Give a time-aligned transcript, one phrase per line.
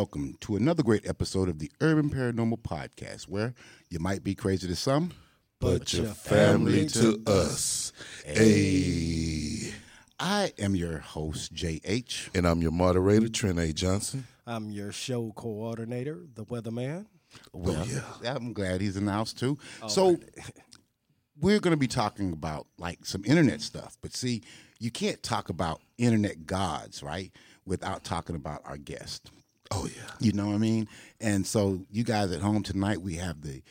[0.00, 3.52] Welcome to another great episode of the Urban Paranormal Podcast, where
[3.90, 5.12] you might be crazy to some.
[5.60, 7.92] But your family to us.
[8.24, 9.74] Hey.
[10.18, 12.34] I am your host, JH.
[12.34, 13.74] And I'm your moderator, Trent A.
[13.74, 14.26] Johnson.
[14.46, 17.04] I'm your show coordinator, the weatherman.
[17.52, 18.34] Well, oh, yeah.
[18.34, 19.58] I'm glad he's in the house too.
[19.82, 20.18] Oh, so,
[21.42, 24.44] we're going to be talking about like some internet stuff, but see,
[24.78, 27.32] you can't talk about internet gods, right,
[27.66, 29.30] without talking about our guest.
[29.70, 30.10] Oh, yeah.
[30.18, 30.88] You know what I mean?
[31.20, 33.62] And so, you guys at home tonight, we have the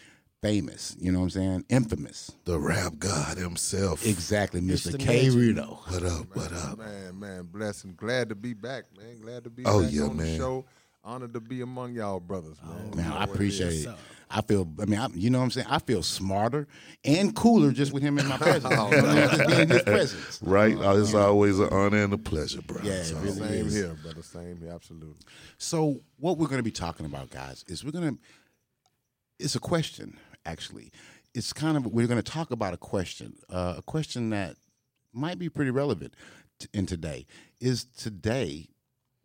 [0.42, 4.05] famous, you know what I'm saying, infamous, The rap god himself.
[4.05, 4.94] exactly, Mr.
[4.95, 5.00] Mr.
[5.00, 5.23] K.
[5.27, 5.33] Magic.
[5.39, 5.80] Rito.
[5.88, 6.36] What up?
[6.36, 6.77] What up?
[6.77, 7.94] Man, man, blessing.
[7.97, 9.20] Glad to be back, man.
[9.20, 10.25] Glad to be Oh, back yeah, on man.
[10.25, 10.66] the show.
[11.03, 12.92] Honored to be among y'all brothers, oh, man.
[12.95, 13.89] Man, I what it appreciate it.
[14.31, 15.67] I feel, I mean, I, you know what I'm saying?
[15.69, 16.67] I feel smarter
[17.03, 18.71] and cooler just with him in my presence.
[18.71, 20.39] You know, just being in his presence.
[20.44, 20.77] Right?
[20.77, 22.80] Uh, It's always an honor and a pleasure, bro.
[22.83, 23.73] Yeah, So, really Same is.
[23.73, 24.21] here, brother.
[24.21, 24.71] Same here.
[24.71, 25.16] Absolutely.
[25.58, 28.19] So, what we're going to be talking about, guys, is we're going to,
[29.39, 30.91] it's a question, actually.
[31.33, 34.58] It's kind of, we're going to talk about a question, uh, a question that
[35.11, 36.14] might be pretty relevant
[36.59, 37.25] t- in today.
[37.59, 38.67] Is today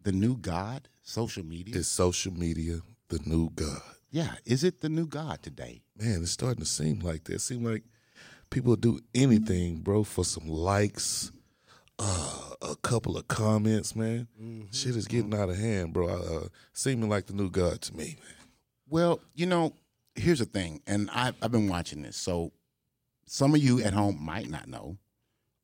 [0.03, 1.77] the new God, social media?
[1.77, 3.83] Is social media the new god?
[4.15, 5.83] Yeah, is it the new God today?
[5.99, 7.35] Man, it's starting to seem like that.
[7.35, 7.83] It seem like
[8.49, 11.33] people do anything, bro, for some likes,
[11.99, 14.29] uh, a couple of comments, man.
[14.71, 16.07] Shit is getting out of hand, bro.
[16.07, 18.49] Uh, seeming like the new god to me, man.
[18.89, 19.75] Well, you know,
[20.15, 22.17] here's the thing, and I, I've been watching this.
[22.17, 22.53] So,
[23.27, 24.97] some of you at home might not know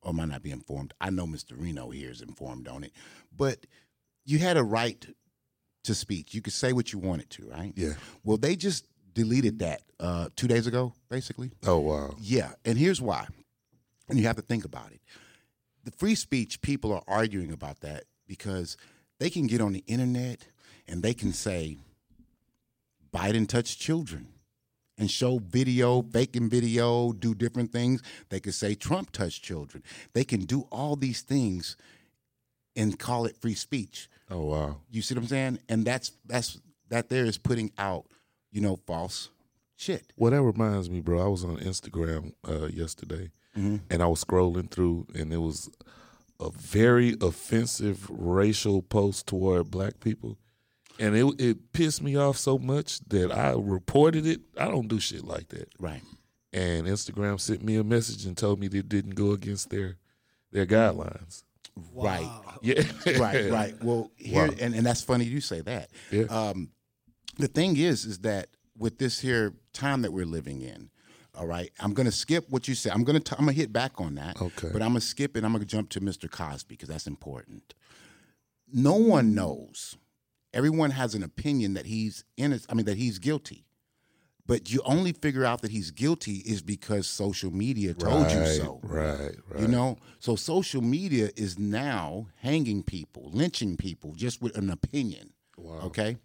[0.03, 0.93] or might not be informed.
[1.01, 1.53] I know Mr.
[1.57, 2.91] Reno here is informed on it,
[3.31, 3.65] but
[4.25, 5.07] you had a right
[5.85, 6.35] to speech.
[6.35, 7.73] You could say what you wanted to, right?
[7.77, 7.95] Yeah.
[8.25, 11.51] Well, they just deleted that uh, two days ago, basically.
[11.67, 12.15] Oh wow.
[12.21, 13.27] Yeah, and here's why.
[14.09, 15.01] And you have to think about it.
[15.85, 18.77] The free speech people are arguing about that because
[19.19, 20.47] they can get on the internet
[20.87, 21.79] and they can say
[23.13, 24.29] Biden touched children
[24.99, 28.03] and show video, faking video, do different things.
[28.29, 29.83] They could say Trump touched children.
[30.13, 31.77] They can do all these things
[32.77, 34.09] and call it free speech.
[34.31, 34.77] Oh wow.
[34.91, 35.59] You see what I'm saying?
[35.69, 36.59] And that's that's
[36.89, 38.07] that there is putting out,
[38.53, 39.29] you know, false
[39.77, 40.13] shit.
[40.17, 41.25] Well, that reminds me, bro.
[41.25, 45.69] I was on Instagram uh, yesterday, and I was scrolling through, and it was
[46.39, 50.39] a very offensive racial post toward black people,
[50.99, 54.41] and it it pissed me off so much that I reported it.
[54.57, 56.03] I don't do shit like that, Right.
[56.53, 59.97] and Instagram sent me a message and told me that it didn't go against their
[60.53, 61.43] their guidelines.
[61.95, 62.29] Right.
[62.63, 62.83] Yeah,
[63.19, 63.75] right, right.
[63.85, 64.55] Well, here Wow.
[64.61, 65.91] and, and that's funny you say that.
[66.11, 66.25] Yeah.
[66.25, 66.71] Um,
[67.39, 70.91] the thing is, is that with this here time that we're living in,
[71.35, 72.93] all right, I'm gonna skip what you said.
[72.93, 74.41] I'm gonna t- I'm gonna hit back on that.
[74.41, 74.69] Okay.
[74.73, 75.45] But I'm gonna skip it.
[75.45, 76.31] I'm gonna jump to Mr.
[76.31, 77.75] Cosby because that's important.
[78.73, 79.97] No one knows.
[80.53, 82.59] Everyone has an opinion that he's in.
[82.69, 83.65] I mean that he's guilty.
[84.51, 88.81] But you only figure out that he's guilty is because social media told you so.
[88.83, 89.61] Right, right.
[89.61, 95.35] You know, so social media is now hanging people, lynching people just with an opinion.
[95.57, 95.83] Wow.
[95.85, 96.17] Okay,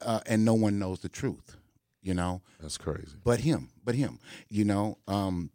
[0.00, 1.58] uh, and no one knows the truth.
[2.02, 3.14] You know, that's crazy.
[3.22, 4.18] but him, but him.
[4.48, 5.50] You know, um,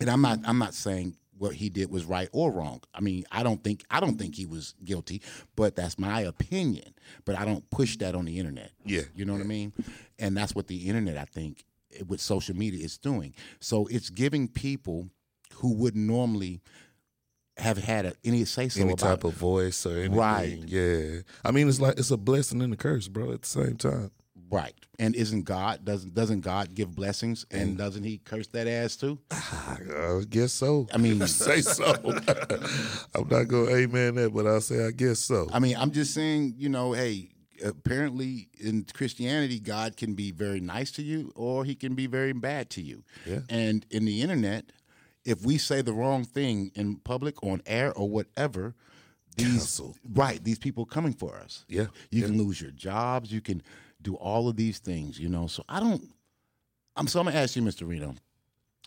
[0.00, 0.40] and I'm not.
[0.44, 2.80] I'm not saying what he did was right or wrong.
[2.94, 3.82] I mean, I don't think.
[3.90, 5.20] I don't think he was guilty,
[5.56, 6.94] but that's my opinion.
[7.24, 8.70] But I don't push that on the internet.
[8.84, 9.72] Yeah, You know what I mean?
[10.20, 11.64] And that's what the internet, I think,
[12.06, 13.34] with social media is doing.
[13.58, 15.08] So it's giving people
[15.54, 16.60] who wouldn't normally
[17.56, 20.14] have had a, any say so Any type of voice or anything.
[20.14, 20.62] Right.
[20.64, 21.22] Yeah.
[21.44, 23.32] I mean, it's like it's a blessing and a curse, bro.
[23.32, 24.12] At the same time.
[24.52, 24.74] Right.
[24.98, 29.18] And isn't God doesn't doesn't God give blessings and doesn't He curse that ass too?
[29.30, 30.86] I guess so.
[30.92, 31.94] I mean, say so.
[33.14, 35.48] I'm not gonna amen that, but I'll say I guess so.
[35.52, 37.30] I mean, I'm just saying, you know, hey,
[37.64, 42.32] apparently in Christianity, God can be very nice to you or he can be very
[42.32, 43.04] bad to you.
[43.26, 43.40] Yeah.
[43.48, 44.66] And in the internet,
[45.24, 48.74] if we say the wrong thing in public, on air, or whatever,
[49.36, 49.80] these
[50.12, 51.64] right, these people coming for us.
[51.68, 51.86] Yeah.
[52.10, 53.62] You can lose your jobs, you can
[54.02, 55.46] do all of these things, you know.
[55.46, 56.02] So I don't
[56.96, 57.86] I'm so I'm gonna ask you, Mr.
[57.88, 58.14] Reno,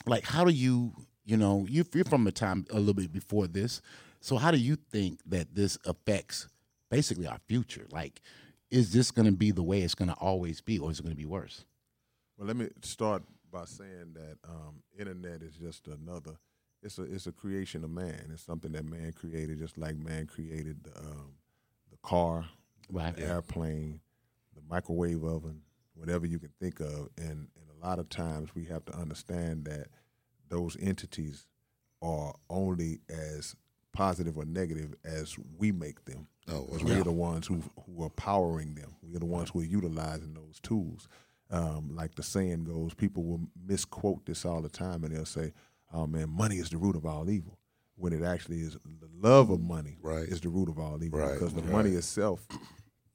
[0.05, 3.47] like how do you, you know, you you're from a time a little bit before
[3.47, 3.81] this.
[4.19, 6.47] So how do you think that this affects
[6.89, 7.85] basically our future?
[7.91, 8.21] Like,
[8.71, 11.25] is this gonna be the way it's gonna always be, or is it gonna be
[11.25, 11.65] worse?
[12.37, 16.37] Well, let me start by saying that um, internet is just another.
[16.83, 18.29] It's a it's a creation of man.
[18.31, 21.33] It's something that man created, just like man created the um,
[21.89, 22.45] the car,
[22.91, 23.15] Right.
[23.15, 23.99] the airplane,
[24.55, 25.61] the microwave oven,
[25.93, 27.09] whatever you can think of.
[27.17, 29.87] And and a lot of times we have to understand that
[30.49, 31.45] those entities
[32.01, 33.55] are only as
[33.93, 36.27] positive or negative as we make them.
[36.47, 38.95] Oh, well, we're the ones who who are powering them.
[39.01, 41.07] We're the ones who are utilizing those tools.
[41.51, 45.53] Um, like the saying goes, people will misquote this all the time, and they'll say,
[45.93, 47.57] "Oh man, money is the root of all evil,"
[47.95, 50.27] when it actually is the love of money Right.
[50.27, 51.19] is the root of all evil.
[51.19, 51.71] Right, Because the right.
[51.71, 52.47] money itself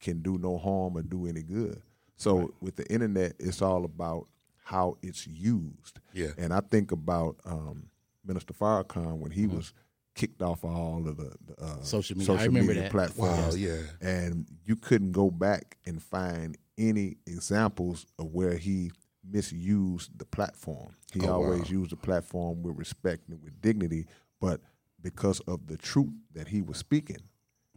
[0.00, 1.80] can do no harm or do any good.
[2.16, 4.26] So with the internet, it's all about
[4.64, 6.00] how it's used.
[6.12, 6.28] Yeah.
[6.38, 7.86] And I think about um,
[8.24, 9.72] Minister Farrakhan when he was
[10.14, 12.34] kicked off of all of the, the uh, Social media.
[12.34, 12.90] I remember that.
[12.90, 13.54] platforms.
[13.54, 13.78] Wow, yeah.
[14.02, 18.90] And you couldn't go back and find any examples of where he
[19.24, 20.94] misused the platform.
[21.12, 21.78] He Oh, always wow.
[21.80, 24.06] used the platform with respect and with dignity,
[24.40, 24.60] but
[25.00, 27.18] because of the truth that he was speaking,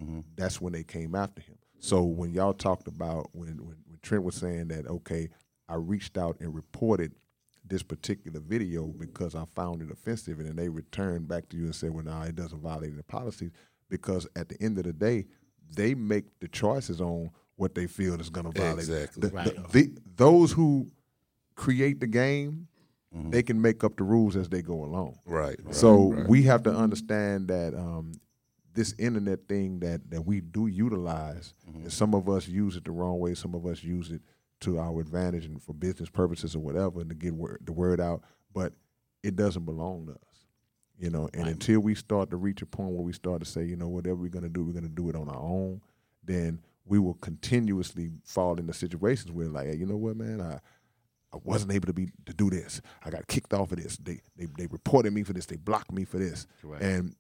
[0.02, 0.22] Mm-hmm.
[0.36, 1.56] that's when they came after him.
[1.84, 5.28] So when y'all talked about when, when when Trent was saying that, okay,
[5.68, 7.12] I reached out and reported
[7.66, 11.66] this particular video because I found it offensive, and then they returned back to you
[11.66, 13.52] and said, well, no, it doesn't violate the policies
[13.90, 15.26] because at the end of the day,
[15.76, 18.80] they make the choices on what they feel is going to violate.
[18.88, 19.28] Exactly.
[19.28, 19.46] The- Right.
[19.56, 20.90] the- the- those who
[21.56, 22.70] create the game,
[23.14, 23.30] Mm-hmm.
[23.30, 25.20] they can make up the rules as they go along.
[25.26, 25.60] Right.
[25.64, 26.28] right, So right.
[26.30, 28.14] we have to understand that um,
[28.74, 31.84] this internet thing that that we do utilize, Mm-hmm.
[31.84, 34.22] and some of us use it the wrong way, some of us use it
[34.62, 38.00] to our advantage and for business purposes or whatever, and to get word, the word
[38.00, 38.22] out.
[38.54, 38.74] But
[39.24, 40.46] it doesn't belong to us,
[40.98, 41.30] you know.
[41.34, 41.52] And Right.
[41.54, 44.16] until we start to reach a point where we start to say, you know, whatever
[44.16, 45.82] we're going to do, we're going to do it on our own.
[46.24, 50.60] Then we will continuously fall into situations where, like, hey, you know what, man, I.
[51.36, 52.80] I wasn't able to be to do this.
[53.04, 53.98] I got kicked off of this.
[53.98, 55.48] They they they reported me for this.
[55.48, 56.46] They blocked me for this.
[56.62, 56.84] Correct.
[56.84, 57.16] And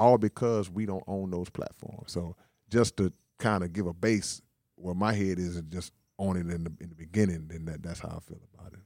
[0.00, 2.12] all because we don't own those platforms.
[2.12, 2.36] So
[2.70, 4.42] just to kind of give a base
[4.76, 7.82] where my head is and just own it in the in the beginning, then that,
[7.82, 8.80] that's how I feel about it.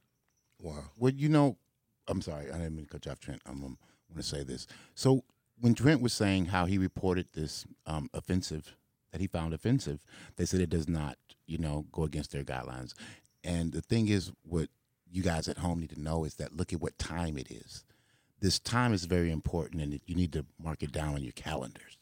[0.60, 0.84] Wow.
[0.96, 1.56] Well, you know,
[2.08, 3.42] I'm sorry, I didn't mean to cut you off, Trent.
[3.46, 3.78] I'm, um,
[4.10, 4.66] going to say this.
[4.94, 5.24] So
[5.60, 8.76] when Trent was saying how he reported this um, offensive
[9.12, 10.00] that he found offensive,
[10.36, 12.94] they said it does not, you know, go against their guidelines.
[13.42, 14.68] And the thing is, what
[15.10, 17.84] you guys at home need to know is that look at what time it is.
[18.44, 21.96] This time is very important, and you need to mark it down on your calendars.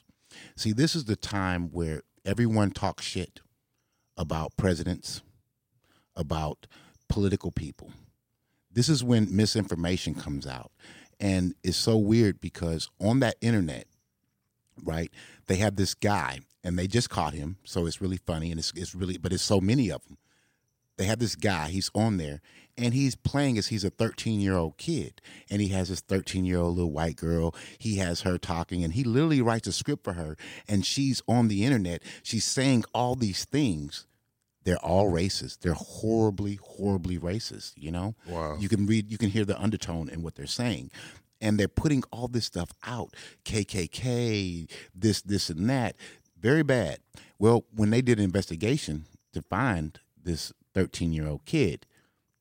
[0.56, 3.38] See, this is the time where everyone talks shit
[4.16, 5.22] about presidents,
[6.16, 6.66] about
[7.08, 7.92] political people.
[8.72, 10.72] This is when misinformation comes out.
[11.20, 13.86] And it's so weird because on that internet
[14.82, 15.12] right
[15.46, 18.72] they have this guy and they just caught him so it's really funny and it's,
[18.74, 20.18] it's really but it's so many of them.
[20.96, 22.40] They have this guy he's on there
[22.76, 25.20] and he's playing as he's a 13 year old kid
[25.50, 28.94] and he has this 13 year old little white girl he has her talking and
[28.94, 30.36] he literally writes a script for her
[30.66, 34.06] and she's on the internet she's saying all these things
[34.64, 35.60] they're all racist.
[35.60, 37.72] They're horribly, horribly racist.
[37.76, 38.56] You know, Wow.
[38.58, 40.90] You can read, you can hear the undertone in what they're saying,
[41.40, 43.14] and they're putting all this stuff out.
[43.44, 45.96] KKK, this, this, and that.
[46.40, 46.98] Very bad.
[47.38, 51.86] Well, when they did an investigation to find this 13 year old kid,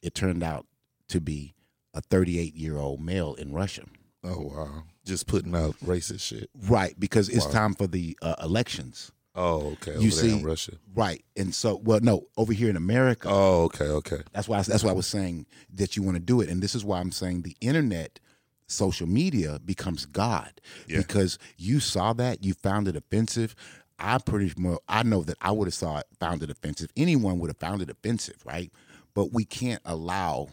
[0.02, 0.66] it turned out
[1.10, 1.54] to be
[1.94, 3.84] a 38 year old male in Russia.
[4.24, 4.84] Oh wow.
[5.06, 6.50] Just putting out racist shit.
[6.68, 7.52] Right, because it's Wow.
[7.52, 9.12] time for the uh, elections.
[9.34, 9.94] Oh, okay.
[9.94, 10.72] You Over there in see- Russia.
[10.94, 13.28] Right, and so well, no, over here in America.
[13.32, 14.22] Oh, okay, okay.
[14.34, 16.76] That's why that's why I was saying that you want to do it, and this
[16.76, 18.20] is why I'm saying the internet,
[18.68, 20.98] social media becomes God Yeah.
[20.98, 23.56] because you saw that you found it offensive.
[23.98, 26.90] I pretty much I know that I would have saw it found it offensive.
[26.98, 28.72] Anyone would have found it offensive, right?
[29.14, 30.50] But we can't allow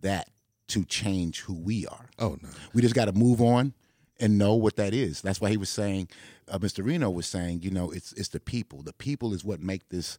[0.00, 0.28] that
[0.68, 2.10] to change who we are.
[2.18, 2.48] Oh no.
[2.72, 3.74] We just got to move on
[4.20, 5.20] and know what that is.
[5.22, 6.08] That's why he was saying,
[6.48, 6.84] uh, Mr.
[6.84, 8.82] Reno was saying, you know, it's it's the people.
[8.82, 10.18] The people is what make this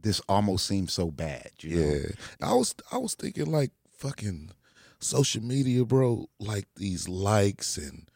[0.00, 1.50] this almost seem so bad.
[1.60, 1.92] You know?
[1.94, 2.06] Yeah.
[2.40, 4.50] I was I was thinking like fucking
[4.98, 8.08] social media, bro, like these likes and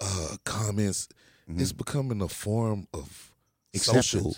[0.00, 1.08] uh comments
[1.48, 3.32] it's becoming a form of
[3.74, 4.36] social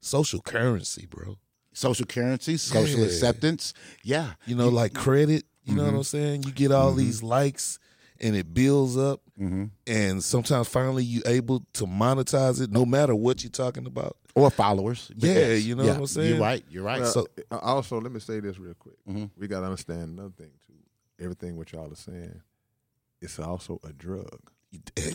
[0.00, 1.38] social currency, bro.
[1.72, 3.06] Social currency, social Yeah.
[3.06, 3.72] acceptance.
[4.02, 4.32] Yeah.
[4.46, 5.96] You know, like credit, you know what Mm-hmm.
[5.98, 6.42] I'm saying?
[6.44, 7.78] You get all these likes
[8.20, 9.64] and it builds up Mm-hmm.
[9.86, 14.16] and sometimes finally you able to monetize it no matter what you're talking about.
[14.34, 15.10] Or followers.
[15.16, 15.64] Yeah, yes.
[15.64, 16.28] you know what I'm saying?
[16.34, 16.64] You're right.
[16.70, 17.00] You're right.
[17.00, 18.94] Well, So- uh, also, let me say this real quick.
[19.08, 19.30] Mhm.
[19.36, 20.74] We got to understand another thing too.
[21.24, 22.40] Everything what y'all are saying,
[23.20, 24.38] it's also a drug.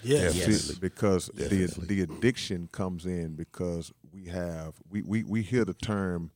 [0.04, 0.34] Yes.
[0.34, 0.76] See, Definitely.
[0.82, 1.66] because Definitely.
[1.68, 6.32] the the addiction comes in because we have we, we we hear the term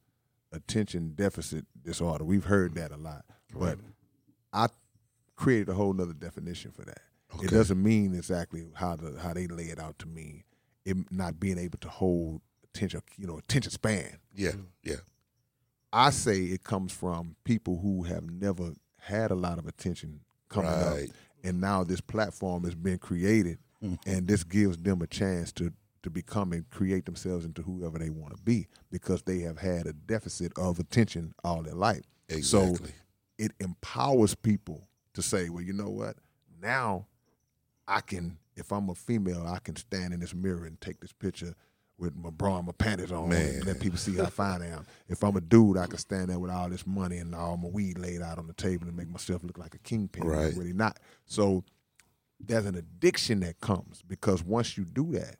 [0.51, 2.23] attention deficit disorder.
[2.23, 3.79] We've heard that a lot, but
[4.53, 4.67] I
[5.35, 7.01] created a whole nother definition for that.
[7.41, 10.43] It doesn't mean exactly how the how they lay it out to me.
[10.85, 14.17] It not being able to hold attention, you know, attention span.
[14.35, 14.51] Yeah,
[14.83, 14.95] yeah.
[15.93, 20.69] I say it comes from people who have never had a lot of attention coming
[20.69, 20.97] up,
[21.43, 23.97] and now this platform has been created, mm.
[24.05, 25.71] and this gives them a chance to
[26.03, 29.85] to become and create themselves into whoever they want to be because they have had
[29.85, 32.03] a deficit of attention all their life.
[32.41, 32.91] So Exactly.
[33.37, 36.15] it empowers people to say, well, you know what?
[36.61, 37.05] Now
[37.87, 41.11] I can, if I'm a female, I can stand in this mirror and take this
[41.11, 41.53] picture
[41.97, 43.55] with my bra and my panties on Man.
[43.57, 44.87] and let people see how fine I am.
[45.07, 47.67] If I'm a dude, I can stand there with all this money and all my
[47.67, 50.23] weed laid out on the table and make myself look like a kingpin.
[50.23, 50.55] I'm Right.
[50.57, 50.99] really not.
[51.25, 51.63] So
[52.39, 55.35] there's an addiction that comes because once you do that,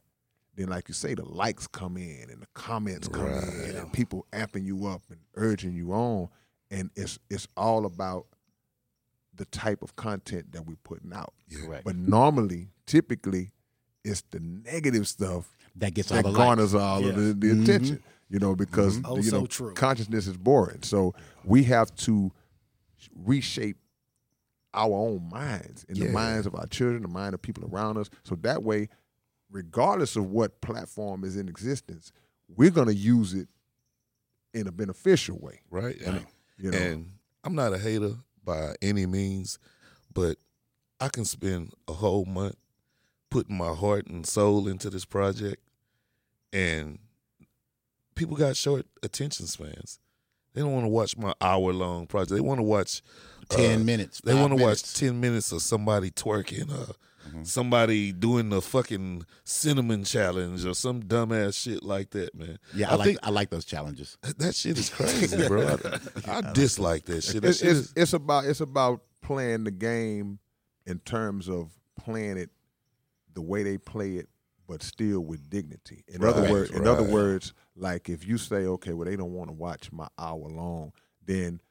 [0.56, 4.26] then like you say, the likes come in and the comments come in and people
[4.34, 6.30] amping you up and urging you on.
[6.70, 8.26] And it's it's all about
[9.36, 11.34] the type of content that we're putting out.
[11.48, 11.66] Yeah.
[11.66, 11.84] Correct.
[11.86, 13.52] But normally, typically,
[14.04, 16.84] it's the negative stuff that gets all that the garners likes.
[16.84, 17.12] all of Yeah.
[17.12, 17.64] the, the mm-hmm.
[17.64, 18.04] attention.
[18.30, 18.60] You know, mm-hmm.
[18.64, 19.74] because Oh, you so know true.
[19.74, 20.84] consciousness is boring.
[20.84, 22.32] So we have to
[23.16, 23.78] reshape
[24.74, 28.10] our own minds in the minds of our children, the mind of people around us.
[28.24, 28.88] So that way,
[29.52, 32.12] regardless of what platform is in existence,
[32.48, 33.48] we're gonna use it
[34.54, 35.60] in a beneficial way.
[35.70, 36.00] right?
[36.02, 36.26] And,
[36.58, 37.12] You know, and
[37.44, 39.58] I'm not a hater by any means,
[40.14, 40.38] but
[41.00, 42.56] I can spend a whole month
[43.30, 45.64] putting my heart and soul into this project,
[46.54, 47.00] and
[48.16, 50.00] people got short attention spans.
[50.54, 52.32] They don't want to watch my hour long project.
[52.34, 53.02] They want to watch
[53.52, 54.22] uh, 10 minutes.
[54.22, 56.92] They want to watch ten minutes of somebody twerking, uh,
[57.32, 57.44] Mm-hmm.
[57.44, 62.60] somebody doing the fucking cinnamon challenge or some dumbass shit like that, man.
[62.76, 64.18] Yeah, I, I like think I like those challenges.
[64.38, 65.78] that shit is crazy, bro.
[66.28, 67.42] I, I dislike that shit.
[67.42, 70.40] That it's, shit it's, is, it's about it's about playing the game
[70.86, 72.50] in terms of playing it
[73.34, 74.28] the way they play it,
[74.68, 76.04] but still with dignity.
[76.10, 79.32] In other Right, words, in other words, like if you say, okay, well they don't
[79.34, 80.92] want to watch my hour long,
[81.26, 81.62] then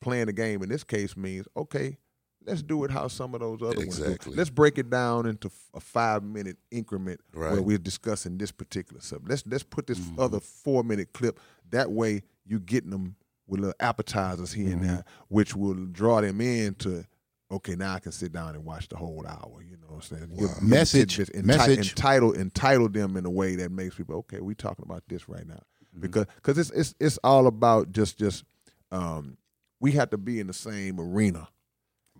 [0.00, 1.98] playing the game in this case means okay.
[2.46, 4.32] Let's do it how some of those other ones Exactly.
[4.32, 4.38] do.
[4.38, 9.28] Let's break it down into a five minute increment where we're discussing this particular subject.
[9.28, 10.20] Let's let's put this Mm-hmm.
[10.20, 11.38] other four minute clip.
[11.70, 13.16] That way, you're getting them
[13.46, 14.86] with little appetizers here and Mm-hmm.
[14.94, 17.04] there, which will draw them into.
[17.50, 19.62] Okay, now I can sit down and watch the whole hour.
[19.62, 20.36] You know what I'm saying?
[20.38, 21.90] Give Message, enti- message.
[21.90, 24.40] entitle entitle them in a way that makes people okay.
[24.40, 25.60] We're talking about this right now
[25.98, 28.44] because because it's it's it's all about just just
[28.90, 29.36] um,
[29.80, 31.48] we have to be in the same arena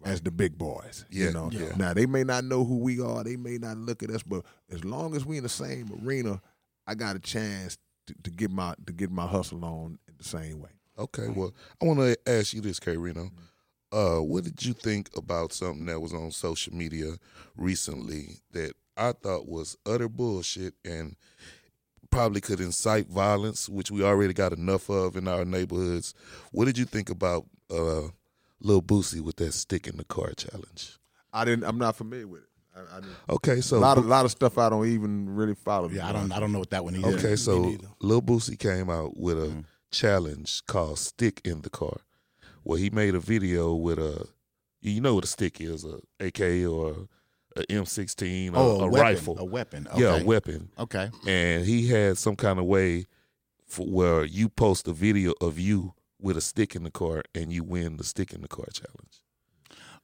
[0.05, 1.05] as the big boys.
[1.11, 1.73] Yeah, You know, yeah.
[1.77, 4.45] now they may not know who we are, they may not look at us, but
[4.71, 6.41] as long as we in the same arena,
[6.87, 7.77] I got a chance
[8.07, 10.71] to, to get my to get my hustle on the same way.
[10.99, 11.29] okay.
[11.29, 12.97] Well, I want to ask you this, K.
[12.97, 13.31] Reno.
[13.91, 17.15] Uh, what did you think about something that was on social media
[17.57, 21.17] recently that I thought was utter bullshit and
[22.11, 26.15] probably could incite violence, which we already got enough of in our neighborhoods?
[26.53, 28.09] What did you think about uh,
[28.61, 30.99] Lil Boosie with that stick in the car challenge?
[31.33, 31.65] I didn't.
[31.65, 32.49] I'm not familiar with it.
[32.77, 35.55] I, I didn't, Okay, so a lot of lot of stuff I don't even really
[35.55, 35.89] follow.
[35.91, 37.05] Yeah, I don't I don't know what that one is.
[37.05, 37.89] Okay, so neither.
[38.01, 39.61] Lil Boosie came out with a Mm-hmm.
[39.91, 41.99] challenge called "Stick in the Car,"
[42.63, 44.27] where he made a video with a,
[44.81, 47.09] you know what a stick is, a AK or
[47.57, 49.89] a M16 or Oh, a, a, weapon, rifle, A weapon.
[49.97, 50.23] yeah, Okay.
[50.23, 51.11] a weapon, Okay.
[51.27, 53.07] and he had some kind of way
[53.67, 57.53] for where you post a video of you with a stick in the car and
[57.53, 59.21] you win the stick in the car challenge.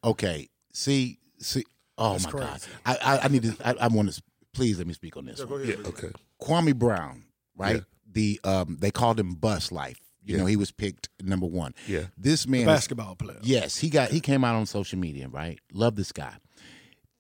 [0.03, 0.49] Okay.
[0.73, 1.65] See, see.
[1.97, 2.61] Oh That's my God.
[2.85, 3.57] I, I, I need to.
[3.65, 4.23] I, I want to.
[4.53, 5.45] Please let me speak on this.
[5.45, 5.67] one.
[5.67, 7.25] Yeah, okay, Kwame Brown,
[7.57, 7.77] right?
[7.77, 7.81] Yeah.
[8.11, 9.99] The um, they called him Bus Life.
[10.25, 10.41] You Yeah.
[10.41, 11.75] know, he was picked number one.
[11.87, 13.39] yeah, This man, is- basketball player.
[13.43, 15.59] yes, he got he came out on social media, right?
[15.73, 16.35] Love this guy.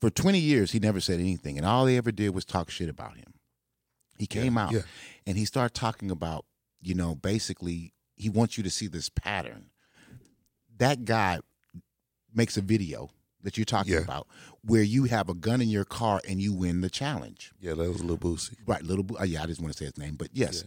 [0.00, 2.88] For twenty years, he never said anything, and all they ever did was talk shit
[2.88, 3.34] about him.
[4.18, 4.82] He came out yeah.
[5.26, 6.44] and he started talking about,
[6.80, 7.92] you know, basically
[8.24, 9.66] he wants you to see this pattern.
[10.78, 11.40] That guy
[12.34, 13.10] makes a video
[13.42, 13.98] that you're talking Yeah.
[14.00, 14.26] about
[14.62, 17.52] where you have a gun in your car and you win the challenge.
[17.60, 17.74] yeah.
[17.74, 18.56] That was Lil Boosie.
[18.66, 19.04] Right, little.
[19.04, 20.64] Bo- uh, yeah, I just want to say his name, but yes.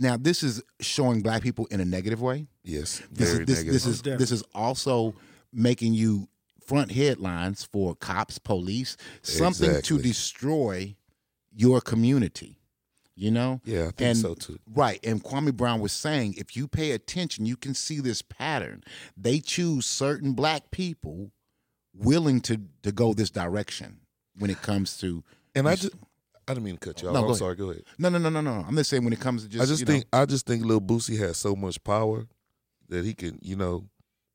[0.00, 2.48] Now this is showing black people in a negative way.
[2.64, 3.72] Yes, This very is this, negative.
[3.72, 5.14] this is this is also
[5.52, 6.28] making you
[6.66, 10.96] front headlines for cops, police, something to destroy
[11.54, 12.56] your community.
[13.20, 13.60] You know?
[13.66, 14.58] yeah, I think and- so too.
[14.72, 14.98] Right.
[15.04, 18.82] And Kwame Brown was saying if you pay attention, you can see this pattern.
[19.14, 21.30] They choose certain black people
[21.94, 24.00] willing to to go this direction
[24.38, 25.22] when it comes to
[25.54, 25.92] And I just,
[26.48, 27.14] I didn't mean to cut you off.
[27.14, 27.36] No, I'm ahead.
[27.36, 27.56] sorry.
[27.56, 27.84] Go ahead.
[27.98, 28.64] No, no, no, no, no.
[28.66, 30.46] I'm just saying when it comes to just I just you know, think I just
[30.46, 32.26] think Lil Boosie has so much power
[32.88, 33.84] that he can, you know,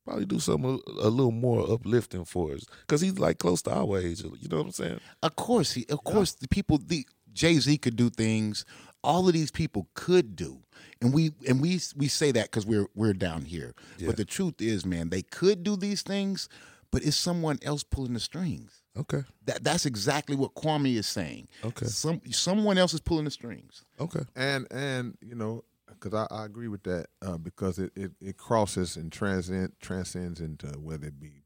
[0.06, 3.74] probably do something a, a little more uplifting for us because he's like close to
[3.74, 4.22] our age.
[4.22, 5.00] You know what I'm saying?
[5.24, 5.88] Of course, he.
[5.90, 6.78] Of course, the people.
[6.78, 8.66] The Jay Z could do things
[9.06, 10.60] all of these people could do.
[11.02, 13.76] And we and we we say that because we're we're down here.
[14.04, 16.50] But the truth is, man, they could do these things,
[16.92, 18.82] but it's someone else pulling the strings.
[18.98, 19.24] Okay.
[19.46, 21.48] That that's exactly what Kwame is saying.
[21.64, 21.86] Okay.
[21.86, 23.86] Some someone else is pulling the strings.
[24.00, 24.22] Okay.
[24.36, 28.38] and and you know because I, I agree with that uh, because it, it, it
[28.38, 31.45] crosses and transcend, transcends into whether it be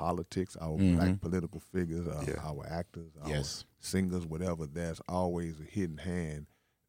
[0.00, 0.96] politics our mm-hmm.
[0.96, 2.40] black political figures our, Yeah.
[2.42, 3.64] our actors our Yes.
[3.80, 6.46] singers whatever there's always a hidden hand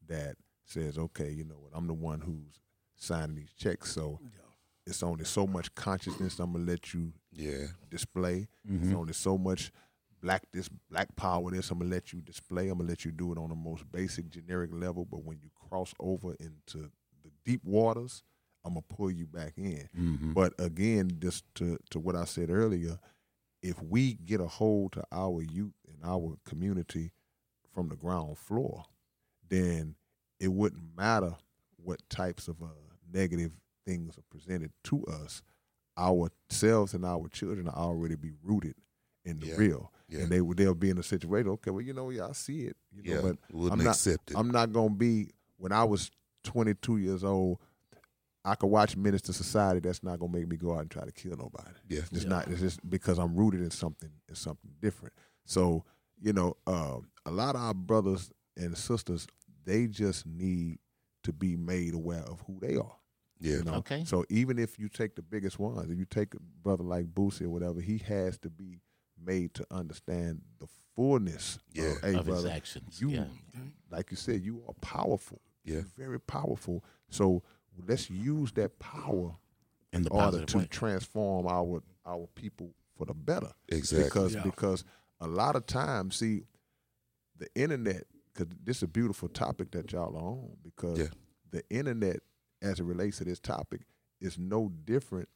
[0.08, 2.60] that says okay you know what i'm the one who's
[2.96, 4.18] signing these checks so
[4.86, 7.66] it's only so much consciousness i'm gonna let you Yeah.
[7.90, 8.48] display.
[8.64, 8.96] There's mm-hmm.
[8.96, 9.70] only so much
[10.22, 12.68] black this black power this I'm gonna let you display.
[12.68, 15.04] I'm gonna let you do it on the most basic generic level.
[15.04, 16.90] But when you cross over into
[17.24, 18.22] the deep waters,
[18.64, 19.88] I'm gonna pull you back in.
[20.34, 22.98] But again, just to to what I said earlier,
[23.62, 27.12] if we get a hold to our youth and our community
[27.74, 28.84] from the ground floor,
[29.48, 29.94] then
[30.40, 31.34] it wouldn't matter
[31.76, 32.66] what types of uh,
[33.12, 33.52] negative
[33.86, 35.42] things are presented to us.
[35.98, 38.74] Ourselves and our children are already be rooted
[39.24, 39.56] in the Yeah.
[39.56, 40.20] real, Yeah.
[40.20, 41.48] and they would they'll be in a situation.
[41.50, 42.76] Okay, well, you know, yeah, I see it.
[42.90, 43.36] You know, Yeah, but
[43.72, 43.96] I'm not.
[44.36, 46.10] I'm not gonna be when I was
[46.44, 47.58] 22 years old.
[48.44, 49.80] I could watch Menace II Society.
[49.80, 51.70] That's not gonna make me go out and try to kill nobody.
[51.88, 52.00] Yeah.
[52.00, 52.48] It's just not.
[52.48, 54.10] It's just because I'm rooted in something.
[54.28, 55.14] In something different.
[55.44, 55.84] So
[56.20, 59.26] you know, um, a lot of our brothers and sisters,
[59.64, 60.78] they just need
[61.24, 62.96] to be made aware of who they are.
[63.40, 63.56] Yeah.
[63.56, 63.74] You know?
[63.74, 64.04] Okay.
[64.04, 67.42] So even if you take the biggest ones, if you take a brother like Boosie
[67.42, 68.78] or whatever, he has to be
[69.20, 71.84] made to understand the fullness Yeah.
[71.90, 73.24] of, hey, Of his actions, You, yeah.
[73.90, 75.40] like you said, you are powerful.
[75.64, 75.74] Yeah.
[75.74, 76.84] You're very powerful.
[77.10, 77.42] So
[77.86, 79.36] let's use that power
[79.92, 80.66] In the order to way.
[80.70, 83.52] transform our our people for the better.
[83.68, 84.04] Exactly.
[84.04, 84.42] Because Yeah.
[84.42, 84.84] because
[85.20, 86.42] a lot of times, see,
[87.36, 88.04] the internet.
[88.32, 90.56] Because this is a beautiful topic that y'all are on.
[90.62, 91.08] Because Yeah.
[91.50, 92.20] the internet,
[92.60, 93.82] as it relates to this topic,
[94.20, 95.28] is no different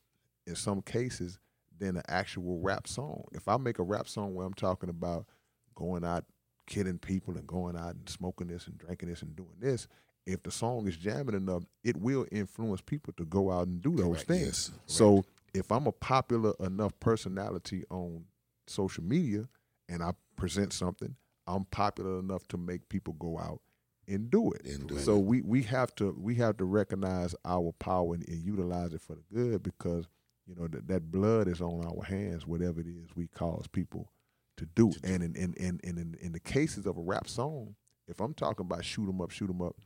[0.46, 1.38] in some cases
[1.78, 3.24] than an actual rap song.
[3.32, 5.26] If I make a rap song where I'm talking about
[5.74, 6.24] going out
[6.66, 9.86] killing people and going out and smoking this and drinking this and doing this,
[10.26, 13.94] if the song is jamming enough, it will influence people to go out and do
[13.96, 14.28] those Correct.
[14.28, 14.70] things.
[14.72, 14.72] Yes.
[14.86, 18.24] So if I'm a popular enough personality on
[18.66, 19.48] social media
[19.88, 21.14] and I present something,
[21.46, 23.60] I'm popular enough to make people go out
[24.08, 24.64] and do it.
[24.66, 28.42] And do so we we have to we have to recognize our power and, and
[28.42, 30.06] utilize it for the good because
[30.46, 34.10] you know that that blood is on our hands, whatever it is we cause people
[34.56, 34.92] to do.
[35.04, 37.76] And in in, in, in, in in the cases of a rap song,
[38.08, 39.76] if I'm talking about shoot 'em up, shoot 'em up,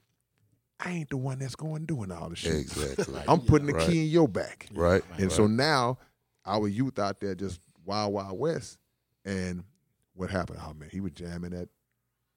[0.83, 2.57] I ain't the one that's going doing all the shit.
[2.57, 3.21] Exactly.
[3.29, 3.87] I'm putting the Right.
[3.87, 4.66] key in your back.
[4.73, 5.03] Right.
[5.19, 5.99] And so now
[6.47, 8.79] our youth out there just wild, wild west.
[9.25, 9.64] And
[10.14, 10.61] what happened?
[10.66, 11.69] Oh man, he was jamming at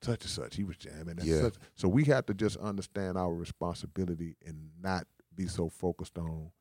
[0.01, 0.55] such and such.
[0.57, 1.39] He was jamming at Yeah.
[1.39, 1.55] such.
[1.75, 6.51] So we have to just understand our responsibility and not be so focused on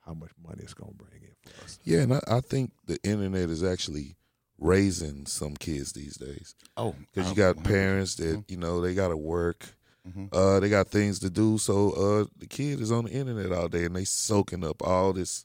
[0.00, 1.78] how much money it's gonna bring in for us.
[1.84, 4.16] Yeah, and I, I think the internet is actually
[4.58, 9.08] raising some kids these days Oh, because you got parents that you know they got
[9.08, 9.74] to work,
[10.08, 10.28] Mhm.
[10.32, 13.68] uh, they got things to do, so uh, the kid is on the internet all
[13.68, 15.44] day and they soaking up all this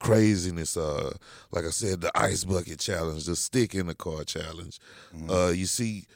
[0.00, 0.76] craziness.
[0.76, 1.12] Uh,
[1.50, 4.78] like I said, the ice bucket challenge, the stick in the car challenge.
[5.28, 6.06] Uh, you see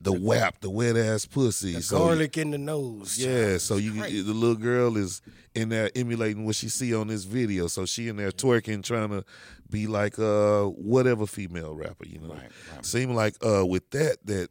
[0.00, 1.72] the WAP, the wet ass pussy.
[1.74, 3.18] The so garlic in the nose.
[3.18, 5.20] Yeah, so you the little girl is
[5.54, 7.66] in there emulating what she see on this video.
[7.66, 9.24] So she in there twerking, trying to
[9.70, 12.34] be like uh whatever female rapper, you know.
[12.34, 12.86] Right, right.
[12.86, 14.50] Seem like uh with that that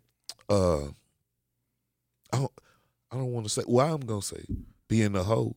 [0.49, 0.87] uh
[2.31, 2.51] I don't
[3.13, 4.43] I don't want to say well I'm gonna say
[4.87, 5.55] being a hoe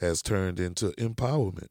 [0.00, 1.68] has turned into empowerment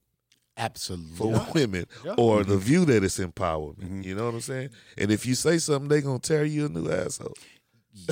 [0.58, 1.16] Absolutely.
[1.18, 1.86] for women
[2.18, 4.04] or the view that it's empowerment.
[4.06, 4.70] You know what I'm saying?
[4.98, 7.34] And if you say something, they're gonna tear you a new asshole.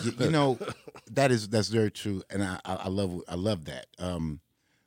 [0.03, 0.57] you, you know
[1.11, 3.87] that is that's very true, and I, I I love I love that.
[3.99, 4.39] Um,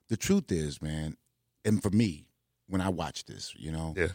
[0.08, 1.16] the truth is, man,
[1.64, 2.26] and for me,
[2.68, 4.08] when I watch this, you know, Yeah.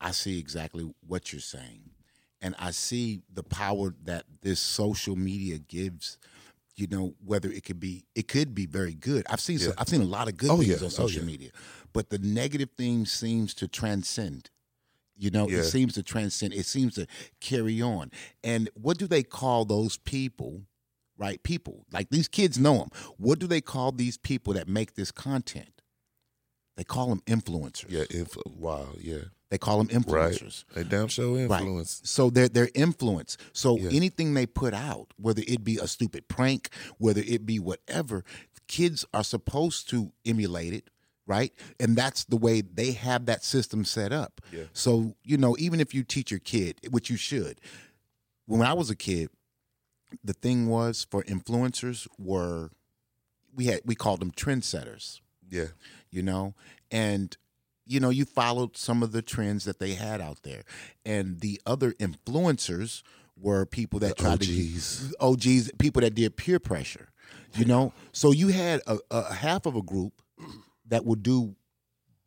[0.00, 1.90] I see exactly what you're saying,
[2.40, 6.18] and I see the power that this social media gives.
[6.78, 9.26] You know, whether it could be, it could be very good.
[9.28, 9.74] I've seen, so, Yeah.
[9.78, 10.76] I've seen a lot of good Oh, things yeah.
[10.76, 11.26] on Oh, social yeah.
[11.26, 11.50] media,
[11.92, 14.50] but the negative thing seems to transcend.
[15.16, 16.54] You know, it seems to transcend.
[16.54, 17.08] It seems to
[17.40, 18.12] carry on.
[18.44, 20.62] And what do they call those people?
[21.16, 22.90] Right, people like these kids know them.
[23.16, 25.77] What do they call these people that make this content?
[26.78, 27.86] They call them influencers.
[27.90, 29.18] Yeah, influ- wow, yeah.
[29.50, 30.64] They call them influencers.
[30.76, 30.84] Right.
[30.84, 32.00] They damn show influence.
[32.02, 32.08] Right.
[32.08, 33.36] So they're they're influence.
[33.52, 33.90] So Yeah.
[33.90, 38.24] anything they put out, whether it be a stupid prank, whether it be whatever,
[38.68, 40.88] kids are supposed to emulate it,
[41.26, 41.52] right?
[41.80, 44.40] And that's the way they have that system set up.
[44.52, 44.64] Yeah.
[44.72, 47.60] So, you know, even if you teach your kid, which you should.
[48.46, 49.30] When I was a kid,
[50.22, 52.70] the thing was for influencers were
[53.52, 55.66] we had we called them trendsetters Yeah.
[56.10, 56.54] you know
[56.90, 57.36] and
[57.86, 60.62] you know you followed some of the trends that they had out there
[61.06, 63.02] and the other influencers
[63.40, 65.10] were people that The tried OGs.
[65.10, 67.08] to OGs people that did peer pressure
[67.54, 70.20] you know so you had a, a half of a group
[70.86, 71.54] that would do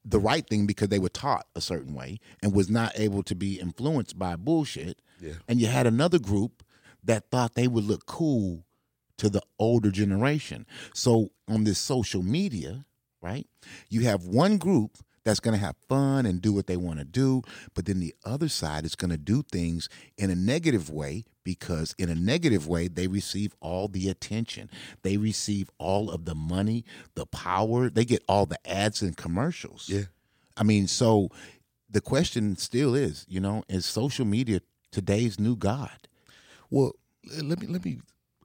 [0.04, 3.36] the right thing because they were taught a certain way and was not able to
[3.36, 5.34] be influenced by bullshit Yeah.
[5.48, 6.64] and you had another group
[7.04, 8.64] that thought they would look cool
[9.18, 10.66] to the older generation.
[10.96, 12.86] So on this social media,
[13.22, 13.48] right,
[13.90, 17.06] you have one group that's going to have fun and do what they want to
[17.06, 17.44] do,
[17.76, 21.94] but then the other side is going to do things in a negative way because
[21.98, 24.70] in a negative way they receive all the attention.
[25.04, 29.90] They receive all of the money, the power, they get all the ads and commercials.
[29.90, 30.06] Yeah.
[30.58, 31.30] I mean, so
[31.90, 36.08] the question still is, you know, is social media today's new god?
[36.70, 36.94] Well,
[37.42, 38.00] let me let me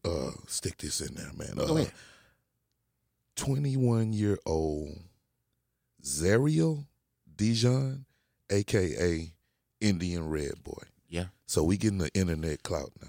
[0.04, 1.58] uh, stick this in there, man.
[1.58, 1.92] Uh, Go ahead.
[3.36, 4.98] Twenty-one year old
[6.02, 6.86] Zerial
[7.36, 8.06] Dijon,
[8.50, 9.32] aka
[9.80, 10.82] Indian Red Boy.
[11.08, 11.26] Yeah.
[11.46, 13.08] So we getting the internet clout now.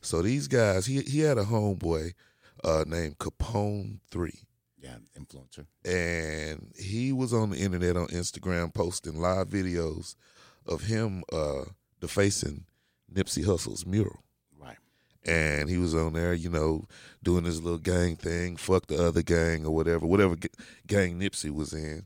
[0.00, 2.14] So these guys, he he had a homeboy
[2.64, 4.40] uh, named Capone Three.
[4.78, 5.66] Yeah, influencer.
[5.84, 10.14] and he was on the internet on Instagram posting live videos
[10.64, 11.64] of him uh
[12.00, 12.66] defacing
[13.12, 14.22] Nipsey Hussle's mural.
[15.26, 16.86] And he was on there, you know,
[17.22, 20.48] doing his little gang thing, fuck the other gang or whatever, whatever g-
[20.86, 22.04] gang Nipsey was in.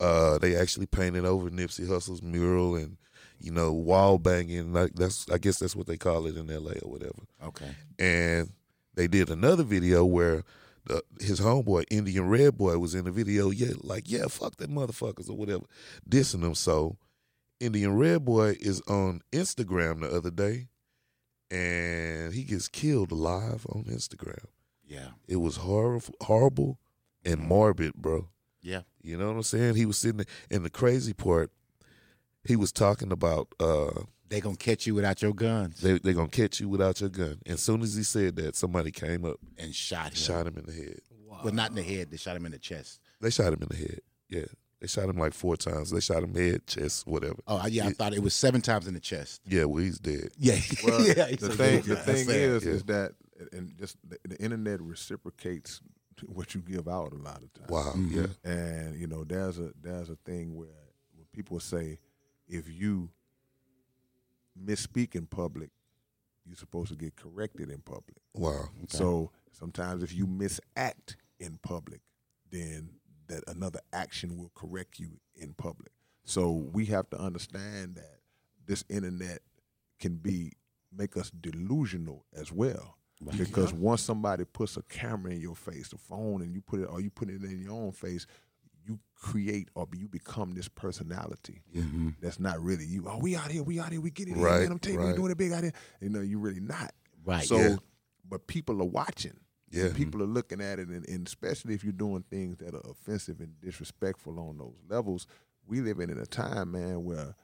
[0.00, 2.96] Uh, they actually painted over Nipsey Hussle's mural and,
[3.40, 4.72] you know, wall banging.
[4.72, 6.74] Like that's, I guess that's what they call it in L.A.
[6.80, 7.74] or whatever Okay.
[7.98, 8.50] and
[8.94, 10.44] they did another video where
[10.86, 13.50] the, his homeboy Indian Red Boy was in the video.
[13.50, 15.64] Yeah, like yeah, fuck them motherfuckers or whatever,
[16.08, 16.54] dissing them.
[16.54, 16.98] So
[17.58, 20.68] Indian Red Boy is on Instagram the other day,
[21.54, 24.44] and he gets killed live on Instagram.
[24.86, 25.08] Yeah.
[25.28, 26.78] It was horrible, horrible,
[27.24, 28.28] and morbid, bro.
[28.60, 28.82] Yeah.
[29.02, 29.76] You know what I'm saying?
[29.76, 31.50] He was sitting there, and the crazy part,
[32.44, 36.28] he was talking about uh, They gonna catch you without your guns they they gonna
[36.28, 37.38] catch you without your gun.
[37.46, 40.14] And as soon as he said that, somebody came up, and shot him.
[40.14, 41.00] shot him in the head.
[41.42, 42.10] Well, not in the head.
[42.10, 43.00] They shot him in the chest.
[43.20, 44.00] They shot him in the head.
[44.28, 44.46] Yeah,
[44.84, 45.90] they shot him like four times.
[45.90, 47.36] They shot him head, chest, whatever.
[47.46, 47.86] Oh, I- yeah.
[47.86, 49.40] I thought it was seven times in the chest.
[49.46, 50.28] Yeah, well, he's dead.
[50.36, 50.58] Yeah.
[50.84, 51.14] Well, yeah.
[51.30, 52.70] the so- thing, the thing is, Yeah.
[52.72, 53.12] is that,
[53.52, 55.80] and just the, the internet reciprocates
[56.26, 57.70] what you give out a lot of times.
[57.70, 57.92] Wow.
[57.96, 58.18] Mm-hmm.
[58.20, 58.26] Yeah.
[58.52, 60.68] And you know, there's a there's a thing where
[61.16, 61.98] when people say,
[62.46, 63.08] if you
[64.62, 65.70] misspeak in public,
[66.44, 68.18] you're supposed to get corrected in public.
[68.34, 68.68] Wow.
[68.88, 72.00] So sometimes if you misact in public,
[72.50, 72.90] then
[73.28, 75.92] that another action will correct you in public.
[76.24, 78.18] So we have to understand that
[78.66, 79.40] this internet
[79.98, 80.52] can be
[80.96, 82.98] make us delusional as well.
[83.36, 86.84] Because once somebody puts a camera in your face, a phone, and you put it
[86.84, 88.26] or you put it in your own face,
[88.86, 92.10] you create or you become this personality mm-hmm.
[92.20, 93.06] that's not really you.
[93.08, 94.72] Oh, we out here, we out here, we get it, in, man.
[94.72, 95.08] I'm you, right.
[95.08, 95.72] we doing it big out here.
[96.00, 96.92] You know, you really not.
[97.24, 97.46] Right.
[97.46, 97.76] So, Yeah.
[98.28, 99.38] but people are watching.
[99.74, 99.86] Yeah.
[99.86, 102.82] And people are looking at it, and, and especially if you're doing things that are
[102.90, 105.26] offensive and disrespectful on those levels,
[105.66, 107.34] we live in a time, man, where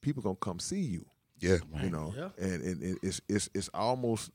[0.00, 1.06] people gonna come see you.
[1.40, 1.58] Yeah.
[1.82, 2.28] You know, Yeah.
[2.38, 4.30] and, and it's it's it's almost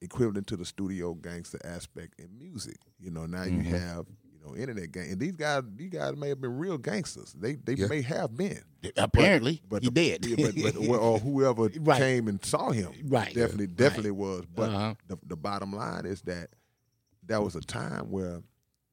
[0.00, 2.78] equivalent to the studio gangster aspect in music.
[2.98, 3.60] You know, now Mm-hmm.
[3.62, 4.06] you have
[4.46, 7.32] you know internet gang, and these guys these guys may have been real gangsters.
[7.32, 7.86] They they Yeah.
[7.88, 8.62] may have been.
[8.96, 10.26] Apparently, But he the, did.
[10.26, 11.98] yeah, but, but or whoever Right.
[11.98, 13.34] came and saw him, Right.
[13.34, 14.44] Definitely, definitely was.
[14.46, 14.94] But Uh-huh.
[15.08, 16.50] the the bottom line is that
[17.26, 18.42] that was a time where,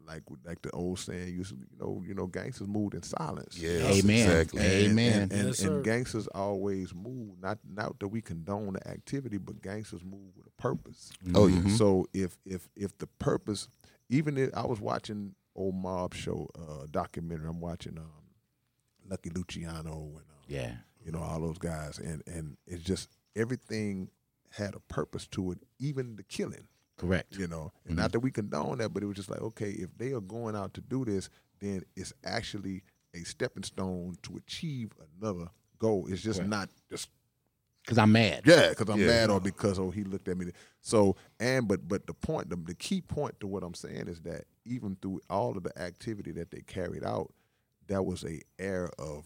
[0.06, 3.56] like like the old saying used, to, you know, you know, gangsters moved in silence.
[3.60, 4.30] Yes, Amen.
[4.30, 4.62] Exactly.
[4.62, 5.22] Amen.
[5.24, 7.40] And, and, Yes, and gangsters always move.
[7.40, 11.12] Not not that we condone the activity, but gangsters move with a purpose.
[11.36, 11.68] Oh yeah.
[11.76, 13.68] So if if if the purpose,
[14.10, 18.10] even if I was watching old mob show uh, documentary, I'm watching um,
[19.10, 20.72] Lucky Luciano and um, yeah.
[21.06, 24.10] you know all those guys, and and it's just everything
[24.52, 26.68] had a purpose to it, even the killing.
[26.98, 27.36] Correct.
[27.38, 29.90] You know, and not that we condone that, but it was just like okay, if
[29.98, 32.84] they are going out to do this, then it's actually
[33.16, 35.48] a stepping stone to achieve another
[35.80, 36.08] goal.
[36.10, 37.10] It's just not just
[37.84, 38.42] Because I'm mad.
[38.46, 39.08] yeah, because I'm Yeah.
[39.08, 40.52] mad or because oh he looked at me.
[40.82, 44.22] So and but but the point, the, the key point to what I'm saying is
[44.22, 47.34] that even through all of the activity that they carried out,
[47.88, 49.26] there was a air of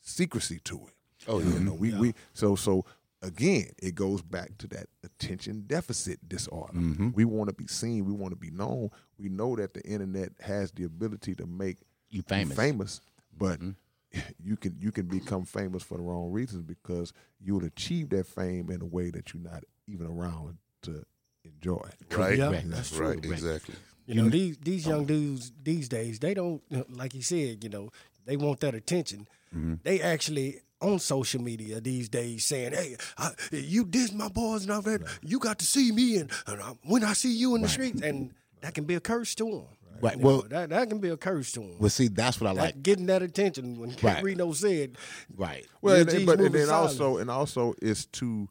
[0.00, 0.94] secrecy to it.
[1.28, 1.58] Oh, you yeah.
[1.58, 2.84] know, we we so so
[3.22, 6.72] again, it goes back to that attention deficit disorder.
[6.72, 7.10] Mm-hmm.
[7.12, 8.88] We want to be seen, we want to be known.
[9.18, 11.76] We know that the internet has the ability to make
[12.08, 12.56] You famous.
[12.56, 13.00] famous,
[13.36, 13.70] but mm-hmm.
[14.42, 18.70] you can you can become famous for the wrong reasons because you'll achieve that fame
[18.70, 21.04] in a way that you're not even around to
[21.44, 21.88] enjoy.
[22.16, 22.70] Right, Yeah, Correct.
[22.70, 23.74] that's right, exactly.
[24.06, 25.06] You know, these these young oh.
[25.06, 27.90] dudes these days, they don't like you said, you know,
[28.26, 29.28] they want that attention.
[29.54, 29.74] Mm-hmm.
[29.82, 34.72] They actually on social media these days saying, "Hey, I, you diss my boys and
[34.72, 35.02] all that.
[35.22, 38.02] You got to see me, and, and I, when I see you in the streets,
[38.02, 39.64] and that can be a curse to them.
[40.02, 40.18] Right.
[40.18, 41.76] Well- that that can be a curse to him.
[41.78, 42.82] Well, see, that's what I like.
[42.82, 44.22] getting that attention when Kent Right.
[44.24, 44.96] Reno said,
[45.36, 45.66] Right.
[45.82, 46.90] Well, Lil and, but and then silent.
[46.90, 48.48] also and also it's to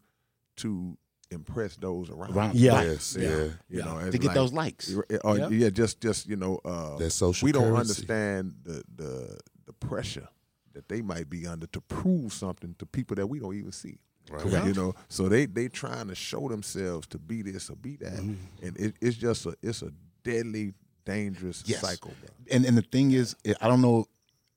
[0.57, 0.97] to
[1.31, 2.35] impress those around.
[2.35, 2.81] Around- Yeah.
[2.81, 3.49] Yes, yeah.
[3.69, 4.93] You know, To get like- those likes.
[5.23, 5.47] Or, Yeah.
[5.49, 5.69] yeah.
[5.69, 7.79] just just you know, uh, That social We don't currency.
[8.03, 10.27] understand the the the pressure
[10.73, 13.97] that they might be under to prove something to people that we don't even see.
[14.29, 14.41] Right.
[14.41, 14.67] Correct.
[14.67, 18.13] You know, so they they trying to show themselves to be this or be that,
[18.19, 18.65] Mm-hmm.
[18.65, 19.91] and it, it's just a it's a
[20.23, 20.73] deadly
[21.13, 21.81] dangerous Yes.
[21.81, 22.13] cycle.
[22.21, 22.29] Bro.
[22.51, 24.05] And and the thing is, I don't know.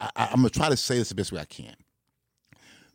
[0.00, 1.74] I, I'm gonna try to say this the best way I can.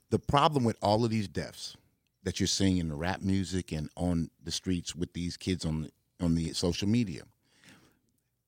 [0.10, 1.76] The problem with all of these deaths
[2.24, 5.84] that you're seeing in the rap music and on the streets with these kids on
[5.84, 7.24] the, on the social media,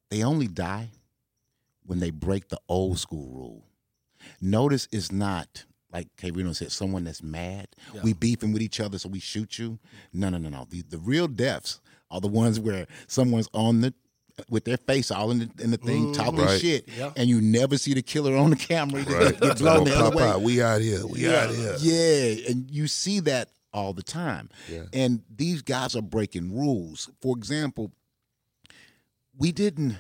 [0.10, 0.90] they only die
[1.86, 3.64] when they break the old school rule.
[4.42, 6.32] Notice it's not like K.
[6.32, 7.68] Reno said, someone that's mad.
[8.04, 9.80] We beefing with each other, so we shoot you.
[10.14, 10.68] No, no, no, no.
[10.70, 11.80] The, the real deaths
[12.12, 13.94] are the ones where someone's on the
[14.50, 16.60] with their face all in the, in the thing talking Right.
[16.62, 17.12] shit, Yeah.
[17.16, 19.04] and you never see the killer on the camera.
[19.08, 19.40] Right.
[19.40, 20.36] get blown the other way.
[20.44, 21.06] We out here.
[21.06, 21.76] We out here.
[21.80, 24.50] Yeah, and you see that all the time.
[24.70, 24.84] Yeah.
[24.94, 27.10] And these guys are breaking rules.
[27.22, 27.92] For example,
[29.38, 29.98] we didn't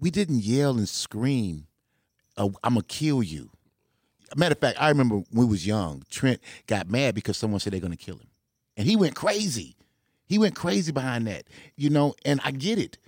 [0.00, 1.66] we didn't yell and scream,
[2.36, 3.50] uh, "I'm gonna kill you."
[4.36, 7.72] Matter of fact, I remember when we was young, Trent got mad because someone said
[7.72, 8.28] they're gonna kill him,
[8.76, 9.74] and he went crazy.
[10.26, 11.44] He went crazy behind that,
[11.76, 12.14] you know.
[12.24, 12.98] And I get it.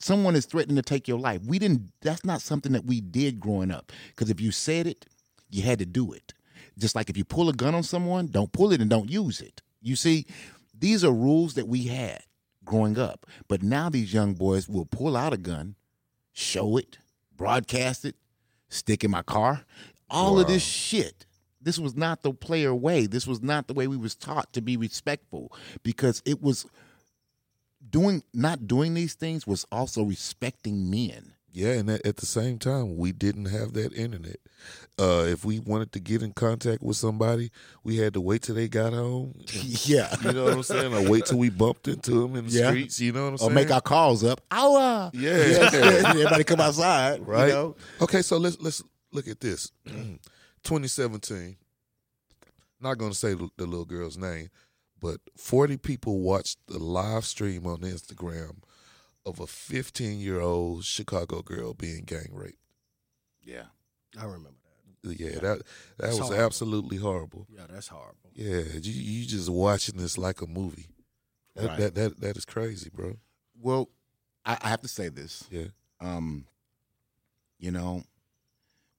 [0.00, 1.42] Someone is threatening to take your life.
[1.44, 1.92] We didn't.
[2.02, 3.92] That's not something that we did growing up.
[4.08, 5.06] Because if you said it,
[5.50, 6.34] you had to do it.
[6.78, 9.40] Just like if you pull a gun on someone, don't pull it and don't use
[9.40, 9.62] it.
[9.82, 10.26] You see,
[10.78, 12.22] these are rules that we had
[12.64, 13.26] growing up.
[13.48, 15.74] But now these young boys will pull out a gun,
[16.32, 16.98] show it,
[17.36, 18.14] broadcast it,
[18.68, 19.64] stick in my car.
[20.10, 21.26] All of this shit.
[21.60, 23.06] This was not the player way.
[23.06, 26.66] This was not the way we was taught to be respectful because it was
[27.90, 31.32] doing not doing these things was also respecting men.
[31.50, 34.36] Yeah, and at, the same time, we didn't have that internet.
[34.98, 37.50] Uh, if we wanted to get in contact with somebody,
[37.82, 39.34] we had to wait till they got home.
[39.84, 40.14] Yeah.
[40.22, 40.94] You know what I'm saying?
[40.94, 42.68] Or wait till we bumped into them in the Yeah.
[42.68, 43.00] streets.
[43.00, 43.50] You know what I'm Or saying?
[43.50, 44.40] Or make our calls up.
[44.52, 45.10] Hour.
[45.14, 45.30] Yeah.
[45.72, 47.26] Everybody come outside.
[47.26, 47.48] right.
[47.48, 47.76] You know?
[48.02, 49.72] Okay, so let's let's look at this.
[50.64, 51.56] 2017.
[52.80, 54.50] Not going to say the the little girl's name,
[55.00, 58.58] but 40 people watched the live stream on Instagram
[59.26, 62.58] of a 15 year old Chicago girl being gang raped.
[63.42, 63.64] Yeah.
[64.18, 64.50] I remember
[65.02, 65.18] that.
[65.20, 65.62] Yeah, that that
[65.98, 66.44] That's was horrible.
[66.44, 67.46] absolutely horrible.
[67.50, 68.30] Yeah, that's horrible.
[68.34, 70.86] Yeah, you you just watching this like a movie.
[71.54, 71.78] That Right.
[71.78, 73.16] that, that that is crazy, bro.
[73.60, 73.88] Well,
[74.44, 75.44] I, I have to say this.
[75.50, 75.66] Yeah.
[76.00, 76.46] Um,
[77.58, 78.02] you know,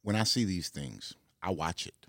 [0.04, 2.06] when I see these things, I watch it,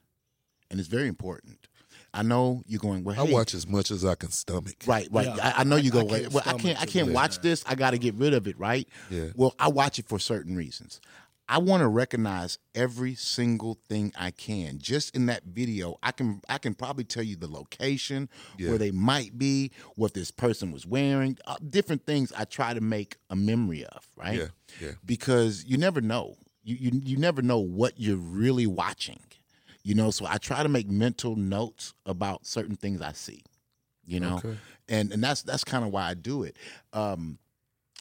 [0.70, 1.66] and it's very important.
[2.12, 3.04] I know you're going.
[3.04, 4.74] Well, I watch as much as I can stomach.
[4.86, 5.26] Right, right.
[5.26, 5.52] Yeah.
[5.56, 6.00] I, I know you I- go.
[6.00, 6.80] I well, can't well, I can't.
[6.82, 7.14] I can't Yeah.
[7.14, 7.64] watch this.
[7.66, 8.58] I got to get rid of it.
[8.58, 8.88] Right.
[9.10, 9.26] Yeah.
[9.34, 11.00] Well, I watch it for certain reasons.
[11.48, 14.78] I want to recognize every single thing I can.
[14.78, 18.68] Just in that video, I can I can probably tell you the location Yeah.
[18.70, 22.32] where they might be, what this person was wearing, uh, different things.
[22.36, 24.06] I try to make a memory of.
[24.16, 24.38] Right.
[24.38, 24.46] Yeah,
[24.80, 24.92] yeah.
[25.04, 26.36] Because you never know.
[26.62, 29.18] You you you never know what you're really watching.
[29.82, 33.42] You know, so I try to make mental notes about certain things I see.
[34.06, 34.56] You know, Okay.
[34.88, 36.56] and and that's that's kind of why I do it.
[36.92, 37.38] Um,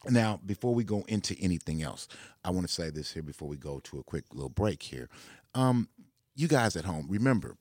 [0.10, 2.08] now, before we go into anything else,
[2.44, 5.10] I want to say this here before we go to a quick little break here.
[5.54, 5.90] Um,
[6.36, 7.58] you guys at home, remember,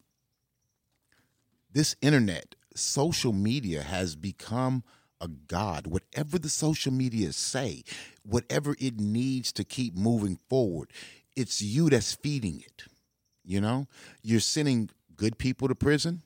[1.73, 4.85] this internet, social media has become
[5.21, 5.87] a god.
[5.87, 7.83] Whatever the social media say,
[8.23, 10.93] whatever it needs to keep moving forward,
[11.37, 12.85] it's you that's feeding it.
[13.49, 13.87] You know,
[14.23, 16.23] you're sending good people to prison,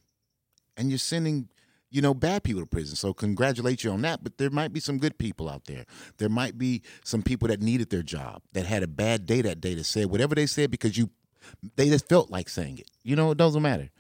[0.77, 1.49] and you're sending
[1.95, 2.97] you know, bad people to prison.
[2.97, 4.25] So congratulate you on that.
[4.25, 5.85] But there might be some good people out there.
[6.17, 9.61] There might be some people that needed their job that had a bad day that
[9.61, 11.11] day that said whatever they said because you
[11.77, 12.91] they just felt like saying it.
[13.03, 13.91] You know, it doesn't matter.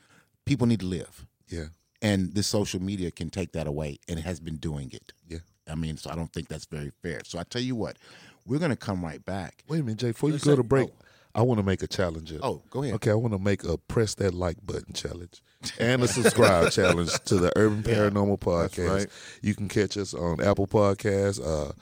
[0.46, 1.26] People need to live.
[1.48, 1.66] Yeah.
[2.00, 5.12] And this social media can take that away and it has been doing it.
[5.28, 5.40] Yeah.
[5.70, 7.20] I mean, so I don't think that's very fair.
[7.26, 7.98] So I tell you what,
[8.46, 9.64] we're gonna come right back.
[9.68, 10.08] Wait a minute, Jay.
[10.08, 11.04] Before you Let's go say- to break, oh.
[11.34, 12.32] I want to make a challenge.
[12.32, 12.40] up.
[12.42, 12.94] Oh, go ahead.
[12.96, 15.42] Okay, I want to make a press that like button challenge
[15.78, 18.88] and a subscribe challenge to the Urban Paranormal Podcast.
[18.98, 19.06] right.
[19.40, 21.72] You can catch us on Apple Podcasts, uh,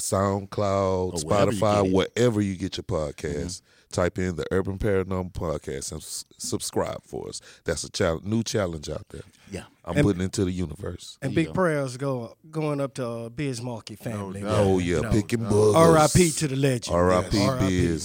[0.00, 3.62] SoundCloud, Or wherever you Spotify, wherever you get your podcast.
[3.92, 7.40] Type in the Urban Paranormal Podcast and s- subscribe for us.
[7.64, 9.22] That's a chal- new challenge out there.
[9.52, 9.64] Yeah.
[9.86, 11.18] I'm And- putting into the universe.
[11.20, 14.40] And big prayers go going up to uh, Biz Markie family.
[14.40, 14.50] doubt.
[14.50, 14.66] man.
[14.66, 15.74] Oh yeah, You know, picking buggers.
[15.74, 16.30] R.I.P.
[16.30, 16.94] to the legend.
[16.96, 17.36] R.I.P.
[17.36, 17.58] Yes.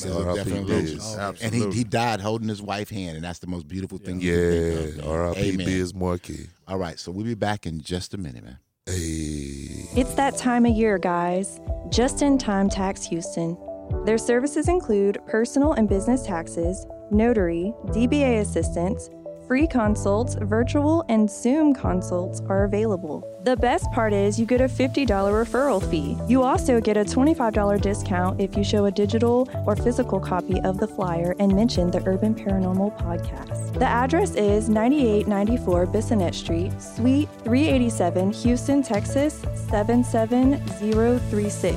[0.04, 0.06] Biz.
[0.12, 0.36] R.I.P.
[0.36, 1.16] definitely Biz.
[1.16, 1.38] legend.
[1.42, 4.20] And he, he died holding his wife's hand, and that's the most beautiful thing.
[4.20, 5.06] Yeah, think of, man.
[5.08, 5.58] R.I.P.
[5.58, 6.48] Biz Markie.
[6.68, 8.60] All right, so we'll be back in just a minute, man.
[8.86, 9.88] Hey.
[9.96, 11.60] It's that time of year, guys.
[11.90, 13.58] Just in time tax Houston.
[14.06, 19.10] Their services include personal and business taxes, notary, DBA assistance,
[19.50, 23.24] free consults, virtual and Zoom consults are available.
[23.46, 26.16] The best part is you get a $50 referral fee.
[26.28, 30.78] You also get a $25 discount if you show a digital or physical copy of
[30.78, 33.74] the flyer and mention the Urban Paranormal Podcast.
[33.74, 41.76] The address is 9894 Bissonnet Street, Suite 387, Houston, Texas 77036.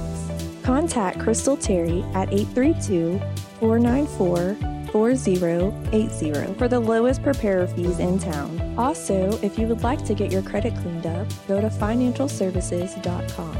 [0.63, 3.19] Contact Crystal Terry at 832
[3.61, 8.75] 494 4080 for the lowest preparer fees in town.
[8.79, 13.57] Also, if you would like to get your credit cleaned up, go to financialservices.com.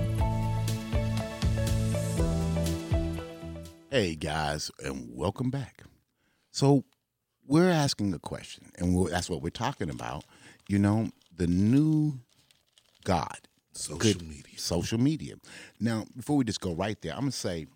[3.91, 5.83] Hey guys, and welcome back.
[6.51, 6.85] So
[7.47, 10.25] we're asking a question, and we're, that's what we're talking about.
[10.69, 12.21] You know, the new
[13.05, 14.59] God, Social media.
[14.59, 15.35] social media.
[15.81, 17.67] Now, before we just go right there, I'm gonna say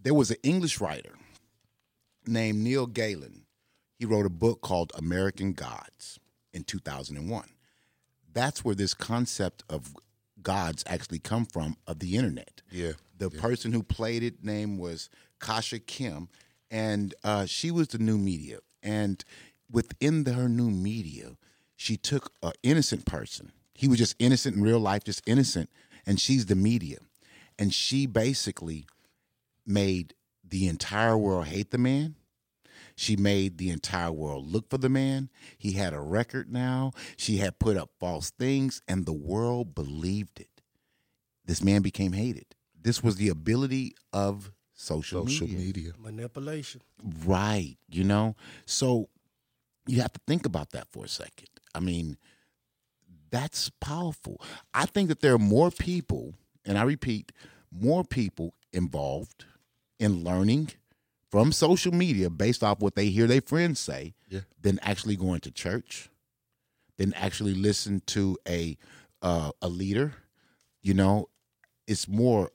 [0.00, 1.14] there was an English writer
[2.26, 3.42] named Neil Gaiman.
[3.98, 6.18] He wrote a book called American Gods
[6.52, 7.48] in 2001.
[8.32, 9.94] That's where this concept of
[10.42, 12.62] gods actually come from of the internet.
[12.70, 12.92] Yeah.
[13.18, 15.08] The person who played it name was
[15.38, 16.28] Kasha Kim,
[16.70, 18.58] and uh, she was the new media.
[18.82, 19.24] And
[19.70, 21.36] within the, her new media,
[21.76, 23.52] she took an innocent person.
[23.74, 25.70] He was just innocent in real life, just innocent,
[26.06, 26.98] and she's the media.
[27.58, 28.86] And she basically
[29.66, 30.14] made
[30.54, 32.14] the entire world hate the man.
[32.94, 35.28] She made the entire world look for the man.
[35.58, 36.92] He had a record now.
[37.16, 40.62] She had put up false things, and the world believed it.
[41.44, 42.54] This man became hated.
[42.80, 45.58] This was the ability of social, Social media.
[45.66, 45.92] media.
[45.98, 46.82] Manipulation.
[47.26, 47.76] Right.
[47.90, 48.36] You know?
[48.64, 49.08] So
[49.88, 51.48] you have to think about that for a second.
[51.74, 52.16] I mean,
[53.28, 54.40] that's powerful.
[54.72, 57.32] I think that there are more people, and I repeat,
[57.72, 59.46] more people involved
[59.98, 60.70] in learning
[61.30, 64.40] from social media based off what they hear their friends say Yeah.
[64.60, 66.10] than actually going to church,
[66.96, 68.76] than actually listen to a
[69.22, 70.14] uh, a leader.
[70.82, 71.28] You know,
[71.86, 72.50] it's more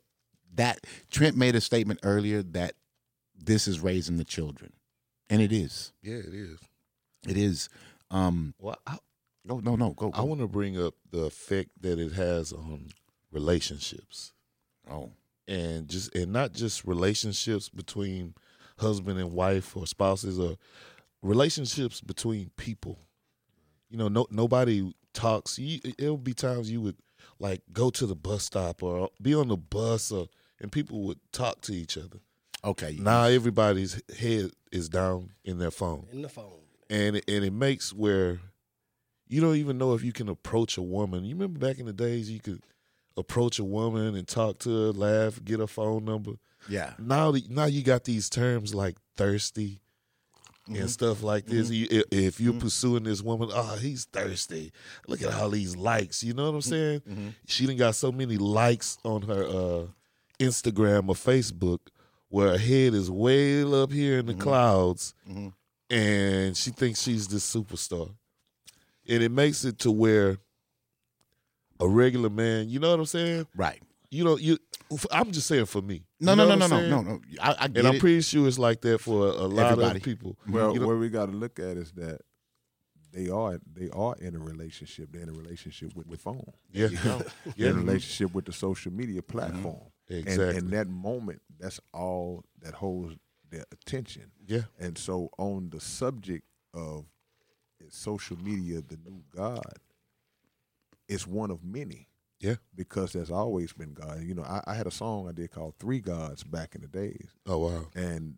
[0.56, 2.73] that Trent made a statement earlier that
[3.36, 4.73] this is raising the children,
[5.30, 5.93] and it is.
[6.02, 6.60] Yeah, it is.
[7.28, 7.69] It is.
[8.12, 8.97] Um, Well, I,
[9.47, 10.12] go no no go.
[10.13, 12.89] I want to bring up the effect that it has on
[13.32, 14.34] relationships.
[14.89, 15.12] oh
[15.49, 18.33] and just and not just relationships between
[18.77, 20.55] husband and wife or spouses or
[21.21, 22.99] relationships between people
[23.89, 26.95] you know no nobody talks you, it'll be times you would
[27.39, 30.27] like go to the bus stop or be on the bus or
[30.62, 32.19] and people would talk to each other
[32.63, 32.95] okay.
[33.01, 36.59] now everybody's head is down in their phone In the phone.
[36.89, 38.39] and it, and it makes where
[39.27, 41.23] you don't even know if you can approach a woman.
[41.23, 42.63] You remember back in the days you could
[43.17, 46.34] approach a woman and talk to her, laugh, get her phone number.
[46.67, 46.93] yeah.
[47.00, 49.82] Now now you got these terms like thirsty
[50.67, 50.88] and mm-hmm.
[50.88, 51.69] stuff like this.
[51.69, 52.00] Mm-hmm.
[52.00, 52.62] I- if you're mm-hmm.
[52.62, 54.72] pursuing this woman, oh, he's thirsty.
[55.08, 56.24] Look at all these likes.
[56.24, 57.36] You know what I'm saying?
[57.48, 59.86] She done got so many likes on her uh,
[60.39, 61.80] Instagram or Facebook
[62.30, 65.15] where her head is way up here in the clouds
[65.89, 68.13] and she thinks she's this superstar.
[69.08, 70.38] And it makes it to where
[71.80, 73.48] a regular man, you know what I'm saying?
[73.56, 73.82] Right.
[74.12, 74.58] You know, you
[75.12, 76.04] I'm just saying for me.
[76.20, 77.20] No You no know no what no no no no.
[77.42, 78.00] I, I get And I'm it.
[78.02, 79.98] pretty sure it's like that for a, a lot Everybody.
[79.98, 80.36] of people.
[80.48, 82.22] Well, You know- what we got to look at is that
[83.12, 85.10] they are they are in a relationship.
[85.12, 86.44] They're in a relationship with the phone.
[86.71, 86.88] yeah.
[87.04, 87.21] They're
[87.56, 87.69] yeah.
[87.69, 89.38] in a relationship with the social media mm-hmm.
[89.38, 89.82] platform.
[90.10, 90.58] And Exactly.
[90.58, 93.15] in that moment, that's all that holds
[93.52, 94.32] their attention.
[94.48, 94.62] Yeah.
[94.80, 97.06] And so, on the subject of
[97.90, 99.63] social media, the new God,
[101.10, 102.07] it's one of many
[102.39, 102.55] Yeah.
[102.73, 104.21] because there's always been God.
[104.21, 106.87] You know, I, I had a song I did called Three Gods back in the
[106.87, 107.87] days, Oh wow.
[107.95, 108.37] and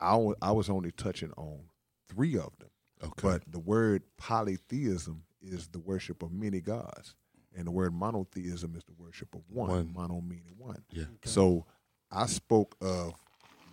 [0.00, 1.64] I I was only touching on
[2.08, 2.70] three of them.
[3.02, 3.12] Okay.
[3.22, 7.14] But the word polytheism is the worship of many gods,
[7.54, 9.68] and the word monotheism is the worship of one.
[9.70, 9.92] One.
[9.92, 10.84] Mono meaning one.
[10.90, 11.04] Yeah.
[11.24, 11.66] So
[12.10, 13.12] I spoke of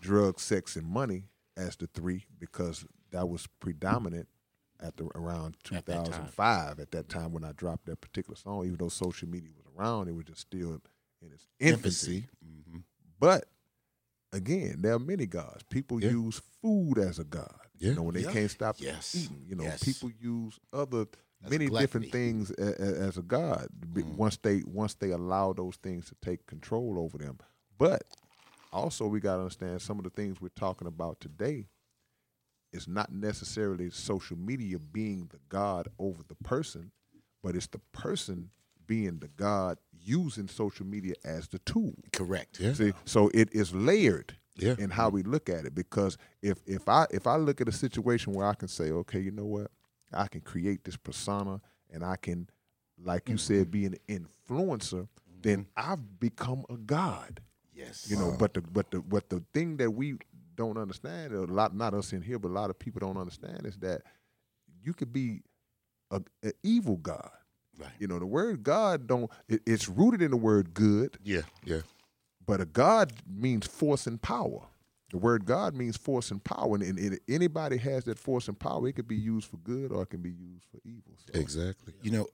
[0.02, 1.26] drugs, sex, and money
[1.56, 4.28] as the three because that was predominant
[4.82, 6.80] at the around At that 2005.
[6.80, 10.08] At that time when I dropped that particular song, even though social media was around,
[10.08, 10.82] it was just still
[11.22, 12.28] in its infancy.
[12.44, 12.84] Mhm.
[13.20, 13.48] But
[14.34, 15.64] again, there are many gods.
[15.70, 16.12] People Yeah.
[16.12, 17.54] use food as a god.
[17.78, 17.90] Yeah.
[17.90, 18.32] You know, when they Yeah.
[18.32, 19.16] can't stop Yes.
[19.16, 19.46] eating.
[19.48, 19.84] You know, Yes.
[19.84, 21.08] people use other
[21.44, 22.12] As many different gluttony.
[22.12, 24.16] things a, a- as a god b- Mm.
[24.16, 27.40] once they once they allow those things to take control over them.
[27.78, 28.04] But
[28.72, 31.68] also we got to understand some of the things we're talking about today
[32.74, 36.92] is not necessarily social media being the god over the person,
[37.44, 38.50] but it's the person
[38.88, 41.94] being the god using social media as the tool.
[42.12, 42.60] Correct.
[42.60, 42.74] Yeah.
[42.74, 44.76] See, so it is layered Yeah.
[44.78, 45.74] in how we look at it.
[45.76, 49.20] Because if if I if I look at a situation where I can say, okay,
[49.20, 49.72] you know what,
[50.14, 52.50] I can create this persona and I can,
[53.02, 55.08] like you said, be an influencer,
[55.42, 55.92] then mm-hmm.
[55.92, 57.42] I've become a god.
[57.74, 58.08] Yes.
[58.10, 60.18] You know, but the but the but the thing that we
[60.56, 63.66] don't understand, a lot not us in here, but a lot of people don't understand
[63.66, 64.02] is that
[64.84, 65.42] you could be
[66.12, 67.30] a, an evil god.
[67.80, 67.90] Right.
[68.00, 71.82] You know, the word God don't it, it's rooted in the word good, Yeah, yeah.
[72.46, 74.62] but a God means force and power.
[75.12, 78.58] The word God means force and power, and, and, and anybody has that force and
[78.58, 78.88] power.
[78.88, 81.14] It could be used for good or it can be used for evil.
[81.18, 81.94] So, Exactly.
[82.02, 82.28] You know,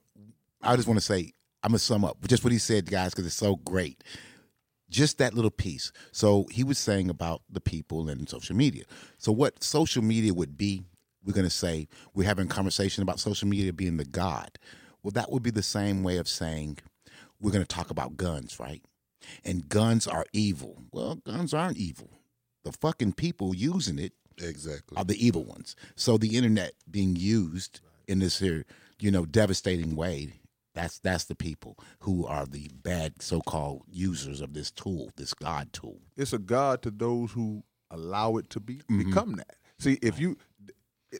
[0.62, 3.26] I just want to say, I'm to sum up just what he said, guys, because
[3.26, 4.04] it's so great.
[4.90, 5.92] Just that little piece.
[6.12, 8.84] So he was saying about the people and social media.
[9.18, 10.84] So, what social media would be,
[11.24, 14.58] we're going to say, we're having a conversation about social media being the God.
[15.02, 16.78] Well, that would be the same way of saying,
[17.40, 18.82] we're going to talk about guns, right?
[19.44, 20.82] And guns are evil.
[20.92, 22.10] Well, guns aren't evil.
[22.64, 24.96] The fucking people using it Exactly.
[24.96, 25.76] are the evil ones.
[25.96, 28.64] So the internet being used in this here,
[29.00, 30.32] you know, devastating way,
[30.78, 35.72] that's that's the people who are the bad so-called users of this tool, this God
[35.72, 36.00] tool.
[36.16, 38.98] it's a God to those who allow it to be Mm-hmm.
[39.10, 39.56] become that.
[39.78, 40.36] See, if you,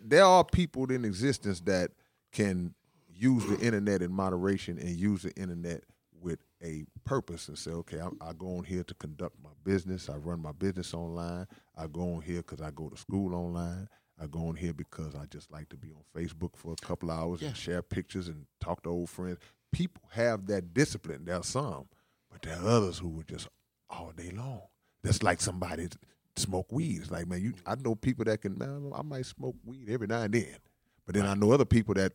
[0.03, 1.91] there are people in existence that
[2.33, 2.75] can
[3.09, 5.83] use the internet in moderation and use the internet
[6.21, 10.09] with a purpose and say, okay, I, I go on here to conduct my business.
[10.09, 11.47] I run my business online.
[11.77, 13.89] I go on here because I go to school online.
[14.21, 17.11] I go on here because I just like to be on Facebook for a couple
[17.11, 17.49] hours Yeah.
[17.49, 19.39] and share pictures and talk to old friends.
[19.73, 21.25] People have that discipline.
[21.25, 21.87] There are some,
[22.31, 23.49] but there are others who are just
[23.91, 24.62] all day long.
[25.03, 25.89] That's like somebody
[26.37, 27.01] smoke weed.
[27.03, 27.55] It's like, man, you.
[27.66, 28.59] I know people that can.
[28.59, 30.57] Man, I might smoke weed every now and then,
[31.07, 32.12] but then I know other people that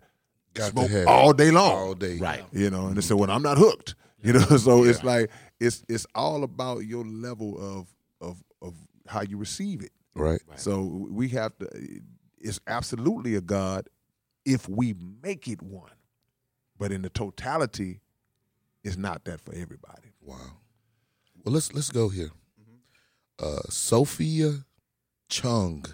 [0.54, 2.18] Got smoke all day long all day.
[2.18, 2.43] Right.
[2.51, 2.99] you know and mm-hmm.
[2.99, 7.04] so when i'm not hooked you know so it's like it's it's all about your
[7.04, 7.88] level of
[8.22, 8.76] of of
[9.08, 10.41] how you receive it Right.
[10.55, 11.68] so we have to
[12.39, 13.88] it's absolutely a god
[14.45, 15.91] if we make it one
[16.78, 18.01] but in the totality
[18.84, 20.38] it's not that for everybody Wow.
[21.43, 22.32] Well, let's let's go here.
[23.39, 24.66] Uh, Sophia
[25.30, 25.91] Cheung,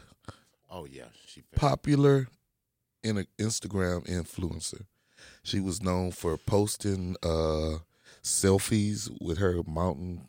[0.70, 2.28] Oh yeah, she popular
[3.01, 4.86] in an Instagram influencer.
[5.41, 7.80] She was known for posting uh,
[8.22, 10.28] selfies with her mountain.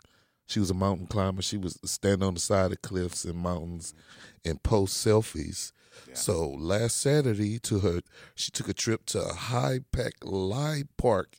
[0.50, 1.42] She was a mountain climber.
[1.42, 3.94] She was standing on the side of cliffs and mountains
[4.44, 5.70] and post selfies.
[6.12, 8.00] So last Saturday, to her,
[8.34, 11.36] she took a trip to a Ha Pak Lai Park.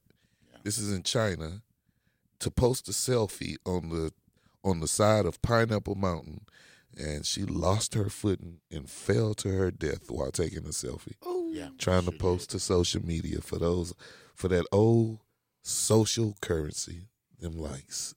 [0.64, 1.62] This is in China
[2.40, 4.14] to post a selfie on the
[4.64, 6.46] on the side of Pineapple Mountain,
[6.98, 11.16] and she lost her footing and fell to her death while taking a selfie.
[11.26, 11.70] Oh yeah.
[11.78, 13.94] trying to Sure post to social media for those
[14.36, 15.20] for that old
[15.64, 17.08] social currency,
[17.40, 18.16] them likes.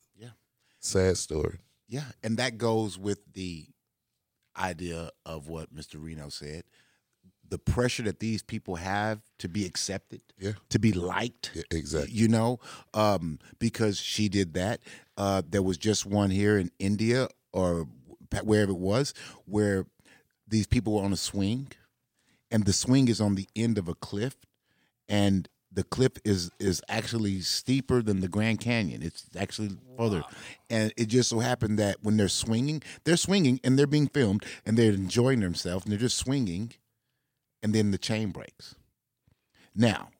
[0.84, 1.58] Sad story.
[1.88, 3.66] Yeah, and that goes with the
[4.56, 5.94] idea of what Mr.
[5.96, 6.64] Reno said.
[7.48, 10.52] The pressure that these people have to be accepted, Yeah.
[10.68, 12.12] to be liked, Yeah, exactly.
[12.12, 12.60] you know,
[12.92, 14.80] um, because she did that.
[15.16, 17.88] Uh, there was just one here in India or
[18.42, 19.14] wherever it was
[19.46, 19.86] where
[20.46, 21.68] these people were on a swing,
[22.50, 24.36] and the swing is on the end of a cliff,
[25.08, 29.02] and the cliff is is actually steeper than the Grand Canyon.
[29.02, 30.22] It's actually further,
[30.70, 34.44] and it just so happened that when they're swinging, they're swinging and they're being filmed
[34.64, 36.72] and they're enjoying themselves and they're just swinging,
[37.62, 38.74] and then the chain breaks.
[39.74, 40.10] Now,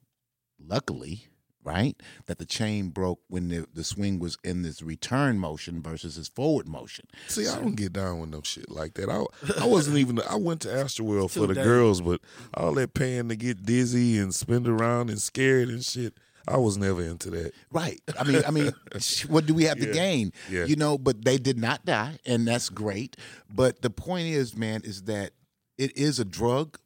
[0.58, 1.28] luckily,
[1.64, 6.16] right, that the chain broke when the, the swing was in this return motion versus
[6.16, 7.06] this forward motion.
[7.28, 9.08] See, I don't get down with no shit like that.
[9.08, 9.24] I
[9.60, 10.20] I wasn't even.
[10.28, 11.64] I went to Astroworld for the damn.
[11.64, 12.20] girls, but
[12.54, 16.14] all that paying to get dizzy and spin around and scared and shit.
[16.46, 17.52] I was never into that.
[17.70, 18.00] Right.
[18.18, 18.72] I mean, I mean,
[19.28, 20.32] what do we have to gain?
[20.50, 20.66] Yeah.
[20.66, 23.16] You know, but they did not die, and that's great.
[23.52, 25.32] But the point is, man, is that
[25.78, 26.78] it is a drug.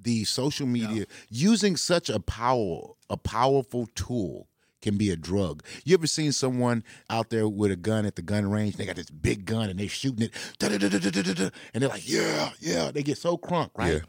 [0.00, 4.48] The social media using such a power, a powerful tool
[4.80, 5.62] can be a drug.
[5.84, 8.76] You ever seen someone out there with a gun at the gun range?
[8.76, 12.90] They got this big gun and they're shooting it, and they're like, yeah, yeah.
[12.90, 13.92] They get so crunk, right?
[13.92, 14.00] Yeah.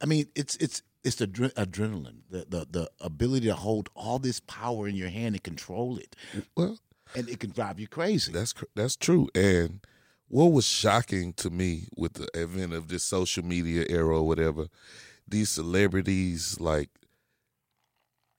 [0.00, 4.18] I mean, it's it's it's the adre- adrenaline, the, the the ability to hold all
[4.18, 6.14] this power in your hand and control it.
[6.56, 6.78] Well,
[7.16, 8.30] and it can drive you crazy.
[8.30, 9.28] That's cr- that's true.
[9.34, 9.80] And
[10.28, 14.66] what was shocking to me with the advent of this social media era or whatever,
[15.26, 16.90] these celebrities like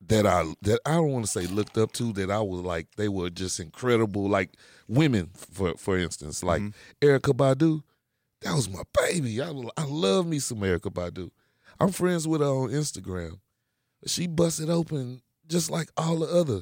[0.08, 2.88] that I that I don't want to say looked up to that I was like
[2.95, 4.51] they were just incredible like
[4.88, 6.62] women for for instance like
[7.01, 7.84] Erykah Badu
[8.41, 11.32] that was my baby I I love me some Erykah Badu
[11.80, 13.39] I'm friends with her on Instagram
[14.06, 16.62] she busted open just like all the other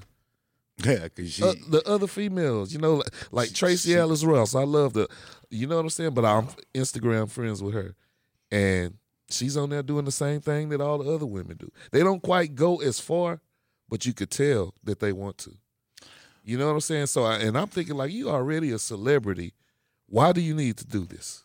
[0.83, 1.43] yeah, because she.
[1.43, 4.55] uh, the other females, you know, like, like Tracee Ellis Ross.
[4.55, 5.07] I love the,
[5.51, 6.15] you know what I'm saying.
[6.15, 7.93] But I'm Instagram friends with her,
[8.51, 8.97] and
[9.33, 11.71] she's on there doing the same thing that all the other women do.
[11.91, 13.41] They don't quite go as far,
[13.89, 15.51] but you could tell that they want to.
[16.43, 17.07] You know what I'm saying?
[17.07, 19.53] So, I, and I'm thinking like, you already a celebrity.
[20.07, 21.43] Why do you need to do this?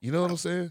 [0.00, 0.70] You know what I'm saying?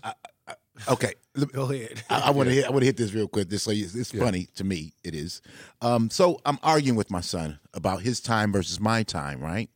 [0.89, 2.03] okay, let- Go ahead.
[2.09, 2.65] I, I want to hit.
[2.65, 3.49] I want to hit this real quick.
[3.49, 4.93] This so it's, it's funny to me.
[5.03, 5.41] It is.
[5.81, 9.69] Um, so I'm arguing with my son about his time versus my time, right?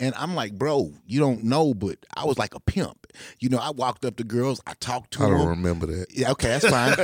[0.00, 3.06] And I'm like, bro, you don't know, but I was like a pimp.
[3.40, 5.34] You know, I walked up to girls, I talked to I them.
[5.34, 6.06] I don't remember that.
[6.14, 6.94] Yeah, okay, that's fine.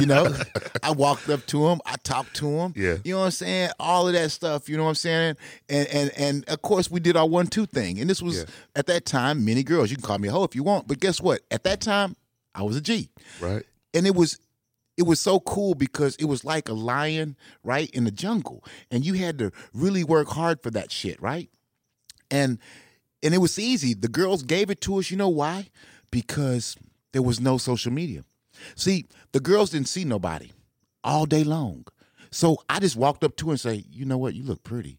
[0.00, 0.34] you know,
[0.82, 2.72] I walked up to them, I talked to them.
[2.76, 2.96] Yeah.
[3.04, 3.70] you know what I'm saying.
[3.78, 4.68] All of that stuff.
[4.70, 5.36] You know what I'm saying.
[5.68, 8.00] And and and of course, we did our one two thing.
[8.00, 8.44] And this was Yeah.
[8.74, 9.44] at that time.
[9.44, 11.42] Many girls, you can call me a hoe if you want, but guess what?
[11.50, 12.16] At that time,
[12.54, 13.64] I was a G Right?
[13.92, 14.38] and it was
[14.96, 19.04] it was so cool because it was like a lion right in the jungle and
[19.06, 21.48] you had to really work hard for that shit right
[22.30, 22.58] and
[23.22, 23.94] and it was easy.
[23.94, 25.10] The girls gave it to us.
[25.10, 25.68] You know why?
[26.10, 26.76] Because
[27.12, 28.24] there was no social media.
[28.74, 30.50] See the girls didn't see nobody
[31.04, 31.86] all day long.
[32.30, 34.34] So i just walked up to her and say you know what?
[34.34, 34.98] You look pretty.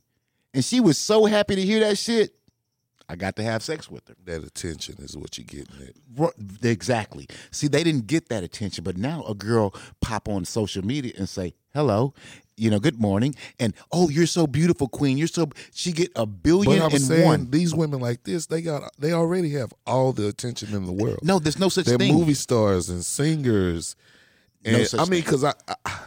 [0.54, 2.34] And she was so happy to hear that shit
[3.10, 4.16] i got to have sex with her.
[4.26, 5.96] That attention is what you're getting at.
[6.64, 7.28] Exactly.
[7.50, 11.28] See, they didn't get that attention, but now a girl pop on social media and
[11.28, 12.14] say, "Hello,
[12.60, 15.18] you know, good morning," and "Oh, you're so beautiful, Queen.
[15.18, 17.49] You're so." She get a billion and saying one.
[17.51, 21.20] these women like this, they got they already have all the attention in the world.
[21.24, 21.97] No, there's no such thing.
[21.97, 22.16] They're thing.
[22.18, 23.95] movie stars and singers.
[24.66, 25.53] And No such I mean, because I,
[25.86, 25.99] I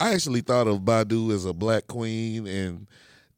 [0.00, 2.86] I actually thought of Badu as a black queen, and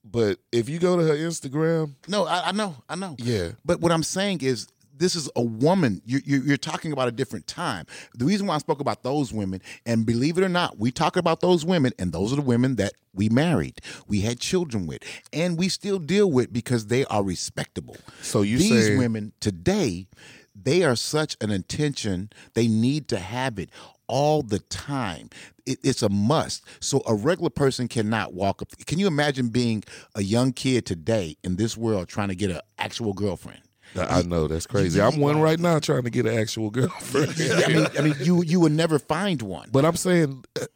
[0.04, 3.16] but if you go to her Instagram, No, I, I know, I know.
[3.18, 4.68] yeah, But what I'm saying is,
[5.02, 6.00] this is a woman.
[6.06, 7.86] You're, you're, you're talking about a different time.
[8.14, 11.16] The reason why I spoke about those women, and believe it or not, we talk
[11.16, 15.02] about those women, and those are the women that we married, we had children with,
[15.32, 17.96] and we still deal with because they are respectable.
[18.22, 20.06] So you these saying- women today,
[20.54, 22.30] they are such an intention.
[22.54, 23.70] They need to have it
[24.06, 25.30] all the time.
[25.66, 26.64] It, it's a must.
[26.80, 28.68] So a regular person cannot walk up.
[28.86, 29.82] Can you imagine being
[30.14, 33.62] a young kid today in this world trying to get an actual girlfriend?
[33.96, 35.00] I I know that's crazy.
[35.00, 37.34] I'm one right now trying to get an actual girlfriend.
[37.64, 39.68] I mean, I mean, you you would never find one.
[39.72, 40.66] But I'm saying, uh,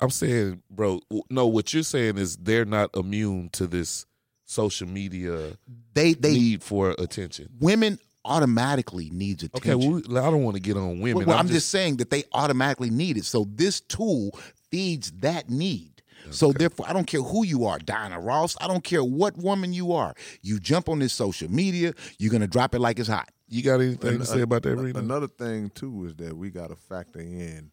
[0.00, 1.46] I'm saying, bro, no.
[1.46, 4.06] What you're saying is they're not immune to this
[4.44, 5.56] social media
[5.94, 7.48] They they need for attention.
[7.60, 10.02] women automatically needs Okay, attention.
[10.08, 11.26] well, I don't want to get on women.
[11.26, 13.24] Well, I'm, just, saying that they automatically need it.
[13.24, 14.38] So this tool
[14.70, 15.93] feeds that need.
[16.30, 18.56] So therefore, I don't care who you are, Diana Ross.
[18.60, 20.14] I don't care what woman you are.
[20.42, 23.30] You jump on this social media, you're gonna drop it like it's hot.
[23.48, 24.98] You got anything And to say about that, an- Rena?
[24.98, 27.70] Another thing too is that we got to factor in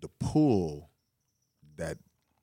[0.00, 0.90] the pull
[1.76, 1.98] that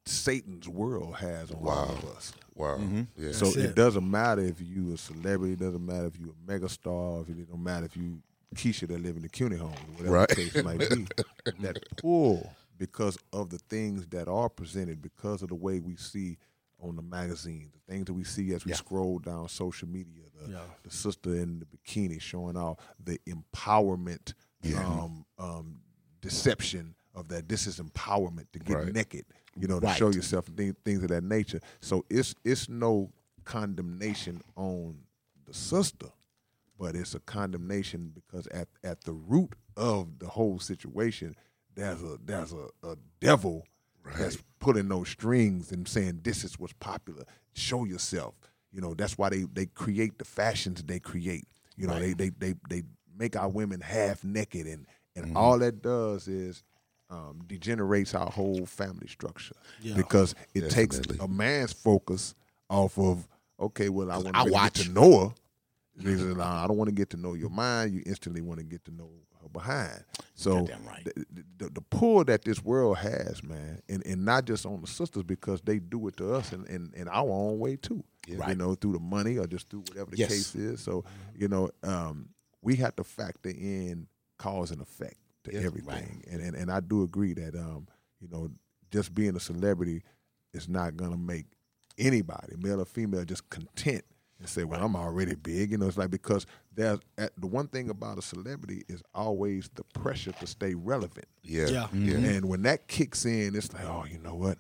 [0.06, 2.34] Satan's world has on all of us.
[2.56, 2.78] Wow.
[2.78, 3.02] Mm-hmm.
[3.18, 3.32] Yeah.
[3.32, 3.58] So it.
[3.58, 3.76] it.
[3.76, 5.54] doesn't matter if you a celebrity.
[5.54, 7.24] It doesn't matter if you a megastar.
[7.24, 8.22] If it don't matter if you
[8.56, 10.28] Keisha that live in the CUNY home, whatever Right.
[10.30, 11.08] the case might be.
[11.62, 12.52] that pull
[12.82, 16.36] because of the things that are presented, because of the way we see
[16.80, 20.52] on the magazines, the things that we see as we scroll down social media, the,
[20.82, 24.34] the sister in the bikini showing off the empowerment
[24.80, 25.80] um, um,
[26.22, 28.96] deception of that this is empowerment to get Right.
[28.96, 29.26] naked,
[29.60, 29.96] you know, to Right.
[29.96, 31.60] show yourself things, things of that nature.
[31.82, 33.12] So it's it's no
[33.44, 34.98] condemnation on
[35.46, 36.08] the sister,
[36.80, 41.36] but it's a condemnation because at at the root of the whole situation,
[41.76, 43.66] there's a there's a, a devil
[44.18, 47.24] that's pulling those strings and saying this is what's popular.
[47.54, 48.36] Show yourself.
[48.72, 51.46] You know, that's why they they create the fashions they create.
[51.78, 52.84] You know, they, they they they
[53.18, 56.64] make our women half naked and and all that does is
[57.10, 59.56] um, degenerates our whole family structure
[59.98, 62.34] because it takes a man's focus
[62.70, 63.28] off of
[63.60, 65.34] okay, well, I want to get to know her.
[66.42, 67.94] I don't want to get to know your mind.
[67.94, 69.10] You instantly want to get to know
[69.50, 70.04] behind.
[70.36, 71.04] So right.
[71.06, 71.26] the,
[71.58, 75.24] the, the pull that this world has, man, and, and not just on the sisters
[75.24, 78.04] because they do it to us in, in, in our own way too.
[78.28, 78.34] Right.
[78.36, 78.58] You Right.
[78.58, 80.30] know, through the money or just through whatever the Yes.
[80.30, 80.80] case is.
[80.82, 81.04] So,
[81.36, 82.30] you know, um,
[82.62, 86.24] we have to factor in cause and effect to everything.
[86.30, 87.88] And, and and I do agree that um,
[88.20, 88.50] you know,
[88.92, 90.04] just being a celebrity
[90.54, 91.46] is not gonna make
[91.98, 94.04] anybody, male or female, just content
[94.42, 97.68] and say, "Well, I'm already big." You know, it's like because there's at, the one
[97.68, 101.26] thing about a celebrity is always the pressure to stay relevant.
[101.44, 101.66] Yeah.
[101.68, 101.72] Yeah.
[101.72, 101.88] Yeah.
[102.14, 102.26] Mm-hmm.
[102.26, 104.58] And when that kicks in, it's like, oh, you know what?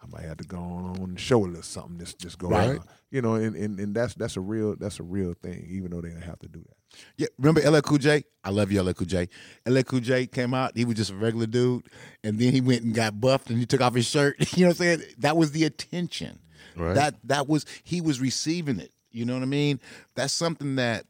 [0.00, 1.98] I might have to go on and show a little something.
[1.98, 2.78] Just just go Right.
[2.78, 2.84] on.
[3.10, 6.00] You know, and, and, and that's that's a real that's a real thing, even though
[6.00, 6.76] they don't have to do that.
[7.16, 8.22] Yeah, remember LL Cool J?
[8.44, 9.28] I love you, LL Cool J.
[9.66, 11.86] LL Cool J came out, he was just a regular dude,
[12.22, 14.36] and then he went and got buffed and he took off his shirt.
[14.56, 15.02] You know what I'm saying?
[15.18, 16.38] That was the attention.
[16.76, 16.94] Right.
[16.94, 18.92] That that was he was receiving it.
[19.18, 19.80] You know what I mean?
[20.14, 21.04] That's something that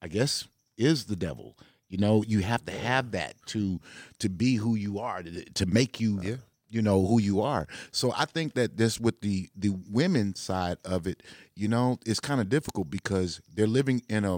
[0.00, 0.46] I guess
[0.76, 1.56] is the devil.
[1.88, 3.80] You know, you have to have that to
[4.18, 6.36] to be who you are, to, to make you Yeah.
[6.70, 7.66] you know who you are.
[7.92, 11.22] So I think that this with the the women side of it,
[11.54, 14.36] you know, it's kind of difficult because they're living in a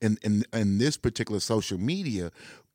[0.00, 2.30] in in in this particular social media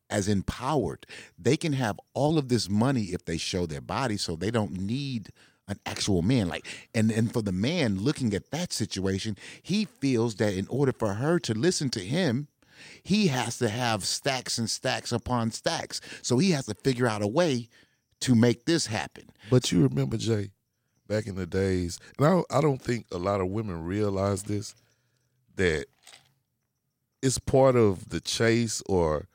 [0.10, 1.06] as empowered.
[1.38, 4.72] They can have all of this money if they show their body, so they don't
[4.74, 5.30] need
[5.70, 10.36] an actual man like and and for the man looking at that situation he feels
[10.36, 12.47] that in order for her to listen to him
[13.03, 17.22] he has to have stacks and stacks upon stacks so he has to figure out
[17.22, 17.70] a way
[18.20, 20.51] to make this happen But you remember, Jay,
[21.07, 24.76] back in the days, and I, I don't think a lot of women realize this,
[25.55, 25.86] that
[27.22, 29.28] it's part of the chase or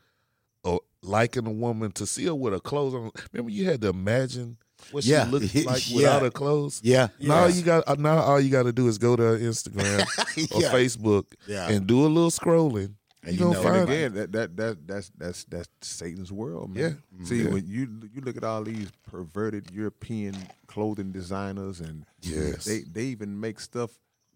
[0.63, 3.11] or liking a woman to see her with her clothes on.
[3.33, 4.57] Remember, you had to imagine
[4.93, 5.25] what Yeah.
[5.27, 5.97] she looked like Yeah.
[5.97, 6.81] without her clothes.
[6.83, 9.39] yeah Now you got uh, now all you got to do is go to her
[9.39, 10.01] Instagram
[10.55, 11.69] or Facebook Yeah.
[11.69, 12.95] and do a little scrolling.
[13.27, 16.75] And you you know- find And again, that, that that that's that's that's Satan's world,
[16.75, 16.99] man.
[17.19, 17.25] Yeah.
[17.27, 17.51] See, Yeah.
[17.51, 22.65] when you you look at all these perverted European clothing designers, and Yes.
[22.65, 23.91] they they even make stuff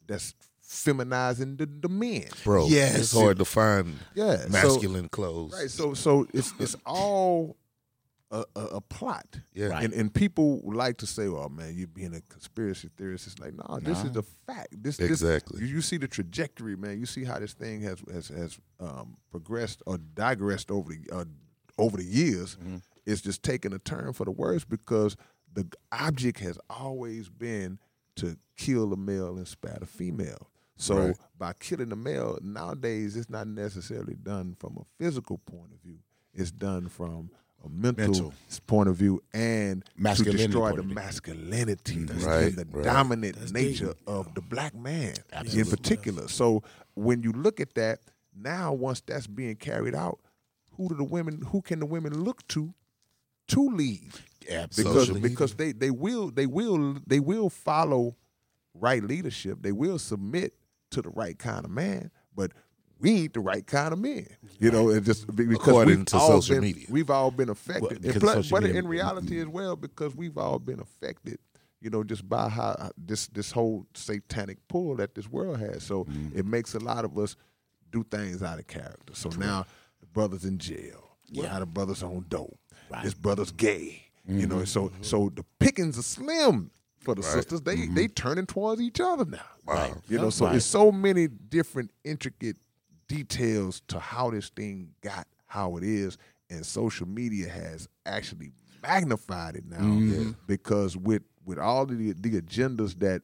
[0.06, 2.24] that's feminizing the, the men.
[2.44, 2.66] bro.
[2.66, 2.96] Yes.
[2.98, 5.52] it's hard to find Yeah, so- masculine clothes.
[5.52, 5.70] Right.
[5.70, 7.56] So so it's it's all
[8.30, 9.40] a, a, a plot.
[9.54, 9.66] Yeah.
[9.68, 9.84] Right.
[9.84, 13.54] And and people like to say, "Oh man, you're being a conspiracy theorist." It's like,
[13.54, 14.68] no, this is a fact.
[14.82, 15.60] This this- Exactly.
[15.60, 16.98] you, you see the trajectory, man.
[17.00, 21.24] You see how this thing has has has um, progressed or digressed over the uh,
[21.78, 22.56] over the years.
[22.56, 22.76] Mm-hmm.
[23.06, 25.16] It's just taking a turn for the worse because
[25.54, 27.78] the object has always been
[28.16, 30.50] to kill a male and spat a female.
[30.76, 31.16] So Right.
[31.38, 35.98] by killing the male, nowadays it's not necessarily done from a physical point of view.
[36.34, 37.30] It's done from
[37.64, 38.34] a mental, Mental.
[38.66, 39.84] point of view and
[40.14, 42.84] to destroy the masculinity that's Right, the right.
[42.84, 45.14] dominant nature of the black man
[45.52, 46.28] in particular.
[46.28, 46.62] So
[46.94, 48.00] when you look at that,
[48.36, 50.20] now once that's being carried out,
[50.76, 52.72] who do the women who can the women look to
[53.48, 54.12] to lead?
[54.76, 58.16] because because they they will they will they will follow
[58.74, 59.58] right leadership.
[59.62, 60.54] They will submit
[60.92, 62.52] to the right kind of man, but
[63.00, 64.26] we ain't the right kind of men.
[64.58, 66.86] You know, and just be- because According we've to all social been- media.
[66.90, 68.02] we've all been affected.
[68.04, 71.38] Well, And plus- but media- in reality as well, because we've all been affected.
[71.80, 75.84] You know, just by how this this whole satanic pull that this world has.
[75.84, 76.36] So Mm-hmm.
[76.38, 77.36] it makes a lot of us
[77.92, 79.14] do things out of character.
[79.14, 79.64] So now
[80.00, 81.16] the brothers in jail.
[81.30, 82.58] Now the brothers on dope.
[83.04, 84.02] This brother's gay.
[84.26, 84.48] You Mm-hmm.
[84.58, 87.60] know, so so the pickings are slim for the sisters.
[87.62, 87.94] They Mm-hmm.
[87.94, 89.38] they turning towards each other now.
[89.64, 89.96] Wow.
[90.08, 90.56] You know, so Right.
[90.56, 92.56] it's so many different intricate
[93.08, 96.18] details to how this thing got how it is,
[96.50, 98.52] and social media has actually
[98.82, 100.30] magnified it now Mm-hmm.
[100.46, 103.22] because with with all of the the agendas that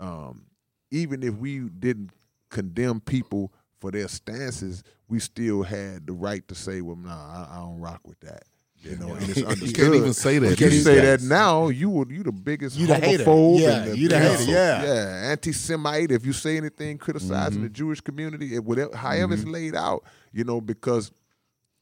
[0.00, 0.46] um,
[0.90, 2.10] even if we didn't
[2.50, 7.56] condemn people for their stances, we still had the right to say, "Well, nah, I,
[7.56, 8.44] I don't rock with that."
[8.82, 11.68] You know, and it's You can't even say that If you these say that now,
[11.68, 13.24] you would you the biggest You the hater.
[13.24, 14.82] Yeah, and you the hater, yeah.
[14.84, 16.12] yeah, anti-Semite.
[16.12, 17.62] If you say anything criticizing Mm-hmm.
[17.64, 21.10] the Jewish community, it, whatever, however it's laid out, you know, because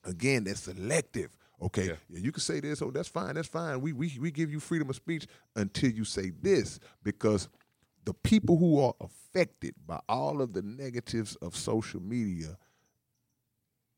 [0.05, 1.37] again, that's selective.
[1.61, 2.19] Okay, yeah.
[2.21, 2.81] you can say this.
[2.83, 3.35] Oh, that's fine.
[3.35, 3.81] That's fine.
[3.81, 5.27] We we we give you freedom of speech
[5.57, 7.49] until you say this, because
[8.05, 12.57] the people who are affected by all of the negatives of social media,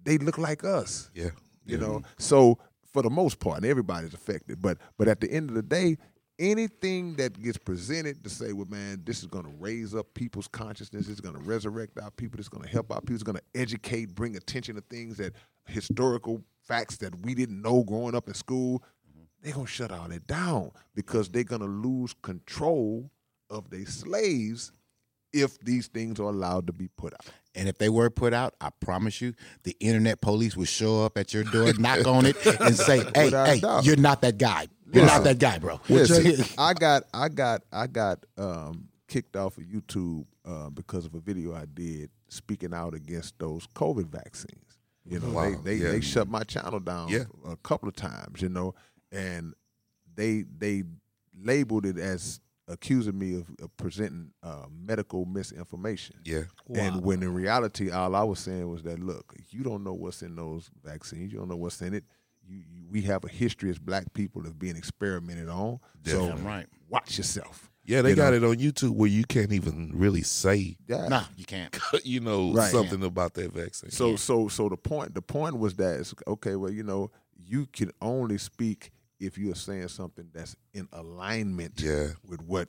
[0.03, 1.30] they look like us Yeah.
[1.64, 2.59] you know so
[2.97, 5.99] for the most part and everybody's affected but but at the end of the day
[6.38, 10.49] anything that gets presented to say well man this is going to raise up people's
[10.49, 13.36] consciousness it's going to resurrect our people it's going to help our people it's going
[13.36, 15.34] to educate bring attention to things that
[15.66, 18.82] historical facts that we didn't know growing up in school
[19.42, 23.11] they're going to shut all that down because they're going to lose control
[23.51, 24.72] of their slaves
[25.43, 28.55] if these things are allowed to be put out And if they were put out,
[28.61, 29.32] I promise you,
[29.62, 33.30] the internet police would show up at your door, knock on it, and say, "Hey,
[33.30, 33.84] hey, doubt.
[33.87, 34.68] you're not that guy.
[34.93, 39.57] You're not that guy, bro." Listen, I got I got I got um, kicked off
[39.59, 44.78] of YouTube uh, because of a video I did speaking out against those COVID vaccines.
[45.09, 45.93] You know, Wow, they they, yeah.
[45.93, 47.24] they shut my channel down Yeah.
[47.49, 48.43] a couple of times.
[48.43, 48.74] You know,
[49.11, 49.55] and
[50.14, 50.82] they they
[51.39, 56.17] labeled it as accusing me of, of presenting uh, medical misinformation.
[56.25, 56.43] Yeah.
[56.75, 60.23] And when in reality, all I was saying was that look, you don't know what's
[60.23, 61.33] in those vaccines.
[61.33, 62.05] You don't know what's in it.
[62.49, 65.81] You, you we have a history as black people of being experimented on.
[66.05, 66.67] So Right.
[66.89, 67.71] watch yourself.
[67.85, 68.37] Yeah, they You got know?
[68.39, 71.07] it on YouTube where you can't even really say, Yeah.
[71.09, 71.77] Nah, you can't.
[72.05, 72.71] you know, Right.
[72.73, 73.91] something about that vaccine.
[73.91, 77.67] So so so the point the point was that it's, okay, well, you know, you
[77.67, 78.91] can only speak
[79.21, 82.09] if you're saying something that's in alignment Yeah.
[82.27, 82.69] with what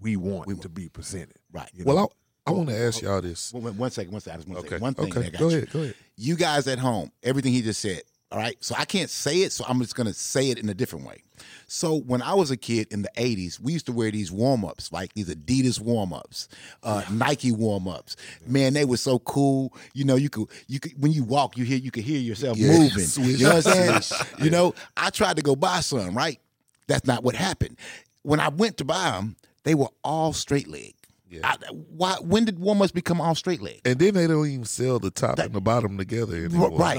[0.00, 1.36] we want to be presented.
[1.52, 1.70] Right.
[1.74, 2.08] You well, know?
[2.46, 3.52] I, I want to ask oh, y'all this.
[3.52, 4.40] One- one- one second, one second.
[4.40, 4.76] I just Okay.
[4.76, 5.10] say one thing.
[5.10, 5.20] okay.
[5.22, 5.56] that got Go you.
[5.58, 5.70] ahead.
[5.70, 5.94] Go ahead.
[6.16, 8.02] you guys at home, everything he just said.
[8.32, 8.56] All right.
[8.60, 11.22] So I can't say it, so I'm just gonna say it in a different way.
[11.66, 14.92] So when I was a kid in the 80s, we used to wear these warm-ups,
[14.92, 16.48] like these Adidas warm-ups,
[16.82, 18.16] uh, Nike warm-ups.
[18.46, 19.74] Man, they were so cool.
[19.94, 22.56] You know, you could you could when you walk, you hear you could hear yourself
[22.58, 22.78] Yeah.
[22.78, 23.04] moving.
[23.04, 23.26] Swish.
[23.40, 24.26] You know what I'm saying?
[24.40, 26.40] You know, I tried to go buy some, right?
[26.86, 27.76] That's not what happened.
[28.22, 30.94] When I went to buy them, they were all straight leg.
[31.30, 31.40] Yeah.
[31.44, 31.56] I,
[31.96, 32.16] why?
[32.20, 33.80] When did warm-ups become all straight leg?
[33.84, 36.70] And then they don't even sell the top and the bottom together anymore.
[36.70, 36.98] Right.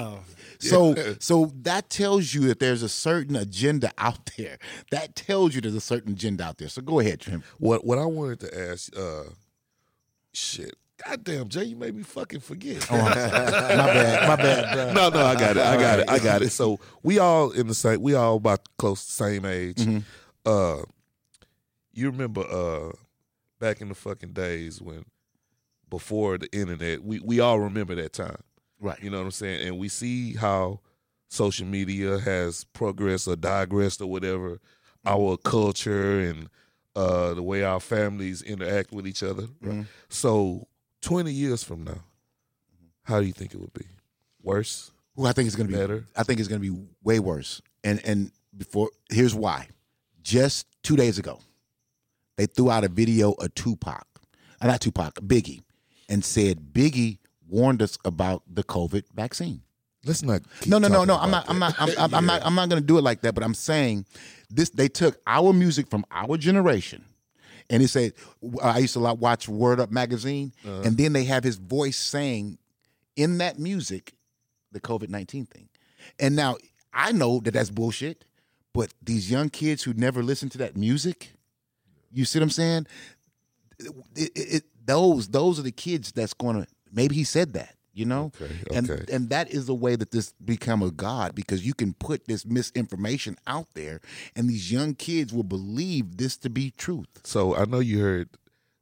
[0.59, 4.57] So so that tells you that there's a certain agenda out there.
[4.91, 6.69] That tells you there's a certain agenda out there.
[6.69, 7.43] So go ahead, Trim.
[7.57, 9.23] What what I wanted to ask, uh,
[10.33, 10.75] shit,
[11.05, 12.87] goddamn, Jay, you made me fucking forget.
[12.91, 14.27] Oh, my bad.
[14.27, 14.93] My bad, bro.
[14.93, 15.63] no, no, I got it.
[15.63, 16.09] I got it.
[16.09, 16.49] I got it.
[16.51, 18.01] So we all in the same.
[18.01, 19.77] We all about close to the same age.
[19.77, 19.99] Mm-hmm.
[20.45, 20.83] Uh,
[21.93, 22.91] you remember uh,
[23.59, 25.05] back in the fucking days when
[25.89, 28.41] before the internet, we we all remember that time.
[28.83, 29.01] Right.
[29.01, 29.65] You know what I'm saying?
[29.65, 30.81] And we see how
[31.29, 34.59] social media has progressed or digressed or whatever
[35.05, 36.49] our culture and
[36.93, 39.45] uh, the way our families interact with each other.
[39.61, 39.85] Right?
[40.09, 40.67] So
[41.01, 42.03] 20 years from now,
[43.03, 43.85] how do you think it would be?
[44.41, 44.91] Worse?
[45.15, 46.05] Who I think is going to be Better.
[46.17, 47.61] I think it's going to be way worse.
[47.85, 49.67] And and before here's why.
[50.23, 51.39] Just two days ago,
[52.37, 54.05] they threw out a video of Tupac,
[54.61, 55.63] uh, not Tupac, Biggie,
[56.09, 57.19] and said Biggie
[57.49, 59.61] warned us about the COVID vaccine.
[60.05, 60.41] Let's not.
[60.65, 61.17] No, no, no, no.
[61.17, 61.49] I'm not.
[61.49, 61.75] I'm not.
[61.79, 61.89] I'm.
[61.97, 62.41] I'm, I'm not.
[62.45, 63.33] I'm not going to do it like that.
[63.33, 64.05] But I'm saying
[64.49, 64.69] this.
[64.69, 67.05] They took our music from our generation,
[67.69, 68.11] and he said,
[68.61, 70.81] "I used to watch Word Up magazine, Uh-huh.
[70.83, 72.57] and then they have his voice saying
[73.15, 74.13] in that music
[74.73, 75.69] the COVID nineteen thing.
[76.19, 76.57] And now
[76.93, 78.25] I know that that's bullshit,
[78.73, 81.31] but these young kids who never listened to that music,
[82.11, 82.87] you see what I'm saying?
[83.79, 86.67] It, it, it, those those are the kids that's going to.
[86.93, 87.75] Maybe he said that.
[87.95, 89.13] You know, Okay, and okay.
[89.13, 92.43] and that is the way that this become a god because you can put this
[92.43, 94.01] misinformation out there,
[94.35, 97.05] and these young kids will believe this to be truth.
[97.23, 98.29] So I know you heard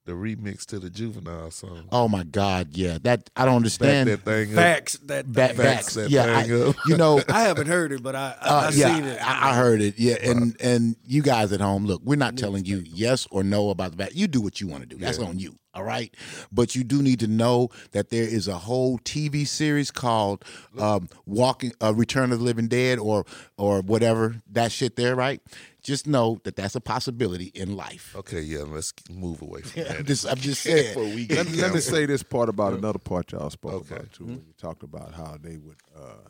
[0.06, 1.90] the remix to the Juvenile song.
[1.92, 4.08] Oh my God, yeah, that I don't Back understand.
[4.10, 4.56] that thing up.
[4.56, 5.66] Facts that Back, thing.
[5.66, 6.76] facts, that yeah, thing I, up.
[6.88, 9.22] you know, I haven't heard it, but I I, Uh, I yeah, seen it.
[9.22, 10.00] I, I heard it.
[10.00, 13.72] Yeah, and and you guys at home, look, we're not telling you yes or no
[13.72, 14.20] about the vaccine.
[14.20, 14.96] You do what you want to do.
[14.96, 15.58] That's on you.
[15.74, 16.14] All right,
[16.52, 20.44] but you do need to know that there is a whole TV series called
[20.78, 23.26] um, "Walking uh, Return of the Living Dead" or
[23.58, 25.16] or whatever that shit there.
[25.16, 25.42] Right?
[25.82, 28.14] Just know that that's a possibility in life.
[28.18, 30.06] Okay, yeah, let's move away from I'm that.
[30.06, 30.96] just, I'm just saying.
[30.96, 33.96] Let, get me- let me say this part about another part y'all spoke Okay.
[33.96, 36.28] about too when you talked about how they would uh,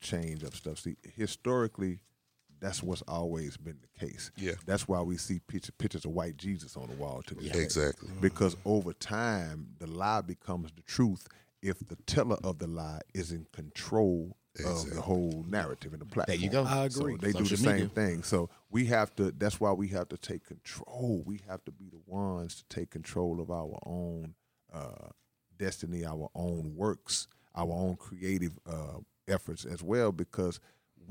[0.00, 0.78] change up stuff.
[0.78, 2.00] See, historically,
[2.60, 4.30] that's what's always been the case.
[4.36, 4.52] Yeah.
[4.66, 7.48] that's why we see picture, pictures of white Jesus on the wall today.
[7.48, 7.62] this day.
[7.62, 8.08] Exactly.
[8.20, 11.26] Because over time, the lie becomes the truth
[11.62, 16.06] if the teller of the lie is in control of the whole narrative and the
[16.06, 16.36] platform.
[16.38, 16.64] There you go.
[16.64, 16.90] I agree.
[16.90, 17.16] So agree.
[17.20, 18.22] they do the Social same thing.
[18.22, 19.30] So we have to.
[19.30, 21.22] That's why we have to take control.
[21.24, 24.34] We have to be the ones to take control of our own
[24.72, 25.10] uh,
[25.58, 28.98] destiny, our own works, our own creative uh,
[29.28, 30.12] efforts as well.
[30.12, 30.60] Because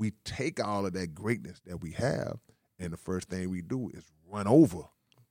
[0.00, 2.38] we take all of that greatness that we have,
[2.78, 4.84] and the first thing we do is run over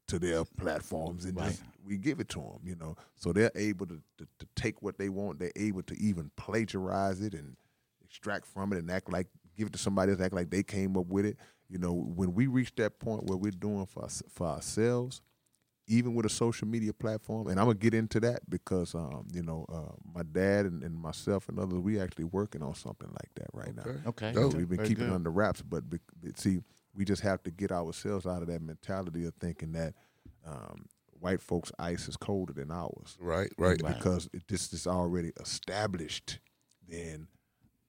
[0.07, 2.59] to their platforms and just we give it to them.
[2.63, 5.39] You know, so they're able to, to to take what they want.
[5.39, 7.57] They're able to even plagiarize it and
[8.05, 10.95] extract from it and act like give it to somebody else, act like they came
[10.95, 11.37] up with it.
[11.67, 15.23] You know, when we reach that point where we're doing for for ourselves,
[15.89, 19.41] even with a social media platform, and I'm gonna get into that because um, you
[19.43, 23.29] know, uh, my dad and, and myself and others, we actually working on something like
[23.35, 23.83] that right now.
[24.07, 24.31] Okay.
[24.31, 24.53] Dope.
[24.53, 25.11] We've been Very keeping good.
[25.11, 26.59] it under wraps, but be, be- see,
[26.93, 29.95] we just have to get ourselves out of that mentality of thinking that
[30.45, 30.85] um,
[31.19, 33.77] white folks' ice is colder than ours Right, right.
[33.77, 36.39] because it, this is already established,
[36.87, 37.27] then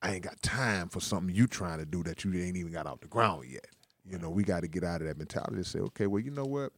[0.01, 2.87] I ain't got time for something you trying to do that you ain't even got
[2.87, 3.67] off the ground yet.
[4.03, 6.31] You know, we got to get out of that mentality and say, okay, well, you
[6.31, 6.71] know what?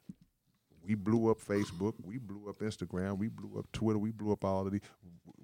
[0.85, 4.43] We blew up Facebook, we blew up Instagram, we blew up Twitter, we blew up
[4.43, 4.81] all of these.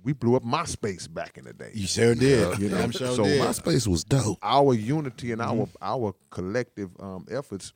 [0.03, 1.71] We blew up MySpace back in the day.
[1.73, 2.59] You sure did.
[2.59, 3.41] You know, I'm sure so did.
[3.41, 4.37] MySpace was dope.
[4.41, 7.73] our unity and our our collective um, efforts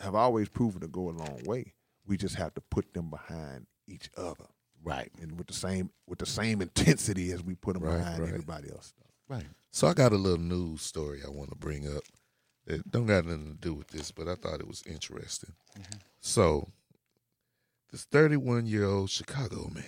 [0.00, 1.74] have always proven to go a long way.
[2.06, 4.46] We just have to put them behind each other,
[4.82, 5.10] Right.
[5.20, 8.28] and with the same with the same intensity as we put them Right, behind right.
[8.28, 8.92] everybody else.
[9.28, 9.46] Right.
[9.72, 12.02] So I got a little news story I want to bring up
[12.66, 15.52] that don't got nothing to do with this, but I thought it was interesting.
[16.20, 16.68] So
[17.92, 19.84] this 31 year old Chicago man,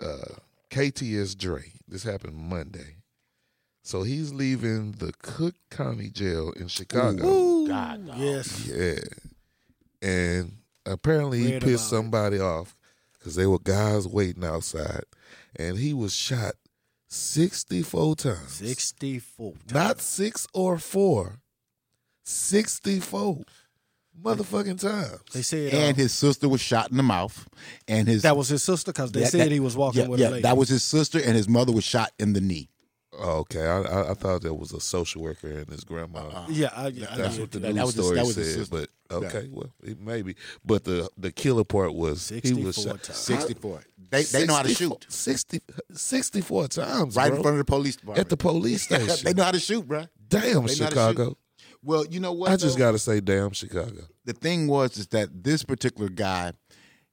[0.00, 0.36] uh,
[0.70, 2.96] KTS Dre, this happened Monday.
[3.82, 7.26] So he's leaving the Cook County Jail in Chicago.
[7.26, 8.16] Ooh, God, dog.
[8.18, 8.66] yes.
[8.66, 9.00] Yeah.
[10.00, 10.56] And
[10.86, 12.02] apparently he Read pissed about it.
[12.02, 12.76] somebody off
[13.18, 15.04] because there were guys waiting outside.
[15.56, 16.54] And he was shot
[17.08, 18.50] 64 times.
[18.52, 19.54] 64.
[19.72, 21.40] Not six or four.
[22.24, 23.42] 64
[24.22, 25.20] motherfucking times.
[25.32, 27.46] They said And uh, his sister was shot in the mouth,
[27.88, 30.08] and his that was his sister because they Yeah, said that- he was walking yeah,
[30.08, 30.42] with yeah, a lady.
[30.42, 32.68] that was his sister, and his mother was shot in the knee.
[33.16, 33.64] Oh, okay.
[33.66, 36.46] I, I, I thought that was a social worker and his grandma.
[36.48, 37.66] yeah, I, yeah, I That's did what the too.
[37.66, 38.70] that news was his- story that was his said.
[38.70, 40.36] But okay, well, it maybe.
[40.64, 43.18] But the the killer part was he was 64 shot times.
[43.18, 43.80] Sixty-four.
[44.10, 45.60] They they know how to 64 shoot 60,
[45.92, 48.18] 64 times, right bro, in front of the police department.
[48.24, 49.16] at the police station.
[49.24, 50.04] they know how to shoot, bro.
[50.28, 51.36] Damn, They know how to Chicago.
[51.82, 52.50] Well, you know what?
[52.50, 52.84] I just though?
[52.84, 54.02] got to say, damn, Chicago.
[54.24, 56.52] the thing was is that this particular guy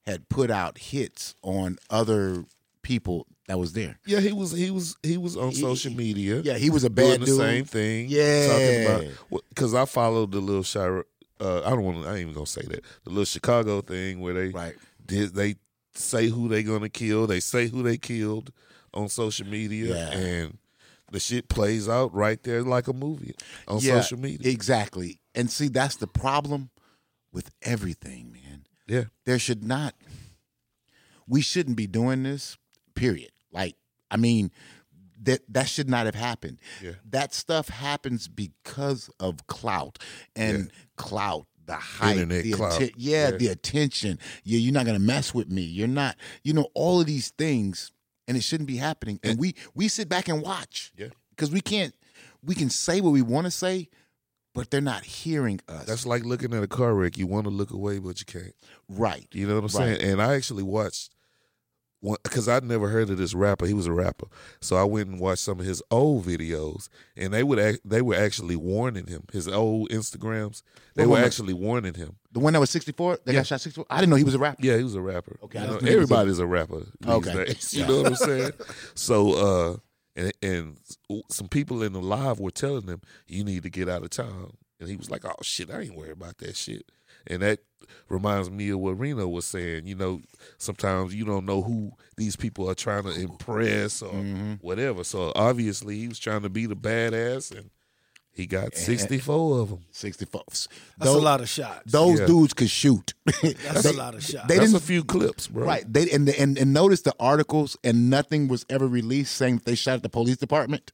[0.06, 2.46] had put out hits on other
[2.82, 4.00] people that was there.
[4.06, 6.42] Yeah, he was he was he was on social media.
[6.42, 7.38] Yeah, he was a bad doing the dude.
[7.38, 8.06] same thing.
[8.10, 8.48] Yeah.
[8.48, 11.04] talking about because I followed the little Shira,
[11.42, 12.04] uh, I don't want.
[12.04, 12.84] to I ain't even gonna say that.
[13.04, 14.76] The little Chicago thing where they Right.
[15.06, 15.56] did they
[15.94, 17.28] say who they gonna kill.
[17.28, 18.52] They say who they killed
[18.94, 20.18] on social media, Yeah.
[20.18, 20.58] and
[21.12, 23.34] the shit plays out right there like a movie
[23.68, 24.50] on Yeah, social media.
[24.52, 25.20] Exactly.
[25.36, 26.70] And see, that's the problem
[27.34, 28.66] with everything, man.
[28.88, 29.96] yeah, There should not
[31.28, 32.58] we shouldn't be doing this,
[32.96, 33.32] period.
[33.52, 33.76] Like,
[34.10, 34.52] I mean,
[35.22, 36.60] that that should not have happened.
[36.82, 36.94] Yeah.
[37.10, 40.00] That stuff happens because of clout
[40.36, 42.82] and clout, the hype, Internet the clout.
[42.82, 43.38] atten- yeah, Yeah.
[43.38, 44.20] the attention.
[44.44, 45.62] Yeah, you're not gonna mess with me.
[45.62, 47.92] You're not, you know, all of these things,
[48.28, 49.20] and it shouldn't be happening.
[49.24, 50.92] And we we sit back and watch.
[50.98, 51.10] Yeah.
[51.30, 51.94] Because we can't
[52.44, 53.88] we can say what we want to say,
[54.56, 55.86] but they're not hearing us.
[55.86, 57.18] that's like looking at a car wreck.
[57.18, 58.56] You want to look away, but you can't.
[58.90, 59.28] right.
[59.32, 59.98] You know what I'm Right.
[60.00, 60.12] saying?
[60.12, 61.12] And I actually watched
[62.02, 63.66] because I'd never heard of this rapper.
[63.66, 64.28] He was a rapper,
[64.60, 68.02] so I went and watched some of his old videos, and they would act, they
[68.02, 69.24] were actually warning him.
[69.32, 70.64] His old Instagrams,
[70.96, 72.16] they What were actually warning him.
[72.32, 73.40] The one that was 64, that Yeah.
[73.40, 73.86] got shot 64.
[73.90, 74.62] I didn't know he was a rapper.
[74.66, 75.38] Yeah, he was a rapper.
[75.44, 76.88] Okay, You know, just knew he was a- everybody's a, rapper.
[77.08, 77.46] Okay.
[77.46, 78.52] days, you know what I'm saying?
[78.96, 79.78] So, uh,
[80.16, 80.78] and and
[81.30, 84.58] some people in the live were telling him, "You need to get out of town,"
[84.80, 86.92] and he was like, "Oh shit, I ain't worried about that shit."
[87.28, 87.60] And that
[88.10, 89.86] reminds me of what Reno was saying.
[89.88, 90.22] You know,
[90.58, 94.54] sometimes you don't know who these people are trying to impress or Mm-hmm.
[94.62, 95.04] whatever.
[95.04, 97.70] So obviously, he was trying to be the badass, and
[98.34, 99.80] he got 64 of them.
[99.92, 100.44] 64.
[100.48, 100.68] That's
[101.00, 101.92] those, a lot of shots.
[101.92, 102.26] Those Yeah.
[102.28, 103.14] dudes could shoot.
[103.42, 104.48] That's They- a lot of shots.
[104.48, 105.66] They That's didn't a few clips, bro.
[105.66, 105.84] right.
[105.92, 109.76] They and, and and notice the articles and nothing was ever released saying that they
[109.76, 110.92] shot at the police department.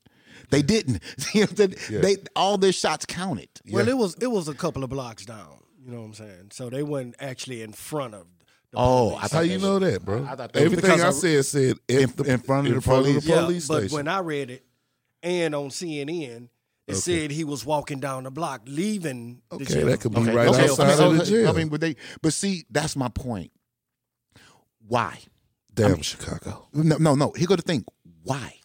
[0.49, 1.01] They didn't.
[1.33, 1.99] They, Yeah.
[2.01, 3.49] they all their shots counted.
[3.71, 5.59] Well, it was it was a couple of blocks down.
[5.87, 6.47] You know what I'm saying?
[6.51, 8.27] So they weren't actually in front of.
[8.71, 9.17] The Oh, police.
[9.17, 10.25] I How thought you know that, bro?
[10.25, 12.81] I thought that Everything I I- said said In- in, the, in front of the
[12.81, 13.17] front police.
[13.19, 13.95] of the yeah, police but station.
[13.95, 14.65] when I read it,
[15.23, 16.49] and on CNN,
[16.87, 19.41] it said he was walking down the block, leaving.
[19.49, 19.85] the okay, jail.
[19.87, 21.49] that could be Okay, right okay, outside okay, of the okay, jail.
[21.49, 23.51] I mean, but they but see, that's my point.
[24.85, 25.19] Why?
[25.73, 26.67] Damn Chicago.
[26.73, 27.31] No, no, no.
[27.37, 27.85] Here go the thing.
[28.23, 28.55] Why?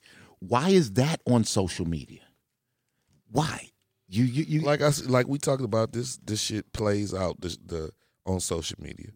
[0.40, 2.22] Why is that on social media?
[3.30, 3.70] Why?
[4.12, 6.18] You you you Like I s- like we talked about this.
[6.18, 7.90] This shit plays out the, the
[8.26, 9.08] on social media.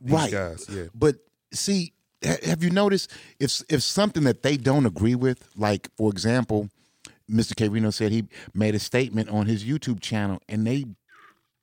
[0.00, 0.32] These right.
[0.32, 0.86] guys, yeah.
[0.94, 1.16] But
[1.52, 1.92] see,
[2.24, 6.68] ha- have you noticed if if something that they don't agree with, like for example,
[7.30, 7.54] Mr.
[7.56, 7.68] K.
[7.68, 10.84] Reno said he made a statement on his YouTube channel and they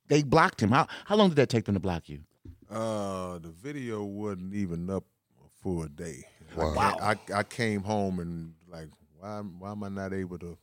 [0.08, 0.70] they blocked him.
[0.70, 2.20] How how long did that take them to block you?
[2.70, 5.04] Uh, the video wasn't even up
[5.62, 6.24] for a day.
[6.56, 6.74] Wow.
[7.00, 8.88] I, I, I came home and like,
[9.18, 10.56] why why am I not able to?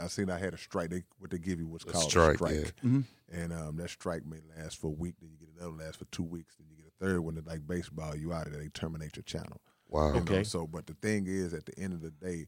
[0.00, 0.90] I seen I had a strike.
[0.90, 2.88] They what they give you was called strike, a strike, yeah.
[2.88, 3.00] Mm-hmm.
[3.32, 5.14] and um, that strike may last for a week.
[5.20, 6.54] Then you get another last for two weeks.
[6.56, 8.14] Then you get a third one that like baseball.
[8.16, 8.62] You out of there.
[8.62, 9.60] They terminate your channel.
[9.88, 10.08] Wow.
[10.08, 10.44] You know, Okay.
[10.44, 12.46] so, but the thing is, at the end of the day,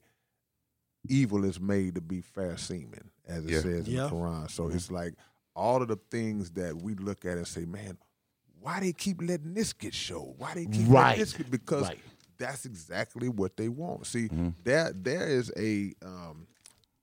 [1.08, 3.60] evil is made to be fair seeming, as it Yeah.
[3.60, 4.02] says in Yeah.
[4.04, 4.50] the Quran.
[4.50, 5.14] So it's like
[5.54, 7.98] all of the things that we look at and say, man,
[8.60, 10.34] why they keep letting this get showed?
[10.38, 11.10] Why they keep Right.
[11.10, 12.00] letting this get because Right.
[12.38, 14.06] that's exactly what they want.
[14.06, 14.48] See, Mm-hmm.
[14.64, 16.46] there there is a um,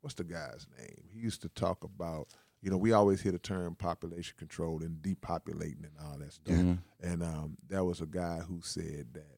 [0.06, 1.04] what's the guy's name?
[1.12, 2.28] He used to talk about.
[2.62, 6.56] You know, we always hear the term population control and depopulating and all that stuff.
[6.56, 6.74] Mm-hmm.
[7.08, 9.38] And um, there was a guy who said that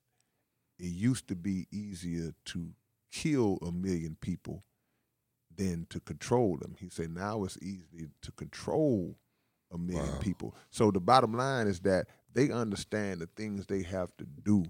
[0.77, 2.69] it used to be easier to
[3.11, 4.63] kill a million people
[5.55, 6.75] than to control them.
[6.79, 9.15] He said now it's easy to control
[9.73, 10.53] a million people.
[10.69, 14.65] So the bottom line is that they understand the things they have to do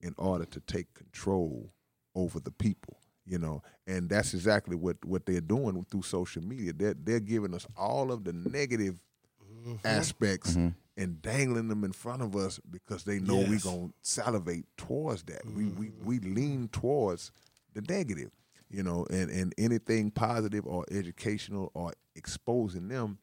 [0.00, 1.72] in order to take control
[2.14, 2.99] over the people.
[3.30, 6.72] You know, and that's exactly what what they're doing through social media.
[6.72, 9.00] They're they're giving us all of the negative
[9.40, 9.74] mm-hmm.
[9.84, 10.70] aspects mm-hmm.
[10.96, 15.46] and dangling them in front of us because they know we're gonna salivate towards that.
[15.46, 16.04] We we mm-hmm.
[16.04, 17.30] we lean towards
[17.72, 18.32] the negative,
[18.68, 23.18] you know, and and anything positive or educational or exposing them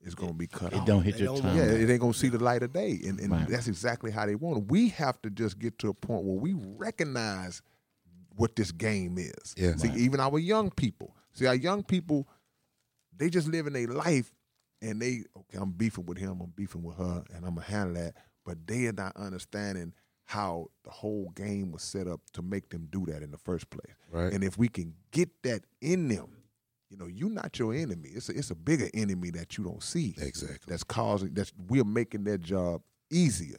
[0.00, 0.86] is gonna be cut It off.
[0.86, 1.56] don't hit They your don't tongue.
[1.56, 3.48] Yeah, it ain't gonna see the light of day, and, and Right.
[3.48, 4.70] that's exactly how they want it.
[4.70, 7.62] We have to just get to a point where we recognize
[8.40, 9.54] what this game is.
[9.54, 9.76] Yeah.
[9.76, 11.14] See, even our young people.
[11.34, 12.26] See, our young people,
[13.14, 14.32] they just living their life,
[14.80, 15.58] and they okay.
[15.58, 16.40] I'm beefing with him.
[16.40, 18.14] I'm beefing with her, and I'm gonna handle that.
[18.46, 19.92] But they are not understanding
[20.24, 23.68] how the whole game was set up to make them do that in the first
[23.68, 23.94] place.
[24.10, 24.32] Right.
[24.32, 26.28] And if we can get that in them,
[26.88, 28.08] you know, you're not your enemy.
[28.14, 30.14] It's a, it's a bigger enemy that you don't see.
[30.18, 30.58] Exactly.
[30.66, 32.80] That's causing that's we're making their job
[33.10, 33.58] easier.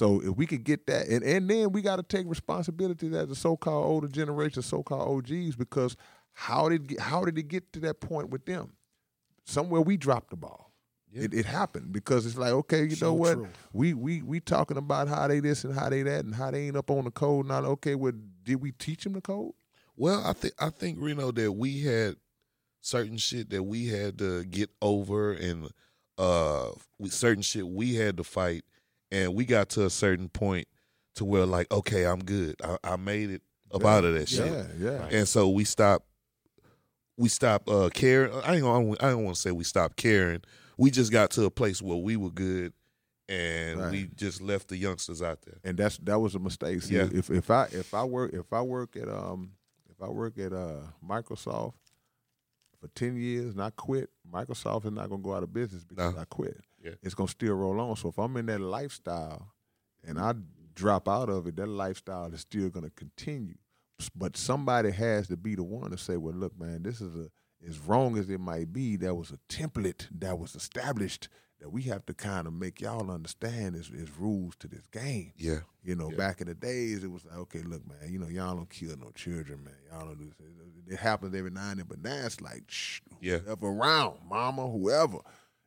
[0.00, 3.28] So if we could get that, and, and then we got to take responsibility as
[3.28, 5.94] the so-called older generation, so-called OGs, because
[6.32, 8.72] how did how did it get to that point with them?
[9.44, 10.72] Somewhere we dropped the ball.
[11.12, 13.34] It, it happened because it's like okay, you So know what?
[13.34, 13.48] true.
[13.74, 16.68] We we we talking about how they this and how they that and how they
[16.68, 17.44] ain't up on the code.
[17.44, 17.94] Not okay.
[17.94, 19.52] Well, did we teach them the code?
[19.96, 22.16] Well, I think I think Rino that we had
[22.80, 25.68] certain shit that we had to get over, and
[26.16, 26.70] uh,
[27.08, 28.64] certain shit we had to fight,
[29.10, 30.68] and we got to a certain point
[31.16, 32.56] to where like, okay, I'm good.
[32.62, 33.42] I, I made it
[33.72, 35.08] up out of that shit, Yeah, yeah.
[35.10, 36.06] and so we stopped.
[37.16, 38.32] We stopped uh, caring.
[38.32, 38.62] I ain't.
[38.62, 40.40] gonna- I don't want to say we stopped caring.
[40.78, 42.72] We just got to a place where we were good,
[43.28, 45.58] and we just left the youngsters out there.
[45.62, 46.80] and that's that was a mistake.
[46.82, 47.08] See, Yeah.
[47.12, 49.52] If if I if I work if I work at um
[49.90, 51.74] if I work at uh Microsoft
[52.80, 56.14] for ten years and I quit, Microsoft is not gonna go out of business because
[56.14, 56.20] No.
[56.20, 56.56] I quit.
[56.82, 56.92] Yeah.
[57.02, 57.96] It's gonna still roll on.
[57.96, 59.52] So if I'm in that lifestyle
[60.06, 60.34] and I
[60.74, 63.56] drop out of it, that lifestyle is still gonna continue.
[64.16, 67.30] But somebody has to be the one to say, "Well, look, man, this is a
[67.68, 68.96] as wrong as it might be.
[68.96, 71.28] That was a template that was established."
[71.60, 75.34] That we have to kind of make y'all understand is, is rules to this game.
[75.36, 76.16] Yeah, You know, Yeah.
[76.16, 78.96] back in the days, it was like, okay, look, man, you know, y'all don't kill
[78.96, 79.74] no children, man.
[79.90, 80.46] Y'all don't do this.
[80.86, 83.40] It, happens every now and then, but now it's like, shh, Yeah.
[83.40, 85.18] whoever around, mama, whoever.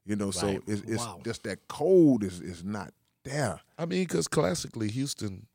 [0.05, 0.61] You know, so Right.
[0.67, 1.21] it's, it's Wow.
[1.23, 2.93] just that code is is not
[3.23, 3.61] there.
[3.77, 5.47] I mean, because classically, Houston.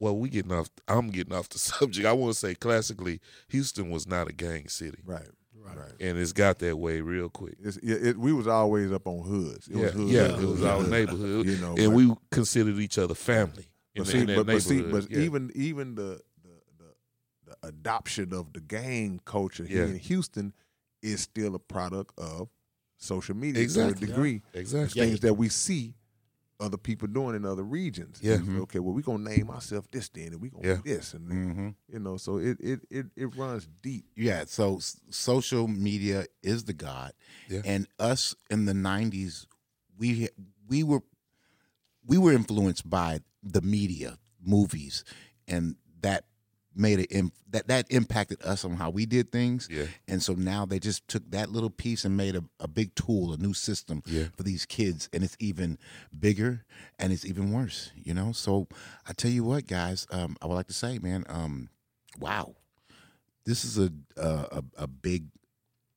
[0.00, 0.68] Well, we getting off.
[0.88, 2.06] I'm getting off the subject.
[2.06, 5.92] I want to say classically, Houston was not a gang city, Right, right.
[6.00, 7.54] and it's got that way real quick.
[7.62, 9.68] It's, it, it, we was always up on hoods.
[9.68, 12.12] It yeah, was hood, yeah, hood, it was our neighborhood, You know, and but- we
[12.32, 13.68] considered each other family.
[13.94, 15.06] in But the- see, in that but, but see, neighborhood.
[15.08, 15.22] but Yeah.
[15.24, 16.94] even even the the, the
[17.62, 19.68] the adoption of the gang culture Yeah.
[19.68, 20.52] here in Houston
[21.00, 22.48] is still a product of
[23.02, 24.06] social media Exactly.
[24.06, 24.42] to a degree.
[24.54, 25.94] exactly, things that we see
[26.60, 28.20] other people doing in other regions.
[28.22, 28.34] Yeah.
[28.34, 30.76] It's, Okay, well, we're gonna name ourselves this then, and we're gonna Yeah.
[30.82, 31.68] be this, and Mm-hmm.
[31.92, 34.04] you know, so it it it, it runs deep.
[34.16, 37.12] Yeah, so s- social media is the god,
[37.48, 37.62] Yeah.
[37.64, 39.46] and us in the '90s,
[39.98, 40.28] we
[40.68, 41.02] we were
[42.06, 45.02] we were influenced by the media, movies,
[45.48, 46.26] and that
[46.74, 49.68] made it im- that that impacted us on how we did things.
[49.70, 49.86] Yeah.
[50.08, 53.32] And so now they just took that little piece and made a, a big tool,
[53.32, 54.26] a new system Yeah.
[54.36, 55.78] for these kids, and it's even
[56.18, 56.64] bigger
[56.98, 57.90] and it's even worse.
[57.94, 58.32] You know.
[58.32, 58.68] So
[59.08, 61.68] I tell you what, guys, um, I would like to say, man, um,
[62.18, 62.54] wow,
[63.44, 65.26] this is a a, a, a big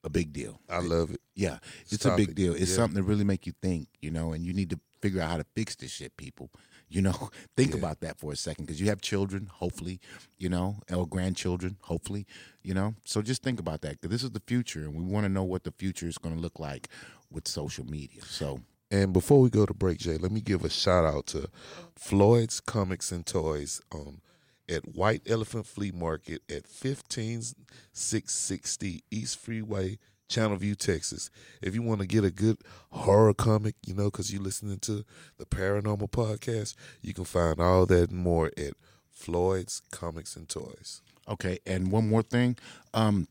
[0.03, 0.59] a big deal.
[0.69, 1.21] I love it.
[1.33, 1.57] Yeah,
[1.89, 2.53] It's a big deal.
[2.53, 2.75] It's Yeah.
[2.75, 5.37] something to really make you think, you know, and you need to figure out how
[5.37, 6.51] to fix this shit, people.
[6.87, 7.77] You know, think Yeah.
[7.79, 9.99] about that for a second because you have children, hopefully,
[10.37, 12.25] you know, or grandchildren, hopefully,
[12.63, 12.93] you know.
[13.05, 15.43] So just think about that because this is the future, and we want to know
[15.43, 16.89] what the future is going to look like
[17.31, 18.21] with social media.
[18.23, 18.61] So,
[18.91, 21.49] And before we go to break, Jay, let me give a shout out to
[21.97, 24.21] Floyd's Comics and Toys um,
[24.69, 29.97] at White Elephant Flea Market at 15660 East Freeway,
[30.29, 31.29] Channelview, Texas.
[31.61, 32.57] If you want to get a good
[32.91, 35.05] horror comic, you know, because you're listening to
[35.37, 38.73] the Paranormal Podcast, you can find all that and more at
[39.11, 41.01] Floyd's Comics and Toys.
[41.27, 42.57] okay, and one more thing,
[42.93, 43.27] um,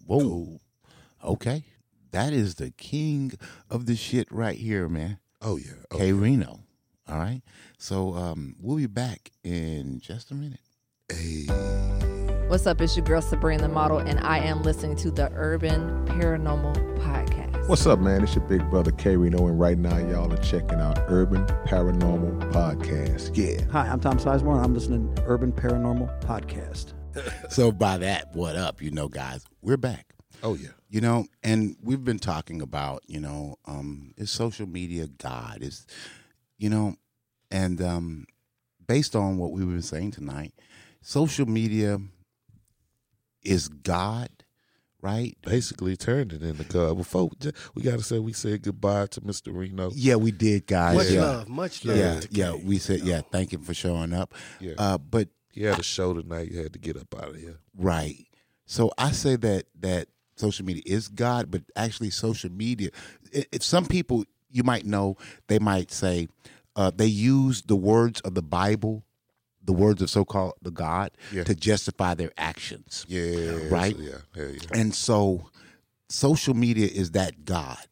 [0.05, 0.59] Whoa.
[1.23, 1.63] Okay.
[2.16, 3.34] That is the king
[3.70, 5.20] of the shit right here, man.
[5.41, 5.74] Oh yeah.
[5.91, 6.61] Oh, K-Rino.
[7.09, 7.41] All right.
[7.78, 10.61] So um, we'll be back in just a minute.
[11.11, 11.43] hey.
[12.47, 12.80] What's up?
[12.80, 17.68] It's your girl Sabrina the Model, and I am listening to the Urban Paranormal Podcast.
[17.68, 18.24] What's up, man?
[18.24, 23.36] It's your big brother K-Rino, and right now y'all are checking out Urban Paranormal Podcast.
[23.36, 23.70] Yeah.
[23.74, 26.93] Hi, I'm Tom Sizemore, and I'm listening to Urban Paranormal Podcast.
[27.49, 28.82] So by that, what up?
[28.82, 30.14] You know, guys, we're back.
[30.45, 30.69] Oh yeah.
[30.89, 35.57] You know, and we've been talking about, you know, um, is social media God?
[35.61, 35.87] Is
[36.59, 36.95] you know,
[37.49, 38.27] and um,
[38.87, 40.53] based on what we were saying tonight,
[41.01, 41.99] social media
[43.41, 44.29] is God,
[45.01, 45.35] right?
[45.41, 46.97] Basically turned it into God.
[46.97, 47.31] Before
[47.73, 49.51] we got to say we said goodbye to Mr.
[49.51, 49.89] Rino.
[49.95, 50.95] Yeah, we did, guys.
[50.95, 51.21] Much yeah.
[51.21, 51.97] love, much love.
[51.97, 52.61] Yeah, yeah, K.
[52.63, 54.33] we said, yeah, thank you for showing up.
[54.59, 54.73] Yeah.
[54.77, 56.51] Uh, but He had a show tonight.
[56.51, 57.57] You had to get up out of here.
[57.75, 58.27] Right.
[58.67, 62.89] So I say that that social media is God, but actually social media.
[63.31, 65.17] If some people you might know,
[65.47, 66.27] they might say
[66.75, 69.03] uh, they use the words of the Bible,
[69.63, 71.43] the words of so-called the God, Yeah.
[71.43, 73.05] to justify their actions.
[73.09, 73.67] Yeah.
[73.69, 73.97] Right?
[73.97, 74.11] Yeah.
[74.36, 74.59] Hell yeah.
[74.79, 75.49] And so,
[76.09, 77.86] social media is that God,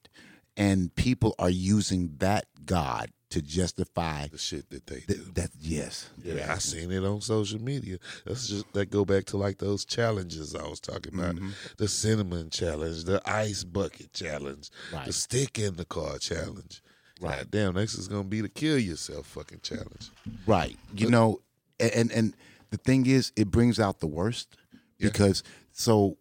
[0.56, 5.16] and people are using that God to justify The shit that they do.
[5.16, 5.50] th- that.
[5.60, 6.10] Yes.
[6.24, 7.98] Yeah, I seen it on social media.
[8.26, 11.36] That's just that go back to like those challenges I was talking about.
[11.36, 11.50] Mm-hmm.
[11.78, 15.06] The cinnamon challenge, the ice bucket challenge, Right.
[15.08, 16.82] the stick in the car challenge.
[17.22, 17.38] Right.
[17.40, 20.10] God damn, next is gonna be the kill yourself fucking challenge.
[20.46, 20.78] Right.
[20.96, 21.42] You know,
[21.80, 22.36] and and
[22.72, 24.58] the thing is, it brings out the worst
[25.00, 25.10] Yeah.
[25.10, 26.18] because so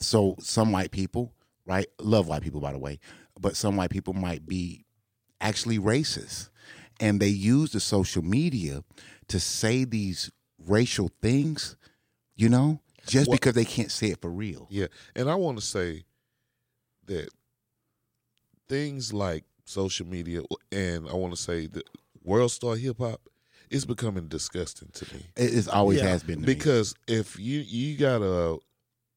[0.00, 1.32] so some white people,
[1.66, 1.86] right?
[2.00, 2.98] Love white people, by the way,
[3.40, 4.84] but some white people might be
[5.42, 6.48] actually racist,
[7.00, 8.82] and they use the social media
[9.28, 10.30] to say these
[10.66, 11.76] racial things.
[12.36, 14.66] You know, just Well- because they can't say it for real.
[14.70, 16.04] Yeah, and I want to say
[17.06, 17.28] that
[18.68, 21.82] things like social media and I want to say the
[22.26, 23.18] WorldStarHipHop
[23.70, 25.26] is becoming disgusting to me.
[25.36, 26.54] It, it always Yeah, has been to me.
[26.54, 28.58] because if you you got a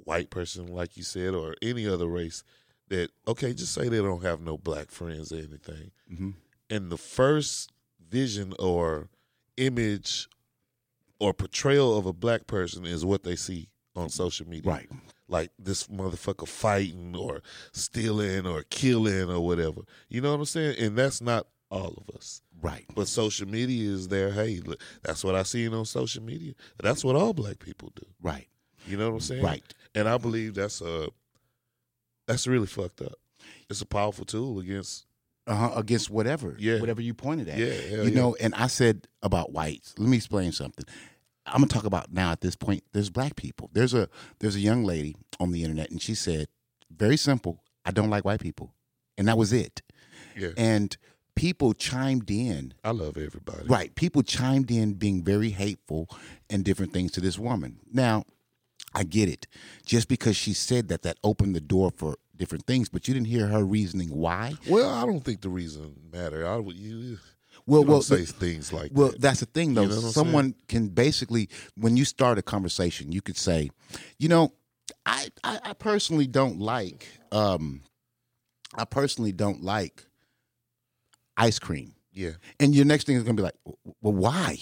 [0.04, 2.44] white person like you said or any other race
[2.90, 6.34] that okay just say they don't have no black friends or anything Mhm.
[6.70, 7.72] and the first
[8.10, 9.10] vision or
[9.58, 10.28] image
[11.20, 14.90] or portrayal of a black person is what they see on social media Right.
[15.28, 20.78] like this motherfucker fighting or stealing or killing or whatever you know what i'm saying
[20.78, 22.86] and that's not all of us Right.
[22.96, 24.32] but social media is there.
[24.32, 26.54] Hey, look, that's what I seen on social media.
[26.82, 28.06] That's what all black people do.
[28.22, 28.48] Right.
[28.88, 29.44] You know what I'm saying?
[29.44, 29.64] Right.
[29.94, 31.10] And I believe that's a
[32.28, 33.16] that's really fucked up.
[33.70, 35.06] It's a powerful tool against.
[35.48, 36.80] uh-huh, against whatever, Yeah.
[36.80, 37.58] whatever you pointed at.
[37.60, 38.10] Yeah, you yeah.
[38.10, 38.36] know.
[38.40, 39.94] And I said about whites.
[39.98, 40.86] Let me explain something.
[41.46, 42.32] I'm gonna talk about now.
[42.32, 43.70] At this point, there's black people.
[43.74, 44.10] There's a
[44.40, 46.48] there's a young lady on the internet, and she said,
[46.90, 47.62] very simple.
[47.86, 48.74] I don't like white people,
[49.18, 49.84] and that was it.
[50.36, 50.98] Yeah, And
[51.36, 52.74] people chimed in.
[52.84, 53.68] I love everybody.
[53.68, 53.94] Right.
[53.94, 56.10] People chimed in being very hateful
[56.50, 57.80] and different things to this woman.
[57.92, 58.24] Now,
[58.94, 59.48] I get it.
[59.86, 63.28] Just because she said that, that opened the door for different things, but you didn't
[63.28, 64.56] hear her reasoning why.
[64.68, 66.48] Well, I don't think the reason matter.
[66.48, 67.18] I would you.
[67.66, 69.22] Well, you well, say things like Well, that.
[69.22, 69.84] that's the thing, though.
[69.84, 73.70] You know Someone can basically, when you start a conversation, you could say,
[74.20, 74.54] you know,
[75.06, 77.82] I, I, I personally don't like, um,
[78.76, 80.06] I personally don't like
[81.38, 81.96] ice cream.
[82.14, 83.56] yeah, And your next thing is going to be like,
[84.02, 84.58] well, why?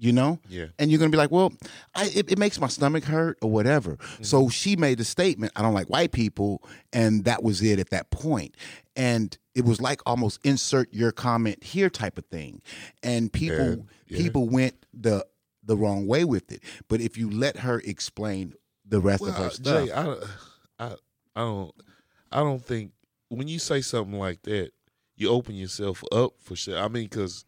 [0.00, 0.38] You know?
[0.48, 1.52] yeah, And you're going to be like, well,
[1.92, 3.96] I, it, it makes my stomach hurt or whatever.
[3.96, 4.22] Mm-hmm.
[4.22, 6.62] So she made a statement, I don't like white people.
[6.92, 8.54] And that was it at that point.
[8.94, 12.62] And it was like almost insert your comment here type of thing.
[13.02, 14.18] And people And- yeah.
[14.18, 15.26] people went the
[15.64, 16.62] the wrong way with it.
[16.88, 18.54] But if you let her explain
[18.86, 20.12] the rest of her Well, stuff, Jay, I,
[20.78, 20.92] I,
[21.36, 21.74] I don't,
[22.32, 22.92] I don't think
[23.28, 24.70] when you say something like that,
[25.16, 26.76] you open yourself up for shit.
[26.76, 27.44] I mean, because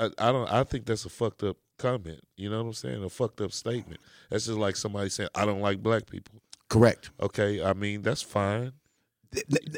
[0.00, 2.20] I, I don't, I think that's a fucked up comment.
[2.36, 3.04] You know what I'm saying?
[3.04, 4.00] A fucked up statement.
[4.30, 7.10] That's just like somebody saying, "I don't like black people." correct.
[7.20, 8.72] Okay, I mean that's fine.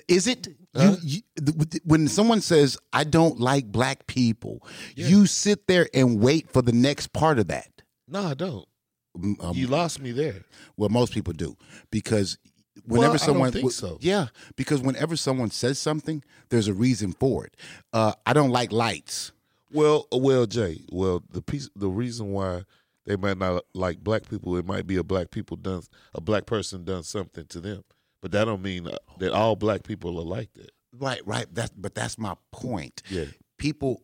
[0.08, 0.96] Is it Huh?
[1.02, 4.66] you, you, when someone says I don't like black people,
[4.96, 5.06] Yeah.
[5.08, 7.82] you sit there and wait for the next part of that.
[8.08, 8.66] No, I don't.
[9.14, 10.44] Um, you lost me there.
[10.78, 11.56] well, most people do
[11.90, 12.38] because
[12.86, 13.98] whenever Well, I don't someone think so.
[14.00, 17.54] yeah, because whenever someone says something, there's a reason for it.
[17.92, 19.32] Uh, I don't like lights.
[19.72, 20.80] Well, uh, well, Jay.
[20.90, 22.64] Well, the piece, the reason why
[23.06, 25.82] they might not like black people, it might be a black people done
[26.14, 27.82] a black person done something to them,
[28.20, 28.88] but that don't mean
[29.18, 30.70] that all black people are like that.
[30.98, 31.46] Right, right.
[31.52, 33.02] That's but that's my point.
[33.08, 33.24] Yeah.
[33.58, 34.02] People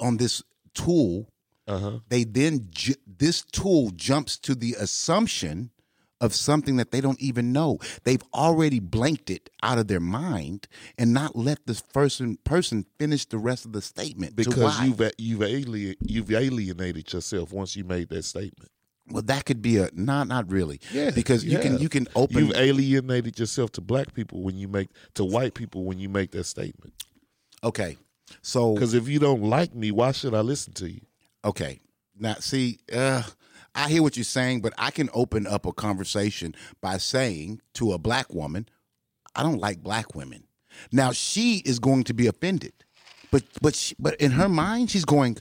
[0.00, 0.42] on this
[0.74, 1.28] tool,
[1.66, 1.98] Uh huh.
[2.08, 5.70] they then ju- this tool jumps to the assumption
[6.20, 7.78] of something that they don't even know.
[8.04, 10.66] They've already blanked it out of their mind
[10.98, 14.34] and not let this person person finish the rest of the statement.
[14.36, 18.70] Because you've you've alien, you've alienated yourself once you made that statement.
[19.10, 20.80] well, that could be a not not really.
[20.92, 24.68] Yeah, because you can you can open You've alienated yourself to black people when you
[24.68, 26.94] make to white people when you make that statement.
[27.62, 27.98] okay.
[28.42, 31.00] So Because if you don't like me, why should I listen to you?
[31.44, 31.78] Okay.
[32.18, 33.22] Now, see, uh,
[33.76, 37.92] I hear what you're saying, but I can open up a conversation by saying to
[37.92, 38.68] a black woman,
[39.34, 40.44] "I don't like black women."
[40.90, 42.72] Now she is going to be offended,
[43.30, 45.38] but but she, but in her mind, she's going,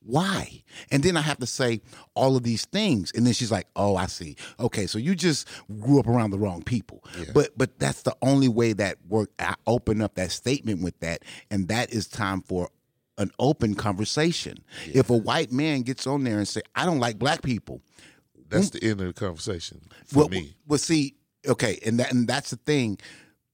[0.00, 1.80] "Why?" And then I have to say
[2.14, 4.36] all of these things, and then she's like, "Oh, I see.
[4.58, 5.46] Okay, so you just
[5.78, 7.04] grew up around the wrong people."
[7.34, 9.30] But but that's the only way that work.
[9.38, 12.70] I open up that statement with that, and that is time for
[13.18, 14.64] an open conversation.
[14.86, 17.82] If a white man gets on there and say, "I don't like black people,"
[18.48, 18.80] That's mm.
[18.80, 20.54] the end of the conversation for well, me.
[20.66, 21.16] well, see,
[21.46, 22.98] okay, and that and that's the thing.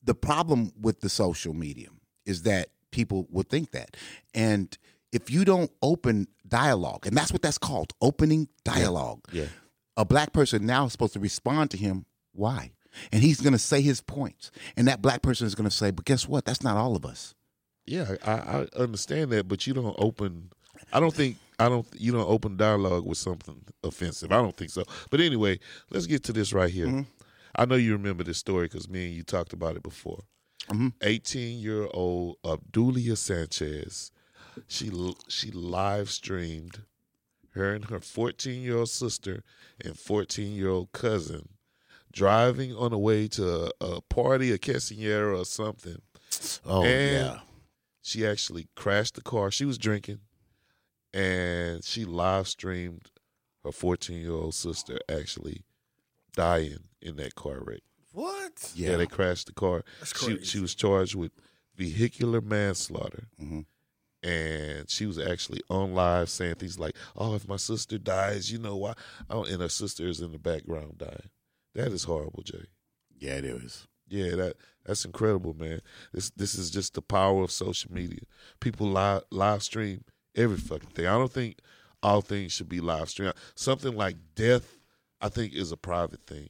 [0.03, 1.89] The problem with the social media
[2.27, 3.97] is that people will think that,
[4.35, 4.77] and
[5.13, 9.21] if you don't open dialogue, and that's what that's called, opening dialogue.
[9.33, 9.47] Yeah.
[9.97, 12.05] A black person now is supposed to respond to him.
[12.33, 12.73] Why?
[13.13, 15.91] And he's going to say his points, and that black person is going to say,
[15.91, 16.45] "But guess what?
[16.45, 17.35] That's not all of us."
[17.87, 20.51] Yeah, I, I understand that, but you don't open.
[20.93, 21.87] I don't think I don't.
[21.99, 24.33] You don't open dialogue with something offensive.
[24.33, 24.85] I don't think so.
[25.11, 25.59] But anyway,
[25.91, 26.87] let's get to this right here.
[26.87, 27.03] Mm-hmm.
[27.57, 30.23] I know you remember this story because me and you talked about it before.
[30.69, 30.89] Mm-hmm.
[31.03, 34.11] Eighteen-year-old Obdulia Sanchez,
[34.67, 34.91] she
[35.29, 36.81] she live streamed
[37.51, 39.43] her and her fourteen-year-old sister
[39.85, 41.51] and fourteen-year-old cousin
[42.13, 46.01] driving on the way to a, a party, a quinceañera or something.
[46.65, 47.39] Oh And yeah,
[48.07, 49.51] She actually crashed the car.
[49.51, 50.21] She was drinking,
[51.13, 53.11] and she live streamed
[53.65, 55.63] her 14 year old sister actually
[56.35, 57.81] dying in that car wreck.
[58.13, 58.73] What?
[58.75, 58.97] Yeah, yeah.
[58.99, 59.85] they crashed the car.
[60.01, 60.45] That's She, crazy.
[60.45, 61.33] she was charged with
[61.77, 63.29] vehicular manslaughter.
[63.41, 63.65] Mhm.
[64.23, 68.59] And she was actually on live saying things like, "Oh, if my sister dies, you
[68.59, 68.95] know why?"
[69.31, 71.31] Oh, and her sister is in the background dying.
[71.75, 72.67] That is horrible, Jay.
[73.19, 73.87] yeah, it is.
[74.15, 75.81] Yeah, that that's incredible, man.
[76.13, 78.21] This this is just the power of social media.
[78.61, 80.05] People live live stream
[80.37, 81.07] every fucking thing.
[81.07, 81.59] I don't think
[82.03, 83.35] all things should be live streamed.
[83.55, 84.77] Something like death,
[85.21, 86.49] I think, is a private thing.